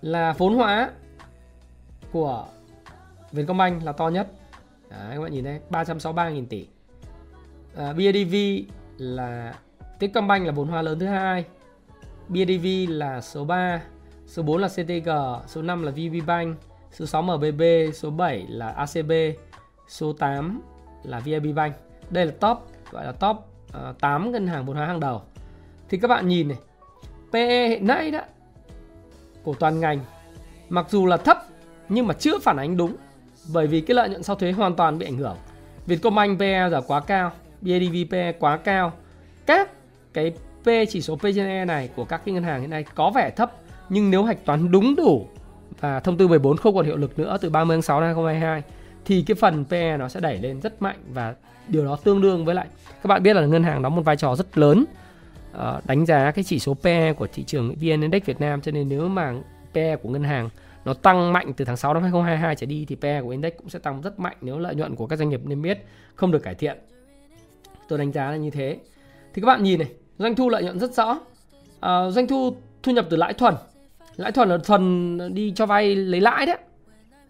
Là 0.00 0.34
vốn 0.38 0.54
hóa 0.54 0.90
của 2.12 2.46
Vietcombank 3.32 3.84
là 3.84 3.92
to 3.92 4.08
nhất. 4.08 4.28
Đấy, 4.90 5.10
các 5.14 5.20
bạn 5.22 5.32
nhìn 5.32 5.44
đây, 5.44 5.60
363.000 5.70 6.46
tỷ. 6.46 6.66
À, 7.76 7.92
BIDV 7.92 8.34
là 8.98 9.54
Techcombank 9.98 10.46
là 10.46 10.52
vốn 10.52 10.68
hóa 10.68 10.82
lớn 10.82 10.98
thứ 10.98 11.06
hai. 11.06 11.44
BIDV 12.28 12.66
là 12.88 13.20
số 13.20 13.44
3, 13.44 13.82
số 14.26 14.42
4 14.42 14.60
là 14.60 14.68
CTG, 14.68 15.10
số 15.46 15.62
5 15.62 15.82
là 15.82 15.90
VPBank, 15.90 16.56
số 16.90 17.06
6 17.06 17.22
MBB, 17.22 17.62
số 17.94 18.10
7 18.10 18.46
là 18.48 18.68
ACB, 18.68 19.12
số 19.88 20.12
8 20.12 20.62
là 21.02 21.20
VIB 21.20 21.54
Bank. 21.54 21.74
Đây 22.10 22.26
là 22.26 22.32
top 22.40 22.58
gọi 22.90 23.04
là 23.04 23.12
top 23.12 23.36
à, 23.72 23.90
uh, 23.90 24.00
8 24.00 24.32
ngân 24.32 24.46
hàng 24.46 24.66
vốn 24.66 24.76
hóa 24.76 24.86
hàng 24.86 25.00
đầu. 25.00 25.22
Thì 25.88 25.98
các 25.98 26.08
bạn 26.08 26.28
nhìn 26.28 26.48
này, 26.48 26.58
PE 27.32 27.68
hiện 27.68 27.86
nay 27.86 28.10
đó 28.10 28.20
của 29.42 29.54
toàn 29.54 29.80
ngành 29.80 29.98
mặc 30.68 30.86
dù 30.90 31.06
là 31.06 31.16
thấp 31.16 31.38
nhưng 31.88 32.06
mà 32.06 32.14
chưa 32.14 32.38
phản 32.38 32.56
ánh 32.56 32.76
đúng 32.76 32.96
bởi 33.52 33.66
vì 33.66 33.80
cái 33.80 33.94
lợi 33.94 34.08
nhuận 34.08 34.22
sau 34.22 34.36
thuế 34.36 34.52
hoàn 34.52 34.74
toàn 34.74 34.98
bị 34.98 35.06
ảnh 35.06 35.16
hưởng. 35.16 35.36
Vietcombank 35.86 36.38
PE 36.38 36.68
giờ 36.70 36.80
quá 36.86 37.00
cao, 37.00 37.32
BIDV 37.60 37.96
PE 38.10 38.32
quá 38.32 38.56
cao. 38.56 38.92
Các 39.46 39.70
cái 40.12 40.32
P 40.62 40.66
chỉ 40.88 41.00
số 41.00 41.16
P 41.16 41.22
trên 41.22 41.46
E 41.46 41.64
này 41.64 41.90
của 41.96 42.04
các 42.04 42.22
cái 42.24 42.34
ngân 42.34 42.44
hàng 42.44 42.60
hiện 42.60 42.70
nay 42.70 42.84
có 42.94 43.10
vẻ 43.10 43.30
thấp 43.30 43.52
nhưng 43.88 44.10
nếu 44.10 44.24
hạch 44.24 44.44
toán 44.44 44.70
đúng 44.70 44.96
đủ 44.96 45.26
và 45.80 46.00
thông 46.00 46.16
tư 46.16 46.28
14 46.28 46.56
không 46.56 46.74
còn 46.74 46.86
hiệu 46.86 46.96
lực 46.96 47.18
nữa 47.18 47.36
từ 47.40 47.50
30 47.50 47.76
tháng 47.76 47.82
6 47.82 48.00
năm 48.00 48.06
2022 48.06 48.62
thì 49.04 49.22
cái 49.22 49.34
phần 49.34 49.64
PE 49.70 49.96
nó 49.96 50.08
sẽ 50.08 50.20
đẩy 50.20 50.38
lên 50.38 50.60
rất 50.60 50.82
mạnh 50.82 50.96
và 51.14 51.34
điều 51.68 51.84
đó 51.84 51.98
tương 52.04 52.20
đương 52.20 52.44
với 52.44 52.54
lại 52.54 52.66
các 53.02 53.08
bạn 53.08 53.22
biết 53.22 53.36
là 53.36 53.46
ngân 53.46 53.64
hàng 53.64 53.82
đóng 53.82 53.96
một 53.96 54.02
vai 54.02 54.16
trò 54.16 54.36
rất 54.36 54.58
lớn 54.58 54.84
uh, 55.56 55.86
đánh 55.86 56.06
giá 56.06 56.30
cái 56.30 56.44
chỉ 56.44 56.58
số 56.58 56.74
PE 56.74 57.12
của 57.12 57.26
thị 57.32 57.44
trường 57.44 57.74
VN 57.74 58.00
Index 58.00 58.24
Việt 58.24 58.40
Nam 58.40 58.60
cho 58.60 58.72
nên 58.72 58.88
nếu 58.88 59.08
mà 59.08 59.34
PE 59.74 59.96
của 59.96 60.08
ngân 60.08 60.24
hàng 60.24 60.48
nó 60.84 60.94
tăng 60.94 61.32
mạnh 61.32 61.52
từ 61.56 61.64
tháng 61.64 61.76
6 61.76 61.94
năm 61.94 62.02
2022 62.02 62.56
trở 62.56 62.66
đi 62.66 62.84
thì 62.88 62.96
PE 62.96 63.22
của 63.22 63.28
index 63.28 63.52
cũng 63.58 63.68
sẽ 63.68 63.78
tăng 63.78 64.02
rất 64.02 64.18
mạnh 64.18 64.36
nếu 64.40 64.58
lợi 64.58 64.74
nhuận 64.74 64.96
của 64.96 65.06
các 65.06 65.16
doanh 65.16 65.28
nghiệp 65.28 65.40
niêm 65.44 65.62
yết 65.62 65.78
không 66.14 66.30
được 66.30 66.42
cải 66.42 66.54
thiện. 66.54 66.78
Tôi 67.88 67.98
đánh 67.98 68.12
giá 68.12 68.30
là 68.30 68.36
như 68.36 68.50
thế. 68.50 68.78
Thì 69.34 69.42
các 69.42 69.46
bạn 69.46 69.62
nhìn 69.62 69.78
này, 69.78 69.88
doanh 70.18 70.34
thu 70.34 70.48
lợi 70.48 70.62
nhuận 70.62 70.78
rất 70.78 70.92
rõ. 70.92 71.20
À, 71.80 72.10
doanh 72.10 72.26
thu 72.26 72.56
thu 72.82 72.92
nhập 72.92 73.06
từ 73.10 73.16
lãi 73.16 73.32
thuần. 73.32 73.54
Lãi 74.16 74.32
thuần 74.32 74.48
là 74.48 74.58
thuần 74.58 75.18
đi 75.34 75.52
cho 75.56 75.66
vay 75.66 75.96
lấy 75.96 76.20
lãi 76.20 76.46
đấy. 76.46 76.58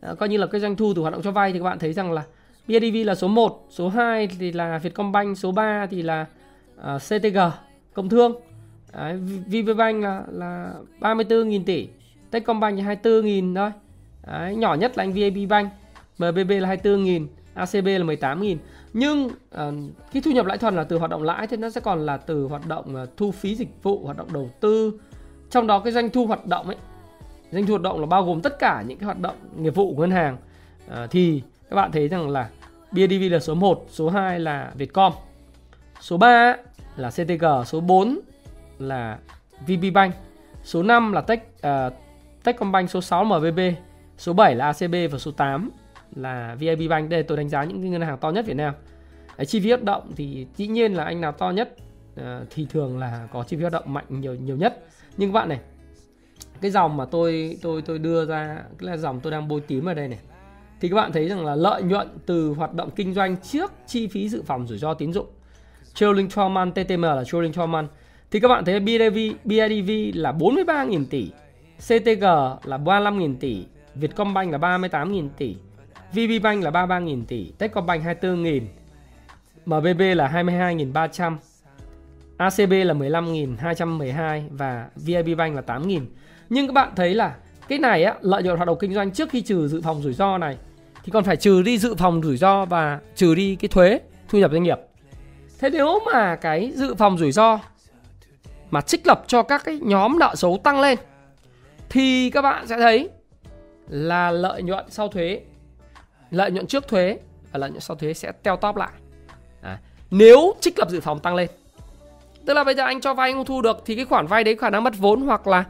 À, 0.01 0.15
coi 0.15 0.29
như 0.29 0.37
là 0.37 0.47
cái 0.47 0.61
doanh 0.61 0.77
thu 0.77 0.93
từ 0.97 1.03
hoạt 1.03 1.13
động 1.13 1.23
cho 1.23 1.31
vay 1.31 1.53
thì 1.53 1.59
các 1.59 1.65
bạn 1.65 1.79
thấy 1.79 1.93
rằng 1.93 2.13
là 2.13 2.25
BIDV 2.67 3.07
là 3.07 3.15
số 3.15 3.29
1, 3.29 3.67
số 3.71 3.89
2 3.89 4.27
thì 4.27 4.53
là 4.53 4.79
Vietcombank, 4.79 5.39
số 5.39 5.53
3 5.53 5.87
thì 5.87 6.03
là 6.03 6.27
uh, 6.81 7.03
CTG, 7.03 7.39
Công 7.95 8.09
Thương. 8.09 8.35
Đấy, 8.93 9.17
VPBank 9.47 10.03
là 10.03 10.23
là 10.29 10.73
34.000 11.01 11.65
tỷ, 11.65 11.89
Techcombank 12.31 12.79
là 12.79 12.85
24.000 12.85 13.55
thôi. 13.55 13.71
Đấy, 14.27 14.55
nhỏ 14.55 14.75
nhất 14.75 14.99
là 14.99 15.05
anh 15.05 15.13
VAB 15.13 15.49
Bank, 15.49 15.73
MBB 16.19 16.51
là 16.51 16.75
24.000, 16.75 17.27
ACB 17.55 17.87
là 17.87 17.99
18.000. 17.99 18.57
Nhưng 18.93 19.25
uh, 19.27 19.33
cái 20.13 20.23
thu 20.23 20.31
nhập 20.31 20.47
lãi 20.47 20.59
thuần 20.59 20.77
là 20.77 20.85
từ 20.85 20.99
hoạt 20.99 21.11
động 21.11 21.23
lãi 21.23 21.47
thì 21.47 21.57
nó 21.57 21.71
sẽ 21.71 21.81
còn 21.81 22.07
là 22.07 22.17
từ 22.17 22.45
hoạt 22.45 22.67
động 22.67 22.97
uh, 23.03 23.17
thu 23.17 23.31
phí 23.31 23.55
dịch 23.55 23.83
vụ, 23.83 24.05
hoạt 24.05 24.17
động 24.17 24.33
đầu 24.33 24.51
tư. 24.61 25.01
Trong 25.51 25.67
đó 25.67 25.79
cái 25.79 25.93
doanh 25.93 26.11
thu 26.11 26.27
hoạt 26.27 26.47
động 26.47 26.67
ấy, 26.67 26.77
doanh 27.53 27.67
thu 27.67 27.73
hoạt 27.73 27.83
động 27.83 28.01
là 28.01 28.07
bao 28.07 28.25
gồm 28.25 28.41
tất 28.41 28.59
cả 28.59 28.85
những 28.87 28.99
cái 28.99 29.05
hoạt 29.05 29.21
động 29.21 29.37
nghiệp 29.57 29.75
vụ 29.75 29.95
của 29.95 30.01
ngân 30.01 30.11
hàng. 30.11 30.37
Uh, 30.87 31.11
thì 31.11 31.43
các 31.71 31.77
bạn 31.77 31.93
thấy 31.93 32.09
rằng 32.09 32.31
là 32.31 32.49
BIDV 32.93 33.33
là 33.33 33.39
số 33.39 33.55
1, 33.55 33.87
số 33.91 34.09
2 34.09 34.41
là 34.41 34.73
Vietcom. 34.75 35.13
Số 36.01 36.17
3 36.17 36.57
là 36.97 37.11
CTG, 37.11 37.45
số 37.67 37.81
4 37.81 38.19
là 38.79 39.19
VPBank, 39.67 40.15
số 40.63 40.83
5 40.83 41.13
là 41.13 41.21
Tech 41.21 41.49
uh, 41.67 41.93
Techcombank 42.45 42.91
số 42.91 43.01
6 43.01 43.25
MBB, 43.25 43.61
số 44.19 44.33
7 44.33 44.55
là 44.55 44.67
ACB 44.67 44.95
và 45.13 45.19
số 45.19 45.31
8 45.31 45.71
là 46.15 46.55
VIB 46.59 46.91
Bank. 46.91 47.11
Đây 47.11 47.23
tôi 47.23 47.37
đánh 47.37 47.49
giá 47.49 47.65
những 47.65 47.91
ngân 47.91 48.01
hàng 48.01 48.19
to 48.19 48.31
nhất 48.31 48.47
Việt 48.47 48.57
Nam. 48.57 48.75
Đấy, 49.37 49.47
chi 49.47 49.61
phí 49.61 49.69
hoạt 49.69 49.83
động 49.83 50.13
thì 50.17 50.47
dĩ 50.57 50.67
nhiên 50.67 50.95
là 50.95 51.05
anh 51.05 51.21
nào 51.21 51.33
to 51.33 51.51
nhất 51.51 51.77
uh, 52.21 52.25
thì 52.51 52.67
thường 52.71 52.99
là 52.99 53.29
có 53.33 53.43
chi 53.43 53.57
phí 53.57 53.63
hoạt 53.63 53.73
động 53.73 53.93
mạnh 53.93 54.05
nhiều 54.09 54.35
nhiều 54.35 54.57
nhất. 54.57 54.85
Nhưng 55.17 55.31
các 55.31 55.33
bạn 55.33 55.49
này, 55.49 55.61
cái 56.61 56.71
dòng 56.71 56.97
mà 56.97 57.05
tôi 57.05 57.59
tôi 57.63 57.83
tôi 57.83 57.99
đưa 57.99 58.25
ra 58.25 58.63
cái 58.79 58.91
là 58.91 58.97
dòng 58.97 59.21
tôi 59.21 59.33
đang 59.33 59.49
bôi 59.49 59.61
tím 59.61 59.89
ở 59.89 59.95
đây 59.95 60.09
này. 60.09 60.19
Thì 60.81 60.89
các 60.89 60.97
bạn 60.97 61.13
thấy 61.13 61.29
rằng 61.29 61.47
là 61.47 61.55
lợi 61.55 61.83
nhuận 61.83 62.09
từ 62.27 62.51
hoạt 62.51 62.75
động 62.75 62.91
kinh 62.97 63.15
doanh 63.15 63.37
trước 63.37 63.73
chi 63.87 64.07
phí 64.07 64.29
dự 64.29 64.43
phòng 64.43 64.67
rủi 64.67 64.79
ro 64.79 64.95
tín 64.95 65.13
dụng. 65.13 65.27
Trailing 65.95 66.29
12 66.37 66.51
month 66.51 66.75
TTM 66.75 67.03
là 67.03 67.25
trailing 67.25 67.53
12 67.57 67.67
month. 67.67 67.91
Thì 68.31 68.41
các 68.41 68.49
bạn 68.49 68.65
thấy 68.65 68.81
BIDV, 68.81 69.19
BIDV 69.45 69.91
là 70.15 70.33
43.000 70.33 71.05
tỷ 71.11 71.31
CTG 71.79 72.25
là 72.65 72.79
35.000 72.79 73.37
tỷ, 73.41 73.65
Vietcombank 73.95 74.53
là 74.53 74.59
38.000 74.59 75.29
tỷ, 75.37 75.57
VPBank 76.13 76.65
là 76.65 76.71
33.000 76.71 77.25
tỷ, 77.25 77.53
Techcombank 77.59 78.05
24.000, 78.05 78.63
MBB 79.67 80.01
là 80.17 80.29
22.300, 80.29 81.37
ACB 82.37 82.73
là 82.73 82.95
15.212 82.95 84.43
và 84.51 84.89
VIB 84.97 85.39
Bank 85.39 85.55
là 85.55 85.63
8.000. 85.67 86.01
Nhưng 86.51 86.67
các 86.67 86.73
bạn 86.73 86.93
thấy 86.97 87.15
là 87.15 87.37
cái 87.69 87.79
này 87.79 88.05
á, 88.05 88.15
lợi 88.21 88.43
nhuận 88.43 88.57
hoạt 88.57 88.67
động 88.67 88.79
kinh 88.81 88.95
doanh 88.95 89.11
trước 89.11 89.31
khi 89.31 89.41
trừ 89.41 89.69
dự 89.69 89.81
phòng 89.81 90.03
rủi 90.03 90.13
ro 90.13 90.39
này 90.39 90.57
thì 91.05 91.13
còn 91.13 91.25
phải 91.25 91.37
trừ 91.37 91.63
đi 91.63 91.79
dự 91.79 91.95
phòng 91.95 92.23
rủi 92.23 92.37
ro 92.37 92.65
và 92.65 93.01
trừ 93.15 93.35
đi 93.35 93.57
cái 93.57 93.69
thuế 93.69 94.01
thu 94.29 94.39
nhập 94.39 94.51
doanh 94.53 94.63
nghiệp. 94.63 94.79
Thế 95.63 95.71
nếu 95.71 96.01
mà 96.13 96.37
cái 96.37 96.73
dự 96.75 96.95
phòng 96.95 97.19
rủi 97.19 97.33
ro 97.33 97.59
mà 98.71 98.81
trích 98.81 99.07
lập 99.07 99.25
cho 99.27 99.43
các 99.43 99.65
cái 99.65 99.79
nhóm 99.83 100.19
nợ 100.19 100.35
xấu 100.35 100.61
tăng 100.65 100.81
lên 100.81 100.99
thì 101.91 102.31
các 102.31 102.43
bạn 102.43 102.67
sẽ 102.67 102.77
thấy 102.79 103.09
là 103.89 104.31
lợi 104.31 104.63
nhuận 104.63 104.85
sau 104.89 105.09
thuế 105.09 105.41
lợi 106.31 106.51
nhuận 106.51 106.67
trước 106.67 106.89
thuế 106.89 107.19
và 107.53 107.59
lợi 107.59 107.71
nhuận 107.71 107.81
sau 107.81 107.97
thuế 107.97 108.15
sẽ 108.15 108.33
teo 108.33 108.57
tóp 108.57 108.77
lại. 108.77 108.91
À, 109.63 109.79
nếu 110.11 110.55
trích 110.61 110.79
lập 110.79 110.91
dự 110.91 111.01
phòng 111.01 111.21
tăng 111.21 111.35
lên 111.35 111.49
tức 112.47 112.55
là 112.55 112.65
bây 112.65 112.75
giờ 112.75 112.85
anh 112.85 113.01
cho 113.01 113.15
vay 113.15 113.31
anh 113.31 113.37
không 113.37 113.45
thu 113.45 113.63
được 113.63 113.83
thì 113.87 113.97
cái 113.97 114.05
khoản 114.05 114.27
vay 114.27 114.45
đấy 114.45 114.57
khả 114.57 114.71
năng 114.71 114.85
mất 114.85 114.95
vốn 114.99 115.21
hoặc 115.21 115.47
là 115.47 115.65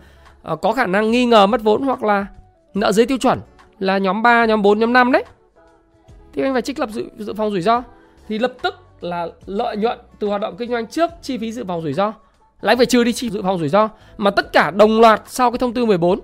uh, 0.52 0.60
có 0.60 0.72
khả 0.72 0.86
năng 0.86 1.10
nghi 1.10 1.26
ngờ 1.26 1.46
mất 1.46 1.62
vốn 1.62 1.82
hoặc 1.82 2.02
là 2.02 2.26
nợ 2.74 2.92
dưới 2.92 3.06
tiêu 3.06 3.18
chuẩn 3.18 3.40
là 3.78 3.98
nhóm 3.98 4.22
3, 4.22 4.44
nhóm 4.44 4.62
4, 4.62 4.78
nhóm 4.78 4.92
5 4.92 5.12
đấy. 5.12 5.24
Thì 6.32 6.42
anh 6.42 6.52
phải 6.52 6.62
trích 6.62 6.78
lập 6.78 6.90
dự, 6.90 7.08
dự 7.18 7.34
phòng 7.34 7.50
rủi 7.50 7.60
ro 7.60 7.82
thì 8.28 8.38
lập 8.38 8.52
tức 8.62 8.81
là 9.04 9.28
lợi 9.46 9.76
nhuận 9.76 9.98
từ 10.18 10.28
hoạt 10.28 10.40
động 10.40 10.56
kinh 10.58 10.70
doanh 10.70 10.86
trước 10.86 11.10
chi 11.22 11.38
phí 11.38 11.52
dự 11.52 11.64
phòng 11.68 11.82
rủi 11.82 11.92
ro. 11.92 12.12
Lại 12.60 12.76
phải 12.76 12.86
trừ 12.86 13.04
đi 13.04 13.12
chi 13.12 13.30
dự 13.30 13.42
phòng 13.42 13.58
rủi 13.58 13.68
ro 13.68 13.88
mà 14.16 14.30
tất 14.30 14.52
cả 14.52 14.70
đồng 14.70 15.00
loạt 15.00 15.22
sau 15.26 15.50
cái 15.50 15.58
thông 15.58 15.72
tư 15.72 15.86
14 15.86 16.20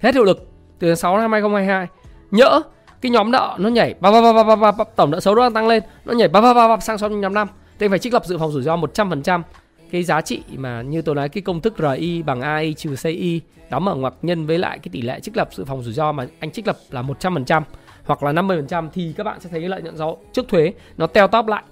hết 0.00 0.14
hiệu 0.14 0.24
lực 0.24 0.48
từ 0.78 0.88
tháng 0.88 0.96
6 0.96 1.18
năm 1.18 1.32
2022 1.32 1.86
nhỡ 2.30 2.60
cái 3.00 3.10
nhóm 3.10 3.30
nợ 3.30 3.56
nó 3.58 3.68
nhảy 3.68 3.94
ba 4.00 4.10
ba 4.10 4.20
ba 4.20 4.44
ba 4.44 4.56
ba, 4.56 4.72
ba 4.72 4.84
tổng 4.96 5.10
nợ 5.10 5.20
xấu 5.20 5.34
nó 5.34 5.50
tăng 5.50 5.68
lên 5.68 5.82
nó 6.04 6.14
nhảy 6.14 6.28
ba 6.28 6.40
ba 6.40 6.54
ba 6.54 6.68
ba 6.68 6.76
sang 6.76 6.98
trong 6.98 7.20
nhóm 7.20 7.34
năm 7.34 7.48
thì 7.78 7.88
phải 7.88 7.98
trích 7.98 8.12
lập 8.12 8.24
dự 8.26 8.38
phòng 8.38 8.52
rủi 8.52 8.62
ro 8.62 8.76
100% 8.76 9.42
cái 9.90 10.02
giá 10.02 10.20
trị 10.20 10.42
mà 10.56 10.82
như 10.82 11.02
tôi 11.02 11.14
nói 11.14 11.28
cái 11.28 11.42
công 11.42 11.60
thức 11.60 11.74
RI 11.78 12.22
bằng 12.22 12.40
AI 12.40 12.74
trừ 12.74 12.94
CI 13.02 13.40
đóng 13.70 13.88
ở 13.88 13.94
ngoặc 13.94 14.14
nhân 14.22 14.46
với 14.46 14.58
lại 14.58 14.78
cái 14.78 14.88
tỷ 14.92 15.02
lệ 15.02 15.20
trích 15.20 15.36
lập 15.36 15.48
dự 15.52 15.64
phòng 15.64 15.82
rủi 15.82 15.92
ro 15.92 16.12
mà 16.12 16.26
anh 16.40 16.50
trích 16.50 16.66
lập 16.66 16.76
là 16.90 17.02
100% 17.02 17.62
hoặc 18.04 18.22
là 18.22 18.32
50% 18.32 18.88
thì 18.92 19.14
các 19.16 19.24
bạn 19.24 19.40
sẽ 19.40 19.50
thấy 19.50 19.60
cái 19.60 19.68
lợi 19.68 19.82
nhuận 19.82 19.96
sau 19.96 20.18
trước 20.32 20.48
thuế 20.48 20.72
nó 20.96 21.06
teo 21.06 21.28
tóp 21.28 21.46
lại. 21.46 21.62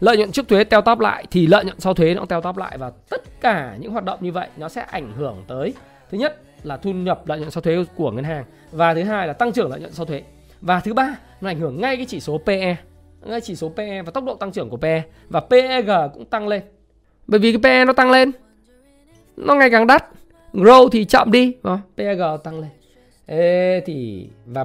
Lợi 0.00 0.16
nhuận 0.16 0.32
trước 0.32 0.48
thuế 0.48 0.64
teo 0.64 0.80
tóp 0.80 1.00
lại 1.00 1.26
thì 1.30 1.46
lợi 1.46 1.64
nhuận 1.64 1.80
sau 1.80 1.94
thuế 1.94 2.14
nó 2.14 2.24
teo 2.24 2.40
tóp 2.40 2.56
lại 2.56 2.78
và 2.78 2.92
tất 3.10 3.40
cả 3.40 3.76
những 3.80 3.92
hoạt 3.92 4.04
động 4.04 4.18
như 4.22 4.32
vậy 4.32 4.48
nó 4.56 4.68
sẽ 4.68 4.82
ảnh 4.82 5.12
hưởng 5.16 5.44
tới, 5.48 5.74
thứ 6.10 6.18
nhất 6.18 6.40
là 6.62 6.76
thu 6.76 6.92
nhập 6.92 7.22
lợi 7.26 7.38
nhuận 7.38 7.50
sau 7.50 7.60
thuế 7.60 7.84
của 7.96 8.10
ngân 8.10 8.24
hàng 8.24 8.44
và 8.72 8.94
thứ 8.94 9.02
hai 9.02 9.26
là 9.26 9.32
tăng 9.32 9.52
trưởng 9.52 9.70
lợi 9.70 9.80
nhuận 9.80 9.92
sau 9.92 10.06
thuế. 10.06 10.22
Và 10.60 10.80
thứ 10.80 10.94
ba, 10.94 11.16
nó 11.40 11.50
ảnh 11.50 11.58
hưởng 11.58 11.80
ngay 11.80 11.96
cái 11.96 12.06
chỉ 12.06 12.20
số 12.20 12.38
PE 12.46 12.76
ngay 13.26 13.40
chỉ 13.40 13.56
số 13.56 13.68
PE 13.68 14.02
và 14.02 14.10
tốc 14.10 14.24
độ 14.24 14.34
tăng 14.34 14.52
trưởng 14.52 14.70
của 14.70 14.76
PE 14.76 15.02
và 15.28 15.40
PEG 15.40 15.90
cũng 16.14 16.24
tăng 16.24 16.48
lên. 16.48 16.62
Bởi 17.26 17.40
vì 17.40 17.52
cái 17.52 17.60
PE 17.62 17.84
nó 17.84 17.92
tăng 17.92 18.10
lên, 18.10 18.30
nó 19.36 19.54
ngày 19.54 19.70
càng 19.70 19.86
đắt, 19.86 20.04
grow 20.52 20.88
thì 20.88 21.04
chậm 21.04 21.30
đi 21.30 21.54
PEG 21.96 22.20
tăng 22.44 22.60
lên. 22.60 22.70
Ê, 23.26 23.80
thì 23.80 24.28
và 24.46 24.64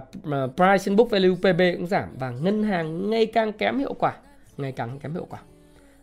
price 0.56 0.84
in 0.86 0.96
book 0.96 1.10
value 1.10 1.36
PB 1.36 1.62
cũng 1.78 1.88
giảm 1.88 2.10
và 2.20 2.30
ngân 2.30 2.64
hàng 2.64 3.10
ngày 3.10 3.26
càng 3.26 3.54
kém 3.54 3.80
hiệu 3.80 3.94
quả 3.94 4.14
ngày 4.58 4.72
càng 4.72 5.00
kém 5.00 5.14
hiệu 5.14 5.26
quả. 5.30 5.40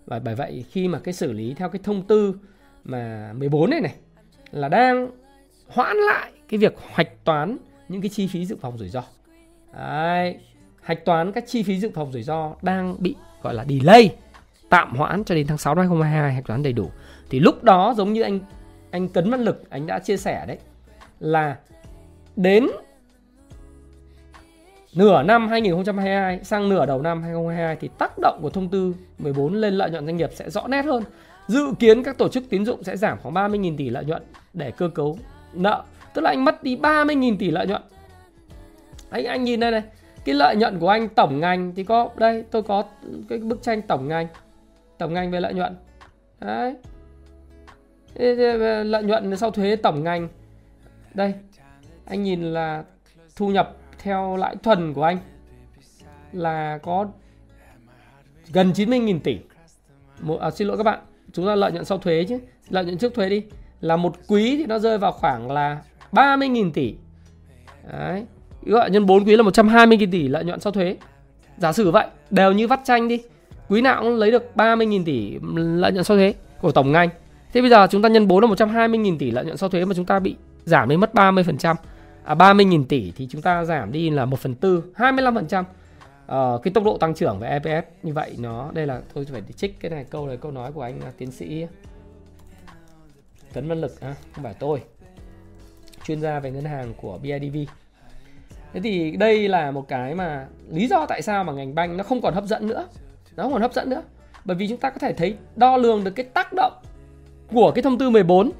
Và 0.07 0.18
bởi 0.18 0.34
vậy 0.34 0.64
khi 0.70 0.88
mà 0.88 0.98
cái 0.98 1.14
xử 1.14 1.32
lý 1.32 1.55
theo 1.55 1.68
cái 1.68 1.80
thông 1.84 2.02
tư 2.02 2.34
mà 2.84 3.32
14 3.32 3.70
này 3.70 3.80
này 3.80 3.94
là 4.50 4.68
đang 4.68 5.11
hoãn 5.68 5.96
lại 5.96 6.32
cái 6.48 6.59
việc 6.59 6.74
hoạch 6.92 7.24
toán 7.24 7.57
những 7.88 8.00
cái 8.00 8.09
chi 8.09 8.26
phí 8.26 8.46
dự 8.46 8.57
phòng 8.61 8.78
rủi 8.78 8.88
ro. 8.88 9.02
Đấy, 9.76 10.38
hạch 10.82 11.05
toán 11.05 11.32
các 11.32 11.44
chi 11.46 11.62
phí 11.62 11.80
dự 11.80 11.90
phòng 11.94 12.12
rủi 12.12 12.22
ro 12.22 12.55
đang 12.62 12.96
bị 12.98 13.14
gọi 13.42 13.55
là 13.55 13.64
delay 13.68 14.14
tạm 14.68 14.96
hoãn 14.96 15.24
cho 15.24 15.34
đến 15.34 15.46
tháng 15.46 15.59
6 15.59 15.74
năm 15.74 15.82
2022 15.82 16.34
hạch 16.34 16.46
toán 16.46 16.62
đầy 16.62 16.72
đủ. 16.72 16.90
Thì 17.30 17.40
lúc 17.40 17.64
đó 17.64 17.94
giống 17.96 18.12
như 18.12 18.22
anh 18.22 18.40
anh 18.90 19.09
Cấn 19.09 19.30
Văn 19.30 19.40
Lực 19.40 19.70
anh 19.70 19.86
đã 19.86 19.98
chia 19.98 20.16
sẻ 20.16 20.44
đấy 20.46 20.59
là 21.20 21.57
đến 22.37 22.66
nửa 24.95 25.22
năm 25.22 25.49
2022 25.49 26.45
sang 26.45 26.68
nửa 26.68 26.87
đầu 26.87 27.03
năm 27.03 27.22
2022 27.22 27.76
thì 27.76 27.89
tác 27.99 28.12
động 28.18 28.39
của 28.43 28.51
thông 28.51 28.68
tư 28.68 28.95
14 29.18 29.55
lên 29.55 29.74
lợi 29.74 29.91
nhuận 29.91 30.07
doanh 30.07 30.16
nghiệp 30.16 30.30
sẽ 30.35 30.51
rõ 30.51 30.68
nét 30.68 30.85
hơn. 30.85 31.03
Dự 31.47 31.66
kiến 31.78 32.03
các 32.03 32.18
tổ 32.18 32.28
chức 32.28 32.45
tín 32.51 32.64
dụng 32.64 32.85
sẽ 32.85 32.97
giảm 32.97 33.18
khoảng 33.22 33.35
30.000 33.35 33.76
tỷ 33.76 33.91
lợi 33.91 34.05
nhuận 34.05 34.22
để 34.53 34.70
cơ 34.70 34.89
cấu 34.89 35.18
nợ. 35.53 35.85
Tức 36.14 36.22
là 36.22 36.30
anh 36.30 36.45
mất 36.45 36.62
đi 36.62 36.76
30.000 36.76 37.37
tỷ 37.39 37.51
lợi 37.51 37.66
nhuận. 37.66 37.82
Anh 39.11 39.24
anh 39.24 39.45
nhìn 39.45 39.61
đây 39.61 39.70
này, 39.70 39.82
cái 40.24 40.35
lợi 40.35 40.57
nhuận 40.57 40.78
của 40.78 40.89
anh 40.89 41.09
tổng 41.09 41.41
ngành 41.41 41.72
thì 41.74 41.85
có 41.85 42.11
đây 42.16 42.45
tôi 42.51 42.62
có 42.62 42.85
cái 43.28 43.39
bức 43.39 43.62
tranh 43.62 43.82
tổng 43.82 44.09
ngành 44.09 44.26
tổng 44.99 45.14
ngành 45.14 45.30
về 45.30 45.41
lợi 45.41 45.55
nhuận 45.55 45.76
đấy 46.41 46.74
lợi 48.85 49.03
nhuận 49.03 49.37
sau 49.37 49.51
thuế 49.51 49.76
tổng 49.76 50.05
ngành 50.05 50.28
đây 51.14 51.35
anh 52.07 52.22
nhìn 52.22 52.42
là 52.42 52.84
thu 53.36 53.48
nhập 53.48 53.76
theo 53.98 54.36
lãi 54.36 54.57
thuần 54.57 54.94
của 54.94 55.02
anh 55.02 55.18
là 56.32 56.78
có 56.82 57.07
gần 58.52 58.72
90.000 58.72 59.20
tỷ. 59.20 59.38
Một, 60.20 60.40
à, 60.40 60.50
xin 60.50 60.68
lỗi 60.68 60.76
các 60.76 60.82
bạn 60.82 60.98
chúng 61.32 61.46
ta 61.46 61.55
lợi 61.55 61.72
nhuận 61.72 61.84
sau 61.84 61.98
thuế 61.98 62.24
chứ 62.28 62.38
lợi 62.68 62.84
nhuận 62.84 62.98
trước 62.98 63.14
thuế 63.14 63.28
đi. 63.28 63.42
Là 63.80 63.96
một 63.96 64.14
quý 64.28 64.57
thì 64.57 64.66
nó 64.66 64.78
rơi 64.78 64.98
vào 64.98 65.12
khoảng 65.12 65.50
là 65.50 65.82
30.000 66.12 66.70
tỷ. 66.72 66.94
Đấy 67.92 68.24
gọi 68.62 68.90
nhân 68.90 69.07
4 69.07 69.24
quý 69.24 69.36
là 69.36 69.42
120.000 69.42 70.11
tỷ 70.12 70.28
lợi 70.28 70.44
nhuận 70.44 70.61
sau 70.61 70.72
thuế. 70.72 70.96
Giả 71.57 71.72
sử 71.72 71.90
vậy 71.90 72.07
đều 72.30 72.52
như 72.52 72.68
vắt 72.68 72.80
chanh 72.84 73.09
đi 73.09 73.22
quý 73.68 73.80
nào 73.80 74.02
cũng 74.02 74.14
lấy 74.14 74.30
được 74.30 74.50
30.000 74.55 75.05
tỷ 75.05 75.38
lợi 75.52 75.92
nhuận 75.92 76.05
sau 76.05 76.16
thuế 76.16 76.34
của 76.61 76.72
tổng 76.72 76.92
ngành. 76.92 77.09
Thế 77.52 77.61
bây 77.61 77.70
giờ 77.70 77.86
chúng 77.90 78.02
ta 78.02 78.09
nhân 78.09 78.28
4 78.28 78.40
là 78.40 78.48
120.000 78.48 79.18
tỷ 79.18 79.30
lợi 79.30 79.44
nhuận 79.44 79.57
sau 79.57 79.68
thuế 79.68 79.84
mà 79.84 79.94
chúng 79.94 80.05
ta 80.05 80.18
bị 80.18 80.36
giảm 80.64 80.88
đến 80.88 81.00
mất 81.00 81.14
30% 81.14 81.74
à, 82.25 82.35
30.000 82.35 82.85
tỷ 82.85 83.12
thì 83.16 83.27
chúng 83.31 83.43
ta 83.43 83.64
giảm 83.64 83.93
đi 83.93 84.11
là 84.11 84.25
1 84.25 84.39
phần 84.39 84.55
tư 84.55 84.85
25% 84.97 85.64
ờ, 86.27 86.61
cái 86.62 86.75
tốc 86.75 86.85
độ 86.85 86.99
tăng 86.99 87.14
trưởng 87.14 87.39
về 87.39 87.49
EPS 87.49 87.89
như 88.03 88.12
vậy 88.12 88.37
nó 88.39 88.70
đây 88.72 88.87
là 88.87 89.01
tôi 89.14 89.25
phải 89.33 89.43
trích 89.57 89.81
cái 89.81 89.91
này 89.91 90.05
câu 90.11 90.27
này 90.27 90.37
câu 90.37 90.53
nói 90.53 90.72
của 90.72 90.83
anh 90.83 91.01
à, 91.01 91.12
tiến 91.18 91.31
sĩ 91.31 91.66
Tấn 93.53 93.68
Văn 93.68 93.81
Lực 93.81 94.01
à, 94.01 94.14
không 94.35 94.45
phải 94.45 94.55
tôi 94.59 94.83
chuyên 96.05 96.20
gia 96.20 96.41
về 96.41 96.51
ngân 96.51 96.64
hàng 96.64 96.95
của 96.97 97.18
BIDV 97.18 97.57
thế 98.75 98.81
thì 98.81 99.11
đây 99.11 99.49
là 99.49 99.70
một 99.70 99.89
cái 99.89 100.14
mà 100.14 100.47
lý 100.70 100.87
do 100.87 101.07
tại 101.07 101.22
sao 101.22 101.45
mà 101.45 101.53
ngành 101.53 101.75
banh 101.75 101.97
nó 101.97 102.05
không 102.05 102.20
còn 102.20 102.35
hấp 102.35 102.45
dẫn 102.45 102.66
nữa. 102.66 102.89
Nó 103.37 103.43
không 103.43 103.53
còn 103.53 103.62
hấp 103.62 103.75
dẫn 103.75 103.91
nữa 103.91 104.03
bởi 104.45 104.57
vì 104.57 104.68
chúng 104.68 104.79
ta 104.79 104.91
có 104.91 104.99
thể 104.99 105.12
thấy 105.12 105.37
đo 105.57 105.77
lường 105.77 106.05
được 106.05 106.11
cái 106.11 106.27
tác 106.35 106.53
động 106.53 106.72
của 107.53 107.72
cái 107.75 107.83
thông 107.83 107.99
tư 107.99 108.11
14 108.11 108.51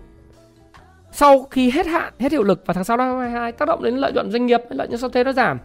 sau 1.15 1.47
khi 1.51 1.71
hết 1.71 1.87
hạn, 1.87 2.13
hết 2.19 2.33
hiệu 2.33 2.43
lực 2.43 2.67
vào 2.67 2.75
tháng 2.75 2.85
6 2.85 2.97
năm 2.97 3.07
2022 3.09 3.53
tác 3.53 3.69
động 3.69 3.83
đến 3.83 3.97
lợi 3.97 4.13
nhuận 4.13 4.31
doanh 4.31 4.47
nghiệp, 4.47 4.61
lợi 4.71 4.89
nhuận 4.89 5.01
sau 5.01 5.11
thuế 5.11 5.25
nó 5.25 5.33
giảm 5.33 5.59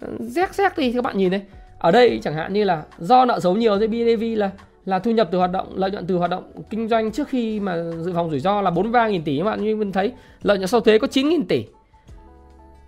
ờ, 0.00 0.08
rét 0.18 0.54
rét 0.54 0.78
đi, 0.78 0.92
các 0.92 1.04
bạn 1.04 1.18
nhìn 1.18 1.30
đấy 1.30 1.42
ở 1.78 1.90
đây 1.90 2.20
chẳng 2.22 2.34
hạn 2.34 2.52
như 2.52 2.64
là 2.64 2.82
do 2.98 3.24
nợ 3.24 3.40
xấu 3.40 3.56
nhiều 3.56 3.78
thì 3.78 3.86
BIDV 3.86 4.22
là 4.38 4.50
là 4.88 4.98
thu 4.98 5.10
nhập 5.10 5.28
từ 5.30 5.38
hoạt 5.38 5.52
động, 5.52 5.72
lợi 5.74 5.90
nhuận 5.90 6.06
từ 6.06 6.16
hoạt 6.16 6.30
động 6.30 6.44
kinh 6.70 6.88
doanh 6.88 7.12
trước 7.12 7.28
khi 7.28 7.60
mà 7.60 7.76
dự 8.00 8.12
phòng 8.14 8.30
rủi 8.30 8.40
ro 8.40 8.60
là 8.60 8.70
43.000 8.70 9.22
tỷ, 9.24 9.38
các 9.38 9.44
bạn 9.44 9.62
như 9.62 9.76
mình 9.76 9.92
thấy. 9.92 10.12
Lợi 10.42 10.58
nhuận 10.58 10.68
sau 10.68 10.80
thuế 10.80 10.98
có 10.98 11.06
9.000 11.06 11.42
tỷ. 11.48 11.64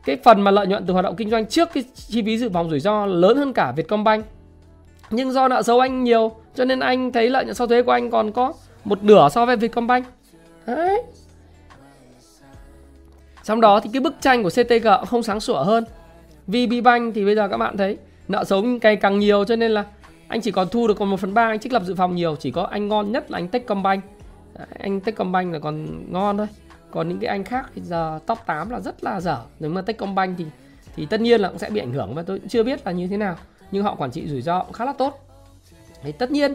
Cái 0.05 0.17
phần 0.25 0.41
mà 0.41 0.51
lợi 0.51 0.67
nhuận 0.67 0.87
từ 0.87 0.93
hoạt 0.93 1.05
động 1.05 1.17
kinh 1.17 1.31
doanh 1.31 1.47
trước 1.47 1.69
cái 1.75 1.85
chi 1.95 2.23
phí 2.23 2.39
dự 2.39 2.51
phòng 2.53 2.71
rủi 2.71 2.81
ro 2.81 3.07
lớn 3.07 3.37
hơn 3.37 3.53
cả 3.53 3.73
Vietcombank. 3.77 4.25
Nhưng 5.11 5.33
do 5.33 5.49
nợ 5.49 5.63
xấu 5.63 5.81
anh 5.81 6.05
nhiều, 6.05 6.33
cho 6.55 6.65
nên 6.65 6.81
anh 6.81 7.13
thấy 7.13 7.31
lợi 7.31 7.45
nhuận 7.45 7.55
sau 7.55 7.67
thuế 7.67 7.83
của 7.83 7.93
anh 7.93 8.11
còn 8.11 8.33
có 8.33 8.53
một 8.85 9.03
nửa 9.03 9.29
so 9.29 9.47
với 9.47 9.57
Vietcombank. 9.57 10.07
Đấy 10.67 11.03
trong 13.51 13.61
đó 13.61 13.81
thì 13.81 13.91
cái 13.93 14.01
bức 14.01 14.15
tranh 14.21 14.43
của 14.43 14.51
CTG 14.51 14.89
không 15.07 15.23
sáng 15.23 15.41
sủa 15.41 15.65
hơn. 15.65 15.85
VB 16.47 16.73
Bank 16.85 17.15
thì 17.15 17.25
bây 17.25 17.35
giờ 17.35 17.49
các 17.49 17.57
bạn 17.57 17.77
thấy 17.77 17.97
nợ 18.29 18.45
xấu 18.45 18.63
ngày 18.63 18.97
càng 18.97 19.19
nhiều 19.19 19.45
cho 19.45 19.57
nên 19.57 19.71
là 19.71 19.85
anh 20.29 20.41
chỉ 20.41 20.51
còn 20.51 20.69
thu 20.69 20.89
được 20.89 20.95
còn 20.99 21.11
1 21.11 21.21
phần 21.21 21.35
ba, 21.35 21.43
anh 21.43 21.59
trích 21.59 21.73
lập 21.73 21.83
dự 21.87 21.95
phòng 21.95 22.15
nhiều, 22.15 22.37
chỉ 22.37 22.51
có 22.51 22.63
anh 22.63 22.89
ngon 22.89 23.13
nhất 23.13 23.31
là 23.31 23.39
anh 23.39 23.49
Techcombank. 23.49 24.05
Anh 24.79 25.01
Techcombank 25.01 25.53
là 25.53 25.59
còn 25.59 26.05
ngon 26.13 26.39
thôi. 26.39 26.47
Còn 26.91 27.09
những 27.09 27.19
cái 27.19 27.29
anh 27.29 27.45
khác 27.45 27.71
thì 27.75 27.83
giờ 27.83 28.19
top 28.27 28.39
8 28.47 28.71
là 28.71 28.81
rất 28.81 29.05
là 29.05 29.21
dở. 29.21 29.39
Nếu 29.61 29.71
mà 29.71 29.83
Techcombank 29.83 30.39
thì 30.39 30.45
thì 30.97 31.07
tất 31.07 31.21
nhiên 31.21 31.41
là 31.41 31.49
cũng 31.49 31.59
sẽ 31.59 31.71
bị 31.71 31.81
ảnh 31.81 31.93
hưởng 31.93 32.15
và 32.15 32.23
tôi 32.23 32.39
cũng 32.39 32.49
chưa 32.49 32.63
biết 32.63 32.87
là 32.87 32.93
như 32.93 33.07
thế 33.07 33.17
nào. 33.17 33.37
Nhưng 33.71 33.83
họ 33.83 33.95
quản 33.95 34.11
trị 34.11 34.29
rủi 34.29 34.43
ro 34.43 34.63
cũng 34.63 34.73
khá 34.73 34.85
là 34.85 34.93
tốt. 34.93 35.27
Thì 36.03 36.13
tất 36.13 36.31
nhiên, 36.31 36.55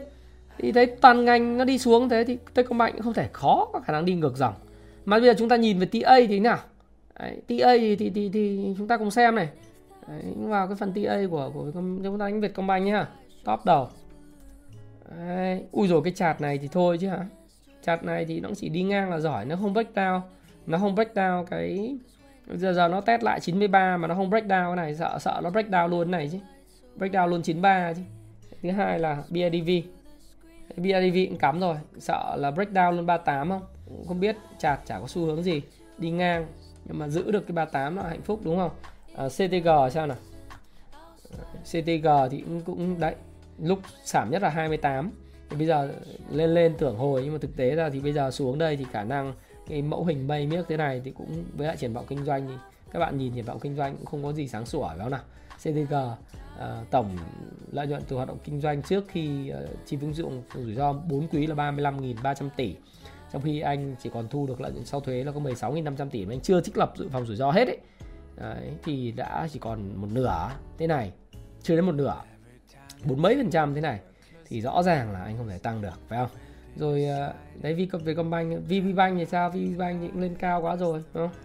thì 0.58 0.72
thấy 0.72 0.86
toàn 0.86 1.26
ngành 1.26 1.58
nó 1.58 1.66
đi 1.66 1.78
xuống 1.78 2.10
thế 2.10 2.24
thì 2.24 2.38
Techcombank 2.54 2.94
cũng 2.94 3.02
không 3.02 3.14
thể 3.14 3.30
khó 3.34 3.68
có 3.74 3.80
khả 3.80 3.94
năng 3.94 4.06
đi 4.06 4.14
ngược 4.14 4.38
dòng. 4.38 4.54
Mà 5.06 5.20
bây 5.20 5.26
giờ 5.26 5.34
chúng 5.38 5.50
ta 5.50 5.56
nhìn 5.56 5.80
về 5.80 5.86
TA 5.86 6.16
thì 6.18 6.28
thế 6.28 6.40
nào? 6.40 6.58
Đấy, 7.20 7.42
TA 7.48 7.78
thì, 7.78 7.96
thì, 7.96 8.10
thì, 8.10 8.30
thì 8.30 8.74
chúng 8.78 8.88
ta 8.88 8.98
cùng 8.98 9.12
xem 9.12 9.36
này. 9.36 9.50
Đấy, 10.08 10.22
vào 10.36 10.68
cái 10.68 10.76
phần 10.76 10.94
TA 10.94 11.18
của 11.32 11.52
của 11.54 11.72
chúng 11.74 12.20
ta 12.20 12.26
đánh 12.26 12.42
Vietcombank 12.42 12.86
nhá. 12.86 13.08
Top 13.44 13.66
đầu. 13.66 13.88
Đấy. 15.18 15.64
ui 15.72 15.88
rồi 15.88 16.02
cái 16.04 16.14
chart 16.14 16.42
này 16.42 16.58
thì 16.58 16.68
thôi 16.68 16.98
chứ 17.02 17.08
hả? 17.08 17.26
Chart 17.82 18.04
này 18.04 18.26
thì 18.26 18.40
nó 18.40 18.50
chỉ 18.56 18.70
đi 18.70 18.84
ngang 18.84 19.10
là 19.10 19.20
giỏi 19.20 19.46
nó 19.46 19.56
không 19.56 19.74
break 19.74 19.94
down. 19.96 20.22
Nó 20.66 20.78
không 20.78 20.96
break 20.96 21.14
down 21.14 21.44
cái 21.46 21.98
giờ 22.54 22.74
giờ 22.74 22.88
nó 22.88 23.02
test 23.02 23.24
lại 23.24 23.40
93 23.40 23.98
mà 23.98 24.08
nó 24.08 24.16
không 24.16 24.30
break 24.30 24.46
down 24.46 24.68
cái 24.68 24.76
này 24.76 24.96
sợ 24.96 25.18
sợ 25.20 25.40
nó 25.44 25.50
break 25.50 25.70
down 25.70 25.88
luôn 25.88 26.12
này 26.12 26.30
chứ. 26.32 26.38
Break 26.96 27.12
down 27.12 27.28
luôn 27.28 27.42
93 27.42 27.94
chứ. 27.94 28.02
Thứ 28.62 28.72
hai 28.72 29.00
là 29.00 29.24
BIDV 29.30 29.70
BIDV 30.78 31.30
cũng 31.30 31.38
cắm 31.38 31.60
rồi. 31.60 31.76
Sợ 31.98 32.36
là 32.36 32.52
break 32.52 32.72
down 32.72 32.92
luôn 32.92 33.06
38 33.06 33.50
không? 33.50 33.62
Không 34.08 34.20
biết 34.20 34.36
chart 34.60 34.80
chả 34.86 35.00
có 35.00 35.08
xu 35.08 35.26
hướng 35.26 35.44
gì. 35.44 35.62
Đi 35.98 36.12
ngang 36.12 36.48
nhưng 36.86 37.00
mà 37.00 37.08
giữ 37.08 37.32
được 37.32 37.48
cái 37.48 37.54
38 37.54 37.96
là 37.96 38.04
hạnh 38.04 38.22
phúc 38.22 38.40
đúng 38.44 38.58
không? 38.58 38.72
À, 39.16 39.28
CTG 39.30 39.70
sao 39.92 40.08
nào? 40.08 40.18
À, 41.38 41.44
CTG 41.64 42.08
thì 42.32 42.42
cũng, 42.42 42.62
cũng 42.66 43.00
đấy 43.00 43.16
lúc 43.60 43.80
giảm 44.04 44.32
nhất 44.32 44.42
là 44.42 44.50
28 44.50 45.12
thì 45.50 45.58
bây 45.58 45.68
giờ 45.68 45.94
lên 46.32 46.54
lên 46.54 46.76
tưởng 46.78 46.98
hồi 46.98 47.22
nhưng 47.24 47.34
mà 47.34 47.40
thực 47.42 47.58
tế 47.58 47.76
ra 47.76 47.90
thì 47.90 48.00
bây 48.00 48.14
giờ 48.14 48.32
xuống 48.32 48.58
đây 48.58 48.78
thì 48.78 48.86
khả 48.92 49.04
năng 49.04 49.34
cái 49.68 49.82
mẫu 49.82 50.06
hình 50.06 50.28
bay 50.28 50.48
miếc 50.48 50.66
thế 50.68 50.78
này 50.78 51.02
thì 51.06 51.12
cũng 51.12 51.44
với 51.58 51.68
lại 51.68 51.78
triển 51.78 51.94
vọng 51.94 52.06
kinh 52.10 52.26
doanh 52.26 52.48
thì 52.48 52.54
các 52.92 53.00
bạn 53.00 53.18
nhìn 53.18 53.34
triển 53.34 53.46
vọng 53.46 53.60
kinh 53.60 53.76
doanh 53.76 53.96
cũng 53.98 54.06
không 54.06 54.24
có 54.24 54.34
gì 54.34 54.48
sáng 54.48 54.66
sủa 54.66 54.88
phải 54.98 55.10
nào. 55.10 55.20
CTG 55.58 55.94
uh, 55.94 56.18
à, 56.60 56.84
tổng 56.92 57.18
lợi 57.72 57.88
nhuận 57.88 58.04
từ 58.08 58.16
hoạt 58.16 58.28
động 58.28 58.38
kinh 58.44 58.62
doanh 58.62 58.82
trước 58.82 59.04
khi 59.08 59.52
uh, 59.52 59.70
chi 59.86 59.98
phí 59.98 60.14
dụng 60.14 60.44
rủi 60.56 60.76
ro 60.76 60.94
4 60.94 61.28
quý 61.28 61.48
là 61.48 61.56
35.300 61.56 62.50
tỷ 62.56 62.76
trong 63.36 63.42
khi 63.42 63.60
anh 63.60 63.96
chỉ 64.00 64.10
còn 64.14 64.28
thu 64.28 64.48
được 64.48 64.62
lợi 64.62 64.72
nhuận 64.72 64.86
sau 64.86 65.00
thuế 65.00 65.24
là 65.24 65.32
có 65.32 65.40
16.500 65.40 66.10
tỷ 66.10 66.26
mà 66.26 66.34
anh 66.34 66.40
chưa 66.40 66.62
trích 66.62 66.78
lập 66.78 66.94
dự 66.98 67.10
phòng 67.12 67.26
rủi 67.26 67.36
ro 67.36 67.52
hết 67.52 67.68
ấy. 67.68 67.78
Đấy, 68.36 68.72
thì 68.84 69.12
đã 69.12 69.48
chỉ 69.52 69.60
còn 69.60 70.02
một 70.02 70.08
nửa. 70.12 70.52
Thế 70.78 70.88
này 70.88 71.12
chưa 71.64 71.76
đến 71.76 71.86
một 71.86 71.92
nửa. 71.92 72.16
Bốn 73.04 73.22
mấy 73.22 73.36
phần 73.36 73.50
trăm 73.50 73.76
thế 73.76 73.82
này 73.82 74.00
thì 74.48 74.62
rõ 74.62 74.84
ràng 74.84 75.12
là 75.12 75.24
anh 75.24 75.38
không 75.38 75.50
thể 75.50 75.58
tăng 75.58 75.82
được 75.82 76.00
phải 76.08 76.20
không? 76.20 76.30
Rồi 76.76 77.06
ờ, 77.06 77.34
đấy 77.62 77.74
vì 77.74 77.88
về 77.92 78.00
Vietcombank 78.00 78.64
VPBank 78.68 79.18
thì 79.18 79.26
sao? 79.26 79.50
VPBank 79.50 80.02
thì 80.02 80.08
cũng 80.08 80.22
lên 80.22 80.36
cao 80.36 80.62
quá 80.62 80.76
rồi 80.76 81.04
đúng 81.14 81.28
không? 81.28 81.38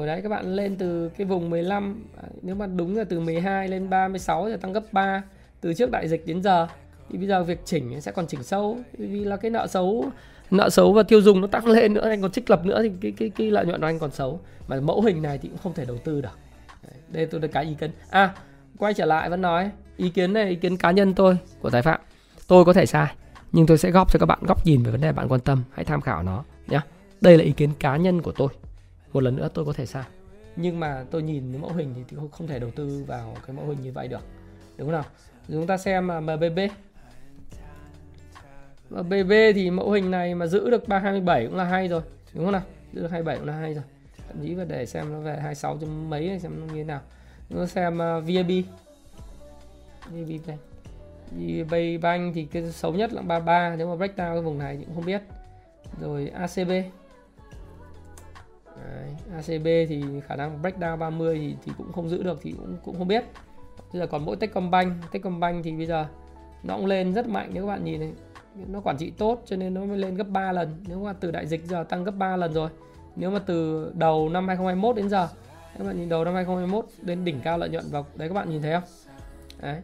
Ở 0.00 0.06
đấy 0.06 0.22
các 0.22 0.28
bạn 0.28 0.54
lên 0.54 0.76
từ 0.76 1.08
cái 1.08 1.26
vùng 1.26 1.50
15 1.50 2.04
à, 2.22 2.28
nếu 2.42 2.54
mà 2.54 2.66
đúng 2.66 2.96
là 2.96 3.04
từ 3.04 3.20
12 3.20 3.68
lên 3.68 3.90
36 3.90 4.48
thì 4.48 4.56
tăng 4.56 4.72
gấp 4.72 4.92
3 4.92 5.22
từ 5.60 5.74
trước 5.74 5.90
đại 5.90 6.08
dịch 6.08 6.26
đến 6.26 6.42
giờ 6.42 6.66
thì 7.10 7.18
bây 7.18 7.26
giờ 7.26 7.42
việc 7.44 7.60
chỉnh 7.64 8.00
sẽ 8.00 8.12
còn 8.12 8.26
chỉnh 8.26 8.42
sâu 8.42 8.78
vì 8.92 9.24
là 9.24 9.36
cái 9.36 9.50
nợ 9.50 9.66
xấu 9.66 10.10
nợ 10.50 10.70
xấu 10.70 10.92
và 10.92 11.02
tiêu 11.02 11.20
dùng 11.20 11.40
nó 11.40 11.46
tăng 11.46 11.66
lên 11.66 11.94
nữa, 11.94 12.08
anh 12.08 12.22
còn 12.22 12.32
trích 12.32 12.50
lập 12.50 12.64
nữa 12.64 12.82
thì 12.82 12.90
cái 13.00 13.12
cái 13.12 13.30
cái 13.30 13.50
lợi 13.50 13.66
nhuận 13.66 13.80
của 13.80 13.86
anh 13.86 13.98
còn 13.98 14.10
xấu. 14.10 14.40
Mà 14.68 14.80
mẫu 14.80 15.02
hình 15.02 15.22
này 15.22 15.38
thì 15.38 15.48
cũng 15.48 15.58
không 15.58 15.74
thể 15.74 15.84
đầu 15.84 15.98
tư 16.04 16.20
được. 16.20 16.38
Đây 17.08 17.26
tôi 17.26 17.40
được 17.40 17.48
cái 17.52 17.64
ý 17.64 17.74
kiến. 17.80 17.90
À 18.10 18.34
quay 18.78 18.94
trở 18.94 19.04
lại 19.04 19.30
vẫn 19.30 19.42
nói, 19.42 19.70
ý 19.96 20.08
kiến 20.08 20.32
này, 20.32 20.48
ý 20.48 20.54
kiến 20.54 20.76
cá 20.76 20.90
nhân 20.90 21.14
tôi, 21.14 21.38
của 21.60 21.70
tài 21.70 21.82
phạm. 21.82 22.00
Tôi 22.46 22.64
có 22.64 22.72
thể 22.72 22.86
sai, 22.86 23.14
nhưng 23.52 23.66
tôi 23.66 23.78
sẽ 23.78 23.90
góp 23.90 24.12
cho 24.12 24.18
các 24.18 24.26
bạn 24.26 24.38
góc 24.42 24.66
nhìn 24.66 24.82
về 24.82 24.90
vấn 24.90 25.00
đề 25.00 25.12
bạn 25.12 25.28
quan 25.28 25.40
tâm, 25.40 25.62
hãy 25.72 25.84
tham 25.84 26.00
khảo 26.00 26.22
nó 26.22 26.44
nhé 26.68 26.80
đây 27.20 27.38
là 27.38 27.44
ý 27.44 27.52
kiến 27.52 27.70
cá 27.78 27.96
nhân 27.96 28.22
của 28.22 28.32
tôi. 28.32 28.48
Một 29.12 29.20
lần 29.20 29.36
nữa 29.36 29.48
tôi 29.54 29.64
có 29.64 29.72
thể 29.72 29.86
sai. 29.86 30.04
Nhưng 30.56 30.80
mà 30.80 31.04
tôi 31.10 31.22
nhìn 31.22 31.52
cái 31.52 31.60
mẫu 31.60 31.72
hình 31.72 31.94
thì 32.08 32.16
không 32.32 32.46
thể 32.46 32.58
đầu 32.58 32.70
tư 32.70 33.04
vào 33.06 33.36
cái 33.46 33.56
mẫu 33.56 33.66
hình 33.66 33.80
như 33.82 33.92
vậy 33.92 34.08
được. 34.08 34.20
Đúng 34.76 34.88
không 34.88 34.92
nào? 34.92 35.04
Chúng 35.48 35.66
ta 35.66 35.76
xem 35.76 36.10
à, 36.10 36.20
MBB 36.20 36.58
và 38.90 39.02
BV 39.02 39.32
thì 39.54 39.70
mẫu 39.70 39.90
hình 39.90 40.10
này 40.10 40.34
mà 40.34 40.46
giữ 40.46 40.70
được 40.70 40.88
327 40.88 41.46
cũng 41.46 41.56
là 41.56 41.64
hay 41.64 41.88
rồi. 41.88 42.02
Đúng 42.34 42.44
không 42.44 42.52
nào? 42.52 42.62
Giữ 42.92 43.02
được 43.02 43.10
27 43.10 43.36
cũng 43.36 43.46
là 43.46 43.52
hay 43.52 43.74
rồi. 43.74 43.84
Thậm 44.28 44.36
chí 44.42 44.54
và 44.54 44.64
để 44.64 44.86
xem 44.86 45.12
nó 45.12 45.20
về 45.20 45.32
26 45.32 45.78
chấm 45.80 46.10
mấy 46.10 46.38
xem 46.38 46.60
nó 46.60 46.66
như 46.66 46.78
thế 46.78 46.84
nào. 46.84 47.00
Nó 47.50 47.66
xem 47.66 48.02
à, 48.02 48.16
uh, 48.16 48.24
VAB 48.24 48.50
VAB 50.10 50.46
Bank 50.46 50.60
VAB 51.30 52.02
Bank 52.02 52.34
thì 52.34 52.44
cái 52.44 52.72
xấu 52.72 52.92
nhất 52.92 53.12
là 53.12 53.22
33 53.22 53.76
nếu 53.76 53.88
mà 53.88 53.96
break 53.96 54.16
down 54.16 54.34
cái 54.34 54.42
vùng 54.42 54.58
này 54.58 54.76
thì 54.76 54.84
cũng 54.84 54.94
không 54.94 55.06
biết. 55.06 55.22
Rồi 56.00 56.28
ACB 56.34 56.70
Đấy, 58.76 59.14
ACB 59.34 59.64
thì 59.88 60.02
khả 60.26 60.36
năng 60.36 60.62
break 60.62 60.78
down 60.78 60.96
30 60.96 61.38
thì, 61.38 61.56
thì 61.64 61.72
cũng 61.78 61.92
không 61.92 62.08
giữ 62.08 62.22
được 62.22 62.38
thì 62.42 62.52
cũng 62.52 62.76
cũng 62.84 62.98
không 62.98 63.08
biết. 63.08 63.24
Bây 63.92 64.00
giờ 64.00 64.06
còn 64.06 64.24
mỗi 64.24 64.36
Techcombank. 64.36 64.92
Techcombank 65.12 65.64
thì 65.64 65.72
bây 65.72 65.86
giờ 65.86 66.06
nó 66.62 66.76
cũng 66.76 66.86
lên 66.86 67.14
rất 67.14 67.26
mạnh 67.26 67.50
nếu 67.52 67.66
các 67.66 67.72
bạn 67.72 67.84
nhìn 67.84 68.00
này 68.00 68.12
nó 68.54 68.80
quản 68.80 68.96
trị 68.96 69.10
tốt 69.10 69.42
cho 69.46 69.56
nên 69.56 69.74
nó 69.74 69.84
mới 69.84 69.98
lên 69.98 70.14
gấp 70.14 70.28
3 70.28 70.52
lần. 70.52 70.84
Nếu 70.88 71.04
mà 71.04 71.12
từ 71.12 71.30
đại 71.30 71.46
dịch 71.46 71.64
giờ 71.64 71.84
tăng 71.88 72.04
gấp 72.04 72.14
3 72.18 72.36
lần 72.36 72.52
rồi. 72.52 72.70
Nếu 73.16 73.30
mà 73.30 73.38
từ 73.38 73.90
đầu 73.94 74.28
năm 74.28 74.48
2021 74.48 74.96
đến 74.96 75.08
giờ 75.08 75.28
các 75.78 75.84
bạn 75.84 75.98
nhìn 75.98 76.08
đầu 76.08 76.24
năm 76.24 76.34
2021 76.34 76.86
đến 77.02 77.24
đỉnh 77.24 77.40
cao 77.40 77.58
lợi 77.58 77.68
nhuận 77.68 77.84
vào 77.90 78.06
đấy 78.14 78.28
các 78.28 78.34
bạn 78.34 78.50
nhìn 78.50 78.62
thấy 78.62 78.72
không? 78.72 78.82
Đấy. 79.62 79.80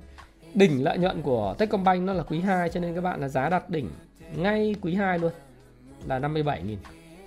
đỉnh 0.55 0.85
lợi 0.85 0.99
nhuận 0.99 1.23
của 1.23 1.55
Techcombank 1.59 2.03
nó 2.03 2.12
là 2.12 2.23
quý 2.23 2.41
2 2.41 2.69
cho 2.69 2.81
nên 2.81 2.95
các 2.95 3.01
bạn 3.01 3.21
là 3.21 3.29
giá 3.29 3.49
đặt 3.49 3.71
đỉnh 3.71 3.91
ngay 4.37 4.75
quý 4.81 4.95
2 4.95 5.19
luôn. 5.19 5.33
Là 6.07 6.19
57 6.19 6.62
nghìn. 6.62 6.79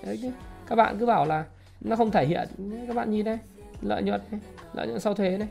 Đấy 0.06 0.20
chứ. 0.22 0.32
Các 0.68 0.76
bạn 0.76 0.98
cứ 1.00 1.06
bảo 1.06 1.26
là 1.26 1.46
nó 1.82 1.96
không 1.96 2.12
thể 2.12 2.26
hiện. 2.26 2.50
Các 2.88 2.96
bạn 2.96 3.12
nhìn 3.12 3.26
đây. 3.26 3.38
Lợi 3.82 4.04
nhuận 4.04 4.22
này, 4.32 4.40
lợi 4.74 4.88
nhuận 4.88 5.00
sau 5.00 5.14
thuế 5.14 5.38
này. 5.38 5.48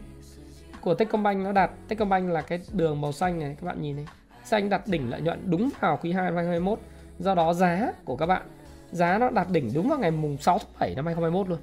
Của 0.80 0.94
Techcombank 0.94 1.44
nó 1.44 1.52
đạt 1.52 1.70
Techcombank 1.88 2.30
là 2.30 2.42
cái 2.42 2.60
đường 2.72 3.00
màu 3.00 3.12
xanh 3.12 3.38
này 3.38 3.56
các 3.60 3.66
bạn 3.66 3.82
nhìn 3.82 3.96
này 3.96 4.06
xanh 4.48 4.68
đặt 4.68 4.82
đỉnh 4.86 5.10
lợi 5.10 5.20
nhuận 5.20 5.50
đúng 5.50 5.70
vào 5.80 5.98
quý 6.02 6.12
2 6.12 6.24
năm 6.24 6.34
2021 6.34 6.78
do 7.18 7.34
đó 7.34 7.54
giá 7.54 7.92
của 8.04 8.16
các 8.16 8.26
bạn 8.26 8.42
giá 8.90 9.18
nó 9.18 9.30
đạt 9.30 9.50
đỉnh 9.50 9.70
đúng 9.74 9.88
vào 9.88 9.98
ngày 9.98 10.10
mùng 10.10 10.36
6 10.38 10.58
tháng 10.58 10.68
7 10.78 10.94
năm 10.94 11.06
2021 11.06 11.48
luôn. 11.48 11.58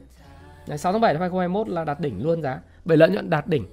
Ngày 0.68 0.78
6 0.78 0.92
tháng 0.92 1.02
7 1.02 1.14
năm 1.14 1.22
2021 1.22 1.70
là 1.70 1.84
đạt 1.84 2.00
đỉnh 2.00 2.24
luôn 2.24 2.42
giá 2.42 2.60
bởi 2.86 2.98
lợi 2.98 3.10
nhuận 3.10 3.30
đạt 3.30 3.48
đỉnh. 3.48 3.66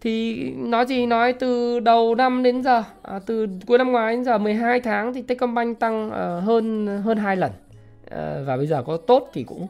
Thì 0.00 0.36
nói 0.56 0.86
gì 0.86 1.06
nói 1.06 1.32
từ 1.32 1.80
đầu 1.80 2.14
năm 2.14 2.42
đến 2.42 2.62
giờ 2.62 2.82
à, 3.02 3.18
từ 3.26 3.46
cuối 3.66 3.78
năm 3.78 3.92
ngoái 3.92 4.16
đến 4.16 4.24
giờ 4.24 4.38
12 4.38 4.80
tháng 4.80 5.14
thì 5.14 5.22
Techcombank 5.22 5.80
tăng 5.80 6.08
uh, 6.08 6.44
hơn 6.44 6.86
hơn 6.86 7.18
hai 7.18 7.36
lần. 7.36 7.50
Uh, 7.50 8.46
và 8.46 8.56
bây 8.56 8.66
giờ 8.66 8.82
có 8.86 8.96
tốt 8.96 9.30
thì 9.32 9.44
cũng 9.44 9.66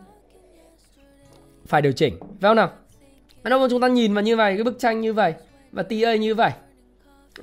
phải 1.66 1.82
điều 1.82 1.92
chỉnh. 1.92 2.14
Phải 2.20 2.48
không 2.48 2.56
nào? 2.56 2.70
Nếu 3.44 3.58
mà 3.58 3.66
chúng 3.70 3.80
ta 3.80 3.88
nhìn 3.88 4.14
vào 4.14 4.22
như 4.22 4.36
vậy 4.36 4.54
cái 4.54 4.64
bức 4.64 4.78
tranh 4.78 5.00
như 5.00 5.12
vậy 5.12 5.34
và 5.72 5.82
TA 5.82 6.16
như 6.16 6.34
vậy 6.34 6.50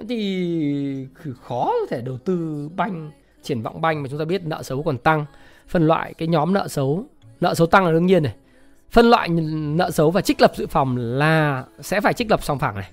thì 0.09 1.07
khó 1.41 1.65
có 1.65 1.85
thể 1.89 2.01
đầu 2.01 2.17
tư 2.17 2.69
banh, 2.75 3.11
triển 3.43 3.61
vọng 3.61 3.81
banh 3.81 4.03
mà 4.03 4.09
chúng 4.09 4.19
ta 4.19 4.25
biết 4.25 4.45
nợ 4.45 4.63
xấu 4.63 4.83
còn 4.83 4.97
tăng. 4.97 5.25
Phân 5.67 5.87
loại 5.87 6.13
cái 6.13 6.27
nhóm 6.27 6.53
nợ 6.53 6.67
xấu 6.67 7.05
nợ 7.41 7.53
xấu 7.53 7.67
tăng 7.67 7.85
là 7.85 7.91
đương 7.91 8.05
nhiên 8.05 8.23
này. 8.23 8.35
Phân 8.91 9.05
loại 9.05 9.29
nợ 9.29 9.91
xấu 9.91 10.11
và 10.11 10.21
trích 10.21 10.41
lập 10.41 10.51
dự 10.55 10.67
phòng 10.67 10.97
là 10.97 11.65
sẽ 11.79 12.01
phải 12.01 12.13
trích 12.13 12.31
lập 12.31 12.43
song 12.43 12.59
phẳng 12.59 12.75
này. 12.75 12.91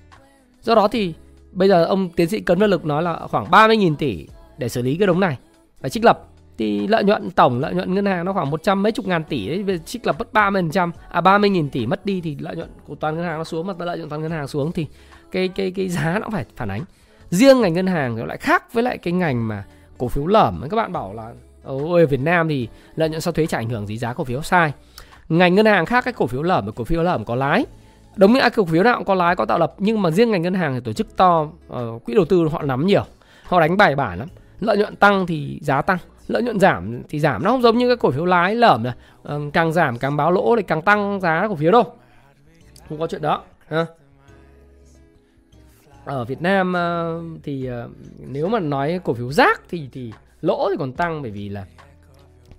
Do 0.61 0.75
đó 0.75 0.87
thì 0.87 1.13
bây 1.51 1.69
giờ 1.69 1.85
ông 1.85 2.09
tiến 2.09 2.29
sĩ 2.29 2.39
cấn 2.39 2.59
văn 2.59 2.69
lực 2.69 2.85
nói 2.85 3.03
là 3.03 3.27
khoảng 3.27 3.45
30.000 3.45 3.95
tỷ 3.95 4.27
để 4.57 4.69
xử 4.69 4.81
lý 4.81 4.95
cái 4.95 5.07
đống 5.07 5.19
này 5.19 5.37
phải 5.81 5.89
trích 5.89 6.05
lập. 6.05 6.29
Thì 6.57 6.87
lợi 6.87 7.03
nhuận 7.03 7.31
tổng, 7.31 7.59
lợi 7.59 7.73
nhuận 7.73 7.93
ngân 7.93 8.05
hàng 8.05 8.25
nó 8.25 8.33
khoảng 8.33 8.49
một 8.49 8.63
trăm 8.63 8.83
mấy 8.83 8.91
chục 8.91 9.07
ngàn 9.07 9.23
tỷ 9.23 9.47
đấy 9.49 9.63
về 9.63 9.77
trích 9.77 10.07
lập 10.07 10.15
mất 10.19 10.33
30 10.33 10.61
phần 10.61 10.71
trăm 10.71 10.91
à 11.09 11.21
30 11.21 11.49
nghìn 11.49 11.69
tỷ 11.69 11.85
mất 11.85 12.05
đi 12.05 12.21
thì 12.21 12.37
lợi 12.39 12.55
nhuận 12.55 12.69
của 12.87 12.95
toàn 12.95 13.15
ngân 13.15 13.25
hàng 13.25 13.37
nó 13.37 13.43
xuống, 13.43 13.67
mà 13.67 13.73
lợi 13.79 13.97
nhuận 13.97 14.09
toàn 14.09 14.21
ngân 14.21 14.31
hàng 14.31 14.47
xuống 14.47 14.71
thì 14.71 14.87
cái 15.33 15.47
cái 15.47 15.71
cái 15.71 15.89
giá 15.89 16.19
nó 16.21 16.27
phải 16.31 16.45
phản 16.55 16.71
ánh. 16.71 16.81
Riêng 17.29 17.61
ngành 17.61 17.73
ngân 17.73 17.87
hàng 17.87 18.15
nó 18.15 18.25
lại 18.25 18.37
khác 18.37 18.73
với 18.73 18.83
lại 18.83 18.97
cái 18.97 19.13
ngành 19.13 19.47
mà 19.47 19.63
cổ 19.97 20.07
phiếu 20.07 20.27
lởm. 20.27 20.67
Các 20.69 20.77
bạn 20.77 20.91
bảo 20.91 21.13
là 21.13 21.31
ở 21.63 22.05
Việt 22.05 22.19
Nam 22.19 22.49
thì 22.49 22.67
lợi 22.95 23.09
nhuận 23.09 23.21
sau 23.21 23.33
thuế 23.33 23.45
chả 23.45 23.57
ảnh 23.57 23.69
hưởng 23.69 23.87
gì 23.87 23.97
giá 23.97 24.13
cổ 24.13 24.23
phiếu. 24.23 24.41
Sai. 24.41 24.73
Ngành 25.29 25.55
ngân 25.55 25.65
hàng 25.65 25.85
khác 25.85 26.03
cái 26.03 26.13
cổ 26.13 26.27
phiếu 26.27 26.43
lởm 26.43 26.71
cổ 26.71 26.83
phiếu 26.83 27.03
lởm 27.03 27.25
có 27.25 27.35
lái. 27.35 27.65
Đúng 28.15 28.33
như 28.33 28.39
cổ 28.55 28.65
phiếu 28.65 28.83
nào 28.83 28.95
cũng 28.95 29.05
có 29.05 29.15
lái 29.15 29.35
có 29.35 29.45
tạo 29.45 29.59
lập 29.59 29.73
nhưng 29.77 30.01
mà 30.01 30.11
riêng 30.11 30.31
ngành 30.31 30.41
ngân 30.41 30.53
hàng 30.53 30.73
thì 30.73 30.79
tổ 30.79 30.93
chức 30.93 31.17
to 31.17 31.41
uh, 31.41 32.05
quỹ 32.05 32.13
đầu 32.13 32.25
tư 32.25 32.47
họ 32.51 32.61
nắm 32.61 32.85
nhiều 32.85 33.03
họ 33.43 33.59
đánh 33.59 33.77
bài 33.77 33.95
bản 33.95 34.19
lắm. 34.19 34.27
Lợi 34.59 34.77
nhuận 34.77 34.95
tăng 34.95 35.27
thì 35.27 35.59
giá 35.61 35.81
tăng 35.81 35.97
lợi 36.27 36.43
nhuận 36.43 36.59
giảm 36.59 37.01
thì 37.09 37.19
giảm. 37.19 37.43
Nó 37.43 37.49
không 37.49 37.61
giống 37.61 37.77
như 37.77 37.87
cái 37.89 37.97
cổ 37.97 38.11
phiếu 38.11 38.25
lái 38.25 38.55
lởm 38.55 38.83
này. 38.83 38.93
Uh, 39.35 39.53
càng 39.53 39.73
giảm 39.73 39.97
càng 39.97 40.17
báo 40.17 40.31
lỗ 40.31 40.55
thì 40.55 40.63
càng 40.63 40.81
tăng 40.81 41.19
giá 41.21 41.47
cổ 41.49 41.55
phiếu 41.55 41.71
đâu. 41.71 41.83
Không 42.89 42.99
có 42.99 43.07
chuyện 43.07 43.21
đó 43.21 43.41
ha? 43.67 43.85
Ở 46.05 46.25
Việt 46.25 46.41
Nam 46.41 46.73
uh, 46.73 47.43
thì 47.43 47.69
uh, 47.85 47.91
nếu 48.19 48.47
mà 48.47 48.59
nói 48.59 48.99
cổ 49.03 49.13
phiếu 49.13 49.31
rác 49.31 49.61
thì 49.69 49.89
thì 49.91 50.13
lỗ 50.41 50.69
thì 50.69 50.75
còn 50.79 50.93
tăng 50.93 51.21
bởi 51.21 51.31
vì 51.31 51.49
là 51.49 51.65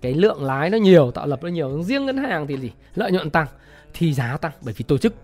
cái 0.01 0.15
lượng 0.15 0.45
lái 0.45 0.71
nó 0.71 0.79
nhiều 0.79 1.11
tạo 1.11 1.27
lập 1.27 1.43
nó 1.43 1.49
nhiều. 1.49 1.83
Riêng 1.83 2.07
ngân 2.07 2.17
hàng 2.17 2.47
thì 2.47 2.57
gì? 2.57 2.73
Lợi 2.95 3.13
nhuận 3.13 3.31
tăng 3.31 3.47
thì 3.95 4.13
giá 4.13 4.37
tăng 4.37 4.53
bởi 4.61 4.75
vì 4.77 4.83
tổ 4.83 4.99
chức. 4.99 5.15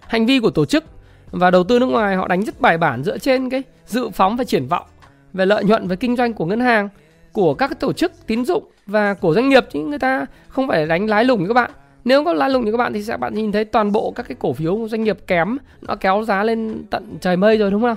Hành 0.00 0.26
vi 0.26 0.40
của 0.40 0.50
tổ 0.50 0.64
chức 0.64 0.84
và 1.30 1.50
đầu 1.50 1.64
tư 1.64 1.78
nước 1.78 1.86
ngoài 1.86 2.16
họ 2.16 2.28
đánh 2.28 2.42
rất 2.42 2.60
bài 2.60 2.78
bản 2.78 3.04
dựa 3.04 3.18
trên 3.18 3.50
cái 3.50 3.62
dự 3.86 4.10
phóng 4.10 4.36
và 4.36 4.44
triển 4.44 4.66
vọng 4.66 4.86
về 5.32 5.46
lợi 5.46 5.64
nhuận 5.64 5.88
và 5.88 5.96
kinh 5.96 6.16
doanh 6.16 6.32
của 6.32 6.46
ngân 6.46 6.60
hàng 6.60 6.88
của 7.32 7.54
các 7.54 7.80
tổ 7.80 7.92
chức 7.92 8.12
tín 8.26 8.44
dụng 8.44 8.70
và 8.86 9.14
của 9.14 9.34
doanh 9.34 9.48
nghiệp 9.48 9.64
chứ 9.72 9.80
người 9.80 9.98
ta 9.98 10.26
không 10.48 10.68
phải 10.68 10.86
đánh 10.86 11.06
lái 11.06 11.24
lùng 11.24 11.48
các 11.48 11.54
bạn 11.54 11.70
nếu 12.04 12.24
có 12.24 12.32
la 12.32 12.48
lùng 12.48 12.64
như 12.64 12.72
các 12.72 12.78
bạn 12.78 12.92
thì 12.92 13.02
sẽ 13.02 13.16
bạn 13.16 13.34
nhìn 13.34 13.52
thấy 13.52 13.64
toàn 13.64 13.92
bộ 13.92 14.12
các 14.16 14.28
cái 14.28 14.36
cổ 14.40 14.52
phiếu 14.52 14.88
doanh 14.88 15.04
nghiệp 15.04 15.18
kém 15.26 15.58
nó 15.80 15.96
kéo 15.96 16.22
giá 16.22 16.44
lên 16.44 16.84
tận 16.90 17.16
trời 17.20 17.36
mây 17.36 17.58
rồi 17.58 17.70
đúng 17.70 17.82
không 17.82 17.96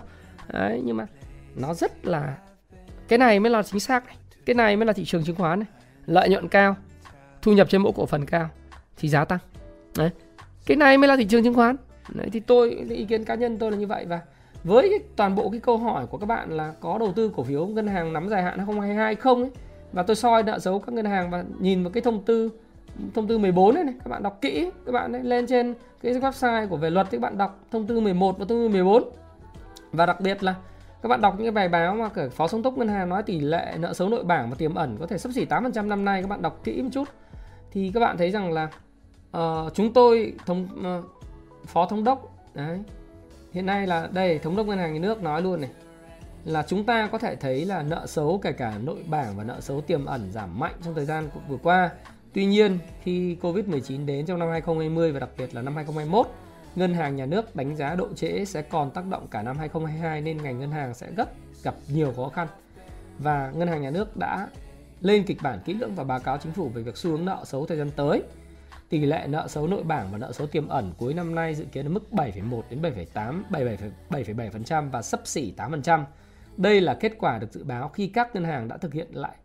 đấy 0.53 0.81
nhưng 0.85 0.97
mà 0.97 1.05
nó 1.55 1.73
rất 1.73 2.05
là 2.05 2.37
cái 3.07 3.17
này 3.17 3.39
mới 3.39 3.49
là 3.49 3.63
chính 3.63 3.79
xác 3.79 4.05
này. 4.05 4.15
Cái 4.45 4.53
này 4.53 4.75
mới 4.75 4.85
là 4.85 4.93
thị 4.93 5.05
trường 5.05 5.23
chứng 5.23 5.35
khoán 5.35 5.59
này. 5.59 5.67
Lợi 6.05 6.29
nhuận 6.29 6.47
cao 6.47 6.75
thu 7.41 7.53
nhập 7.53 7.69
trên 7.69 7.81
mỗi 7.81 7.93
cổ 7.95 8.05
phần 8.05 8.25
cao 8.25 8.49
thì 8.97 9.09
giá 9.09 9.25
tăng. 9.25 9.39
Đấy 9.97 10.09
cái 10.65 10.77
này 10.77 10.97
mới 10.97 11.07
là 11.07 11.15
thị 11.15 11.25
trường 11.25 11.43
chứng 11.43 11.53
khoán. 11.53 11.75
Đấy, 12.13 12.27
thì 12.31 12.39
tôi 12.39 12.69
ý 12.89 13.05
kiến 13.05 13.25
cá 13.25 13.35
nhân 13.35 13.57
tôi 13.57 13.71
là 13.71 13.77
như 13.77 13.87
vậy. 13.87 14.05
Và 14.05 14.19
với 14.63 14.89
cái, 14.89 14.99
toàn 15.15 15.35
bộ 15.35 15.49
cái 15.49 15.59
câu 15.59 15.77
hỏi 15.77 16.05
của 16.07 16.17
các 16.17 16.25
bạn 16.25 16.51
là 16.51 16.73
có 16.79 16.97
đầu 16.97 17.13
tư 17.15 17.31
cổ 17.35 17.43
phiếu 17.43 17.67
ngân 17.67 17.87
hàng 17.87 18.13
nắm 18.13 18.29
dài 18.29 18.43
hạn 18.43 18.57
2022 18.57 19.15
không 19.15 19.41
ấy 19.41 19.51
và 19.93 20.03
tôi 20.03 20.15
soi 20.15 20.43
nợ 20.43 20.59
xấu 20.59 20.79
các 20.79 20.93
ngân 20.93 21.05
hàng 21.05 21.29
và 21.29 21.43
nhìn 21.59 21.83
vào 21.83 21.91
cái 21.91 22.01
thông 22.01 22.23
tư 22.23 22.49
thông 23.13 23.27
tư 23.27 23.37
14 23.37 23.75
này, 23.75 23.83
này 23.83 23.93
các 24.03 24.09
bạn 24.09 24.23
đọc 24.23 24.37
kỹ 24.41 24.71
các 24.85 24.91
bạn 24.91 25.13
ấy, 25.13 25.23
lên 25.23 25.47
trên 25.47 25.73
cái 26.01 26.13
website 26.13 26.67
của 26.67 26.77
về 26.77 26.89
luật 26.89 27.07
thì 27.11 27.17
các 27.17 27.21
bạn 27.21 27.37
đọc 27.37 27.59
thông 27.71 27.87
tư 27.87 27.99
11 27.99 28.37
và 28.37 28.45
thông 28.45 28.57
tư 28.57 28.69
14 28.69 29.03
và 29.91 30.05
đặc 30.05 30.21
biệt 30.21 30.43
là 30.43 30.55
các 31.01 31.09
bạn 31.09 31.21
đọc 31.21 31.33
những 31.37 31.45
cái 31.45 31.51
bài 31.51 31.69
báo 31.69 31.95
mà 31.95 32.09
cả 32.09 32.29
phó 32.29 32.47
thống 32.47 32.61
đốc 32.61 32.77
ngân 32.77 32.87
hàng 32.87 33.09
nói 33.09 33.23
tỷ 33.23 33.39
lệ 33.39 33.75
nợ 33.79 33.93
xấu 33.93 34.09
nội 34.09 34.23
bảng 34.23 34.49
và 34.49 34.55
tiềm 34.55 34.75
ẩn 34.75 34.97
có 34.99 35.07
thể 35.07 35.17
sắp 35.17 35.31
xỉ 35.31 35.45
8% 35.45 35.87
năm 35.87 36.05
nay 36.05 36.21
các 36.21 36.27
bạn 36.27 36.41
đọc 36.41 36.59
kỹ 36.63 36.81
một 36.81 36.89
chút 36.91 37.07
thì 37.71 37.91
các 37.93 37.99
bạn 37.99 38.17
thấy 38.17 38.31
rằng 38.31 38.51
là 38.51 38.69
uh, 39.37 39.73
chúng 39.73 39.93
tôi 39.93 40.33
thống 40.45 40.67
uh, 40.79 41.05
phó 41.65 41.85
thống 41.85 42.03
đốc 42.03 42.31
đấy 42.53 42.79
hiện 43.53 43.65
nay 43.65 43.87
là 43.87 44.09
đây 44.11 44.39
thống 44.39 44.55
đốc 44.55 44.67
ngân 44.67 44.77
hàng 44.77 44.93
nhà 44.93 44.99
nước 44.99 45.21
nói 45.21 45.41
luôn 45.41 45.61
này 45.61 45.69
là 46.45 46.63
chúng 46.67 46.83
ta 46.83 47.09
có 47.11 47.17
thể 47.17 47.35
thấy 47.35 47.65
là 47.65 47.81
nợ 47.83 48.07
xấu 48.07 48.39
kể 48.43 48.51
cả 48.51 48.73
nội 48.83 49.03
bảng 49.07 49.37
và 49.37 49.43
nợ 49.43 49.61
xấu 49.61 49.81
tiềm 49.81 50.05
ẩn 50.05 50.31
giảm 50.31 50.59
mạnh 50.59 50.73
trong 50.85 50.93
thời 50.93 51.05
gian 51.05 51.29
vừa 51.47 51.57
qua. 51.57 51.89
Tuy 52.33 52.45
nhiên, 52.45 52.79
khi 53.03 53.37
Covid-19 53.41 54.05
đến 54.05 54.25
trong 54.25 54.39
năm 54.39 54.49
2020 54.49 55.11
và 55.11 55.19
đặc 55.19 55.29
biệt 55.37 55.55
là 55.55 55.61
năm 55.61 55.75
2021, 55.75 56.27
ngân 56.75 56.93
hàng 56.93 57.15
nhà 57.15 57.25
nước 57.25 57.55
đánh 57.55 57.75
giá 57.75 57.95
độ 57.95 58.13
trễ 58.13 58.45
sẽ 58.45 58.61
còn 58.61 58.91
tác 58.91 59.05
động 59.05 59.27
cả 59.31 59.41
năm 59.41 59.57
2022 59.57 60.21
nên 60.21 60.37
ngành 60.37 60.59
ngân 60.59 60.71
hàng 60.71 60.93
sẽ 60.93 61.11
gấp 61.11 61.29
gặp 61.63 61.75
nhiều 61.87 62.13
khó 62.15 62.29
khăn. 62.29 62.47
Và 63.19 63.51
ngân 63.55 63.67
hàng 63.67 63.81
nhà 63.81 63.89
nước 63.89 64.17
đã 64.17 64.47
lên 65.01 65.23
kịch 65.23 65.37
bản 65.43 65.59
kỹ 65.65 65.73
lưỡng 65.73 65.95
và 65.95 66.03
báo 66.03 66.19
cáo 66.19 66.37
chính 66.37 66.51
phủ 66.51 66.69
về 66.69 66.81
việc 66.81 66.97
xu 66.97 67.11
hướng 67.11 67.25
nợ 67.25 67.43
xấu 67.45 67.65
thời 67.65 67.77
gian 67.77 67.91
tới. 67.95 68.23
Tỷ 68.89 69.05
lệ 69.05 69.25
nợ 69.27 69.47
xấu 69.47 69.67
nội 69.67 69.83
bảng 69.83 70.11
và 70.11 70.17
nợ 70.17 70.31
xấu 70.31 70.47
tiềm 70.47 70.67
ẩn 70.67 70.93
cuối 70.97 71.13
năm 71.13 71.35
nay 71.35 71.55
dự 71.55 71.65
kiến 71.65 71.85
ở 71.85 71.89
mức 71.89 72.03
7,1 72.11 72.61
đến 72.69 72.81
7,8 73.13 73.41
7,7% 74.09 74.89
và 74.89 75.01
sấp 75.01 75.21
xỉ 75.27 75.53
8%. 75.57 76.03
Đây 76.57 76.81
là 76.81 76.93
kết 76.93 77.13
quả 77.17 77.37
được 77.37 77.53
dự 77.53 77.63
báo 77.63 77.89
khi 77.89 78.07
các 78.07 78.35
ngân 78.35 78.43
hàng 78.43 78.67
đã 78.67 78.77
thực 78.77 78.93
hiện 78.93 79.07
lại 79.11 79.35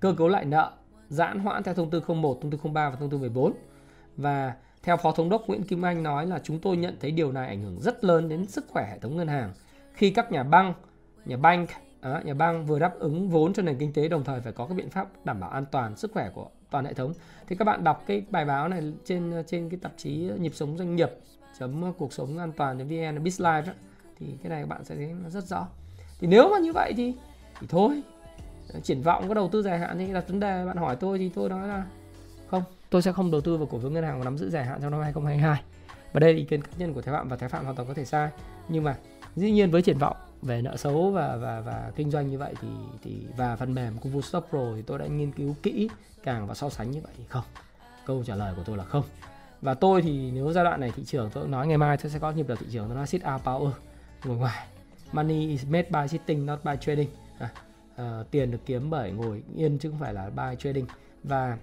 cơ 0.00 0.14
cấu 0.18 0.28
lại 0.28 0.44
nợ 0.44 0.72
giãn 1.08 1.38
hoãn 1.38 1.62
theo 1.62 1.74
thông 1.74 1.90
tư 1.90 2.02
01, 2.08 2.38
thông 2.42 2.50
tư 2.50 2.58
03 2.72 2.90
và 2.90 2.96
thông 2.96 3.10
tư 3.10 3.18
14. 3.18 3.52
Và 4.16 4.54
theo 4.82 4.96
Phó 4.96 5.12
Thống 5.12 5.28
đốc 5.28 5.46
Nguyễn 5.46 5.62
Kim 5.62 5.84
Anh 5.84 6.02
nói 6.02 6.26
là 6.26 6.40
chúng 6.44 6.58
tôi 6.58 6.76
nhận 6.76 6.96
thấy 7.00 7.10
điều 7.10 7.32
này 7.32 7.48
ảnh 7.48 7.62
hưởng 7.62 7.80
rất 7.80 8.04
lớn 8.04 8.28
đến 8.28 8.46
sức 8.46 8.64
khỏe 8.68 8.88
hệ 8.90 8.98
thống 8.98 9.16
ngân 9.16 9.28
hàng 9.28 9.52
khi 9.92 10.10
các 10.10 10.32
nhà 10.32 10.42
băng, 10.42 10.74
nhà 11.24 11.36
bank, 11.36 11.68
à, 12.00 12.22
nhà 12.24 12.34
băng 12.34 12.66
vừa 12.66 12.78
đáp 12.78 12.98
ứng 12.98 13.28
vốn 13.28 13.52
cho 13.52 13.62
nền 13.62 13.78
kinh 13.78 13.92
tế 13.92 14.08
đồng 14.08 14.24
thời 14.24 14.40
phải 14.40 14.52
có 14.52 14.66
các 14.66 14.74
biện 14.74 14.90
pháp 14.90 15.08
đảm 15.24 15.40
bảo 15.40 15.50
an 15.50 15.64
toàn 15.70 15.96
sức 15.96 16.10
khỏe 16.12 16.30
của 16.34 16.48
toàn 16.70 16.84
hệ 16.84 16.94
thống. 16.94 17.12
Thì 17.46 17.56
các 17.56 17.64
bạn 17.64 17.84
đọc 17.84 18.04
cái 18.06 18.22
bài 18.30 18.44
báo 18.44 18.68
này 18.68 18.92
trên 19.04 19.44
trên 19.46 19.68
cái 19.70 19.80
tạp 19.82 19.92
chí 19.96 20.30
nhịp 20.38 20.54
sống 20.54 20.78
doanh 20.78 20.96
nghiệp 20.96 21.10
chấm 21.58 21.92
cuộc 21.92 22.12
sống 22.12 22.38
an 22.38 22.52
toàn 22.52 22.78
vn 22.78 23.24
bizlife 23.24 23.62
thì 24.18 24.26
cái 24.42 24.50
này 24.50 24.62
các 24.62 24.68
bạn 24.68 24.84
sẽ 24.84 24.94
thấy 24.94 25.14
nó 25.22 25.30
rất 25.30 25.44
rõ 25.44 25.68
thì 26.18 26.26
nếu 26.26 26.48
mà 26.48 26.58
như 26.58 26.72
vậy 26.72 26.92
thì 26.96 27.14
thì 27.60 27.66
thôi 27.70 28.02
triển 28.82 29.02
vọng 29.02 29.28
có 29.28 29.34
đầu 29.34 29.48
tư 29.48 29.62
dài 29.62 29.78
hạn 29.78 29.98
thì 29.98 30.06
là 30.06 30.20
vấn 30.20 30.40
đề. 30.40 30.64
Bạn 30.66 30.76
hỏi 30.76 30.96
tôi 30.96 31.18
thì 31.18 31.28
tôi 31.34 31.48
nói 31.48 31.68
là 31.68 31.84
không. 32.46 32.62
Tôi 32.90 33.02
sẽ 33.02 33.12
không 33.12 33.30
đầu 33.30 33.40
tư 33.40 33.56
vào 33.56 33.66
cổ 33.66 33.78
phiếu 33.78 33.90
ngân 33.90 34.04
hàng 34.04 34.18
và 34.18 34.24
nắm 34.24 34.38
giữ 34.38 34.50
dài 34.50 34.64
hạn 34.64 34.80
trong 34.82 34.90
năm 34.90 35.00
2022 35.00 35.62
và 36.12 36.20
đây 36.20 36.32
là 36.32 36.38
ý 36.38 36.44
kiến 36.44 36.62
cá 36.62 36.70
nhân 36.78 36.94
của 36.94 37.02
Thái 37.02 37.14
Phạm 37.14 37.28
và 37.28 37.36
Thái 37.36 37.48
Phạm 37.48 37.64
hoàn 37.64 37.76
toàn 37.76 37.88
có 37.88 37.94
thể 37.94 38.04
sai. 38.04 38.30
Nhưng 38.68 38.84
mà 38.84 38.96
dĩ 39.36 39.50
nhiên 39.50 39.70
với 39.70 39.82
triển 39.82 39.98
vọng 39.98 40.16
về 40.42 40.62
nợ 40.62 40.76
xấu 40.76 41.10
và 41.10 41.36
và 41.36 41.60
và 41.60 41.92
kinh 41.96 42.10
doanh 42.10 42.30
như 42.30 42.38
vậy 42.38 42.54
thì 42.60 42.68
thì 43.02 43.26
và 43.36 43.56
phần 43.56 43.74
mềm 43.74 43.98
của 43.98 44.20
Stop 44.20 44.46
Pro 44.50 44.72
thì 44.76 44.82
tôi 44.82 44.98
đã 44.98 45.06
nghiên 45.06 45.32
cứu 45.32 45.54
kỹ 45.62 45.88
càng 46.22 46.46
và 46.46 46.54
so 46.54 46.70
sánh 46.70 46.90
như 46.90 47.00
vậy 47.00 47.12
thì 47.18 47.24
không. 47.28 47.44
Câu 48.06 48.24
trả 48.24 48.34
lời 48.34 48.54
của 48.56 48.62
tôi 48.64 48.76
là 48.76 48.84
không. 48.84 49.04
Và 49.60 49.74
tôi 49.74 50.02
thì 50.02 50.30
nếu 50.30 50.52
giai 50.52 50.64
đoạn 50.64 50.80
này 50.80 50.92
thị 50.96 51.04
trường 51.04 51.30
tôi 51.34 51.48
nói 51.48 51.66
ngày 51.66 51.78
mai 51.78 51.96
tôi 51.96 52.10
sẽ 52.10 52.18
có 52.18 52.30
nhịp 52.30 52.48
đầu 52.48 52.56
thị 52.60 52.66
trường 52.70 52.86
tôi 52.86 52.96
nói 52.96 53.06
sit 53.06 53.22
out 53.34 53.42
power 53.42 53.70
ngồi 54.24 54.36
ngoài. 54.36 54.66
Money 55.12 55.48
is 55.48 55.64
made 55.66 55.88
by 55.90 56.08
sitting 56.08 56.46
not 56.46 56.64
by 56.64 56.72
trading. 56.80 57.08
À, 57.38 57.52
uh, 58.02 58.30
tiền 58.30 58.50
được 58.50 58.60
kiếm 58.66 58.90
bởi 58.90 59.10
ngồi 59.10 59.42
yên 59.56 59.78
chứ 59.78 59.90
không 59.90 59.98
phải 59.98 60.14
là 60.14 60.30
buy 60.30 60.56
trading 60.58 60.86
và 61.24 61.58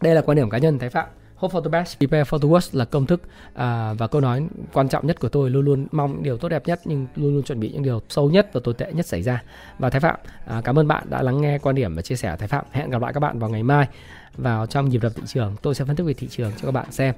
đây 0.00 0.14
là 0.14 0.20
quan 0.20 0.36
điểm 0.36 0.50
cá 0.50 0.58
nhân 0.58 0.78
thái 0.78 0.90
phạm 0.90 1.08
Hope 1.36 1.54
for 1.54 1.62
the 1.62 1.68
best, 1.68 1.98
prepare 1.98 2.22
for 2.30 2.38
the 2.38 2.48
worst 2.48 2.78
là 2.78 2.84
công 2.84 3.06
thức 3.06 3.22
à, 3.54 3.92
và 3.98 4.06
câu 4.06 4.20
nói 4.20 4.46
quan 4.72 4.88
trọng 4.88 5.06
nhất 5.06 5.20
của 5.20 5.28
tôi 5.28 5.50
luôn 5.50 5.64
luôn 5.64 5.86
mong 5.92 6.12
những 6.12 6.22
điều 6.22 6.36
tốt 6.36 6.48
đẹp 6.48 6.66
nhất 6.66 6.80
nhưng 6.84 7.06
luôn 7.16 7.34
luôn 7.34 7.42
chuẩn 7.42 7.60
bị 7.60 7.70
những 7.72 7.82
điều 7.82 8.00
xấu 8.08 8.30
nhất 8.30 8.50
và 8.52 8.60
tồi 8.64 8.74
tệ 8.74 8.92
nhất 8.92 9.06
xảy 9.06 9.22
ra. 9.22 9.42
Và 9.78 9.90
Thái 9.90 10.00
Phạm, 10.00 10.16
à, 10.46 10.60
cảm 10.64 10.78
ơn 10.78 10.88
bạn 10.88 11.06
đã 11.10 11.22
lắng 11.22 11.40
nghe 11.40 11.58
quan 11.58 11.74
điểm 11.74 11.96
và 11.96 12.02
chia 12.02 12.16
sẻ 12.16 12.36
Thái 12.38 12.48
Phạm. 12.48 12.64
Hẹn 12.70 12.90
gặp 12.90 13.02
lại 13.02 13.12
các 13.12 13.20
bạn 13.20 13.38
vào 13.38 13.50
ngày 13.50 13.62
mai 13.62 13.88
vào 14.36 14.66
trong 14.66 14.88
nhịp 14.88 15.02
đập 15.02 15.12
thị 15.14 15.22
trường. 15.26 15.56
Tôi 15.62 15.74
sẽ 15.74 15.84
phân 15.84 15.96
tích 15.96 16.04
về 16.04 16.14
thị 16.14 16.28
trường 16.30 16.52
cho 16.56 16.66
các 16.66 16.72
bạn 16.72 16.92
xem. 16.92 17.14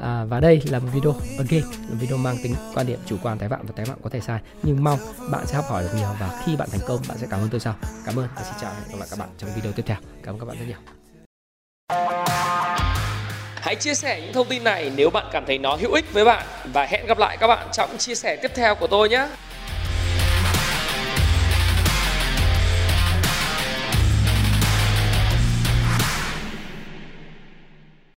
À, 0.00 0.24
và 0.24 0.40
đây 0.40 0.62
là 0.64 0.78
một 0.78 0.88
video 0.92 1.14
again 1.38 1.62
là 1.62 1.96
video 2.00 2.16
mang 2.16 2.36
tính 2.42 2.54
quan 2.74 2.86
điểm 2.86 2.98
chủ 3.06 3.16
quan 3.22 3.38
tái 3.38 3.48
phạm 3.48 3.66
và 3.66 3.72
tái 3.76 3.86
phạm 3.86 3.98
có 4.02 4.10
thể 4.10 4.20
sai. 4.20 4.40
Nhưng 4.62 4.84
mong 4.84 4.98
bạn 5.30 5.46
sẽ 5.46 5.54
học 5.56 5.64
hỏi 5.68 5.82
được 5.82 5.90
nhiều 5.96 6.08
và 6.20 6.42
khi 6.44 6.56
bạn 6.56 6.68
thành 6.70 6.80
công 6.86 7.00
bạn 7.08 7.18
sẽ 7.18 7.26
cảm 7.30 7.40
ơn 7.40 7.48
tôi 7.48 7.60
sau. 7.60 7.74
Cảm 8.06 8.18
ơn 8.18 8.28
và 8.36 8.42
xin 8.42 8.54
chào 8.60 8.70
và 8.70 8.80
hẹn 8.80 8.90
gặp 8.90 8.98
lại 8.98 9.08
các 9.10 9.18
bạn 9.18 9.28
trong 9.38 9.50
video 9.54 9.72
tiếp 9.72 9.82
theo. 9.86 9.96
Cảm 10.22 10.34
ơn 10.34 10.40
các 10.40 10.46
bạn 10.46 10.56
rất 10.58 10.64
nhiều. 10.68 10.78
Hãy 13.54 13.74
chia 13.76 13.94
sẻ 13.94 14.20
những 14.20 14.32
thông 14.32 14.48
tin 14.48 14.64
này 14.64 14.92
nếu 14.96 15.10
bạn 15.10 15.26
cảm 15.32 15.44
thấy 15.46 15.58
nó 15.58 15.76
hữu 15.76 15.92
ích 15.92 16.12
với 16.12 16.24
bạn. 16.24 16.46
Và 16.72 16.86
hẹn 16.86 17.06
gặp 17.06 17.18
lại 17.18 17.36
các 17.36 17.46
bạn 17.46 17.68
trong 17.72 17.98
chia 17.98 18.14
sẻ 18.14 18.36
tiếp 18.42 18.50
theo 18.54 18.74
của 18.74 18.86
tôi 18.86 19.08
nhé. 19.08 19.28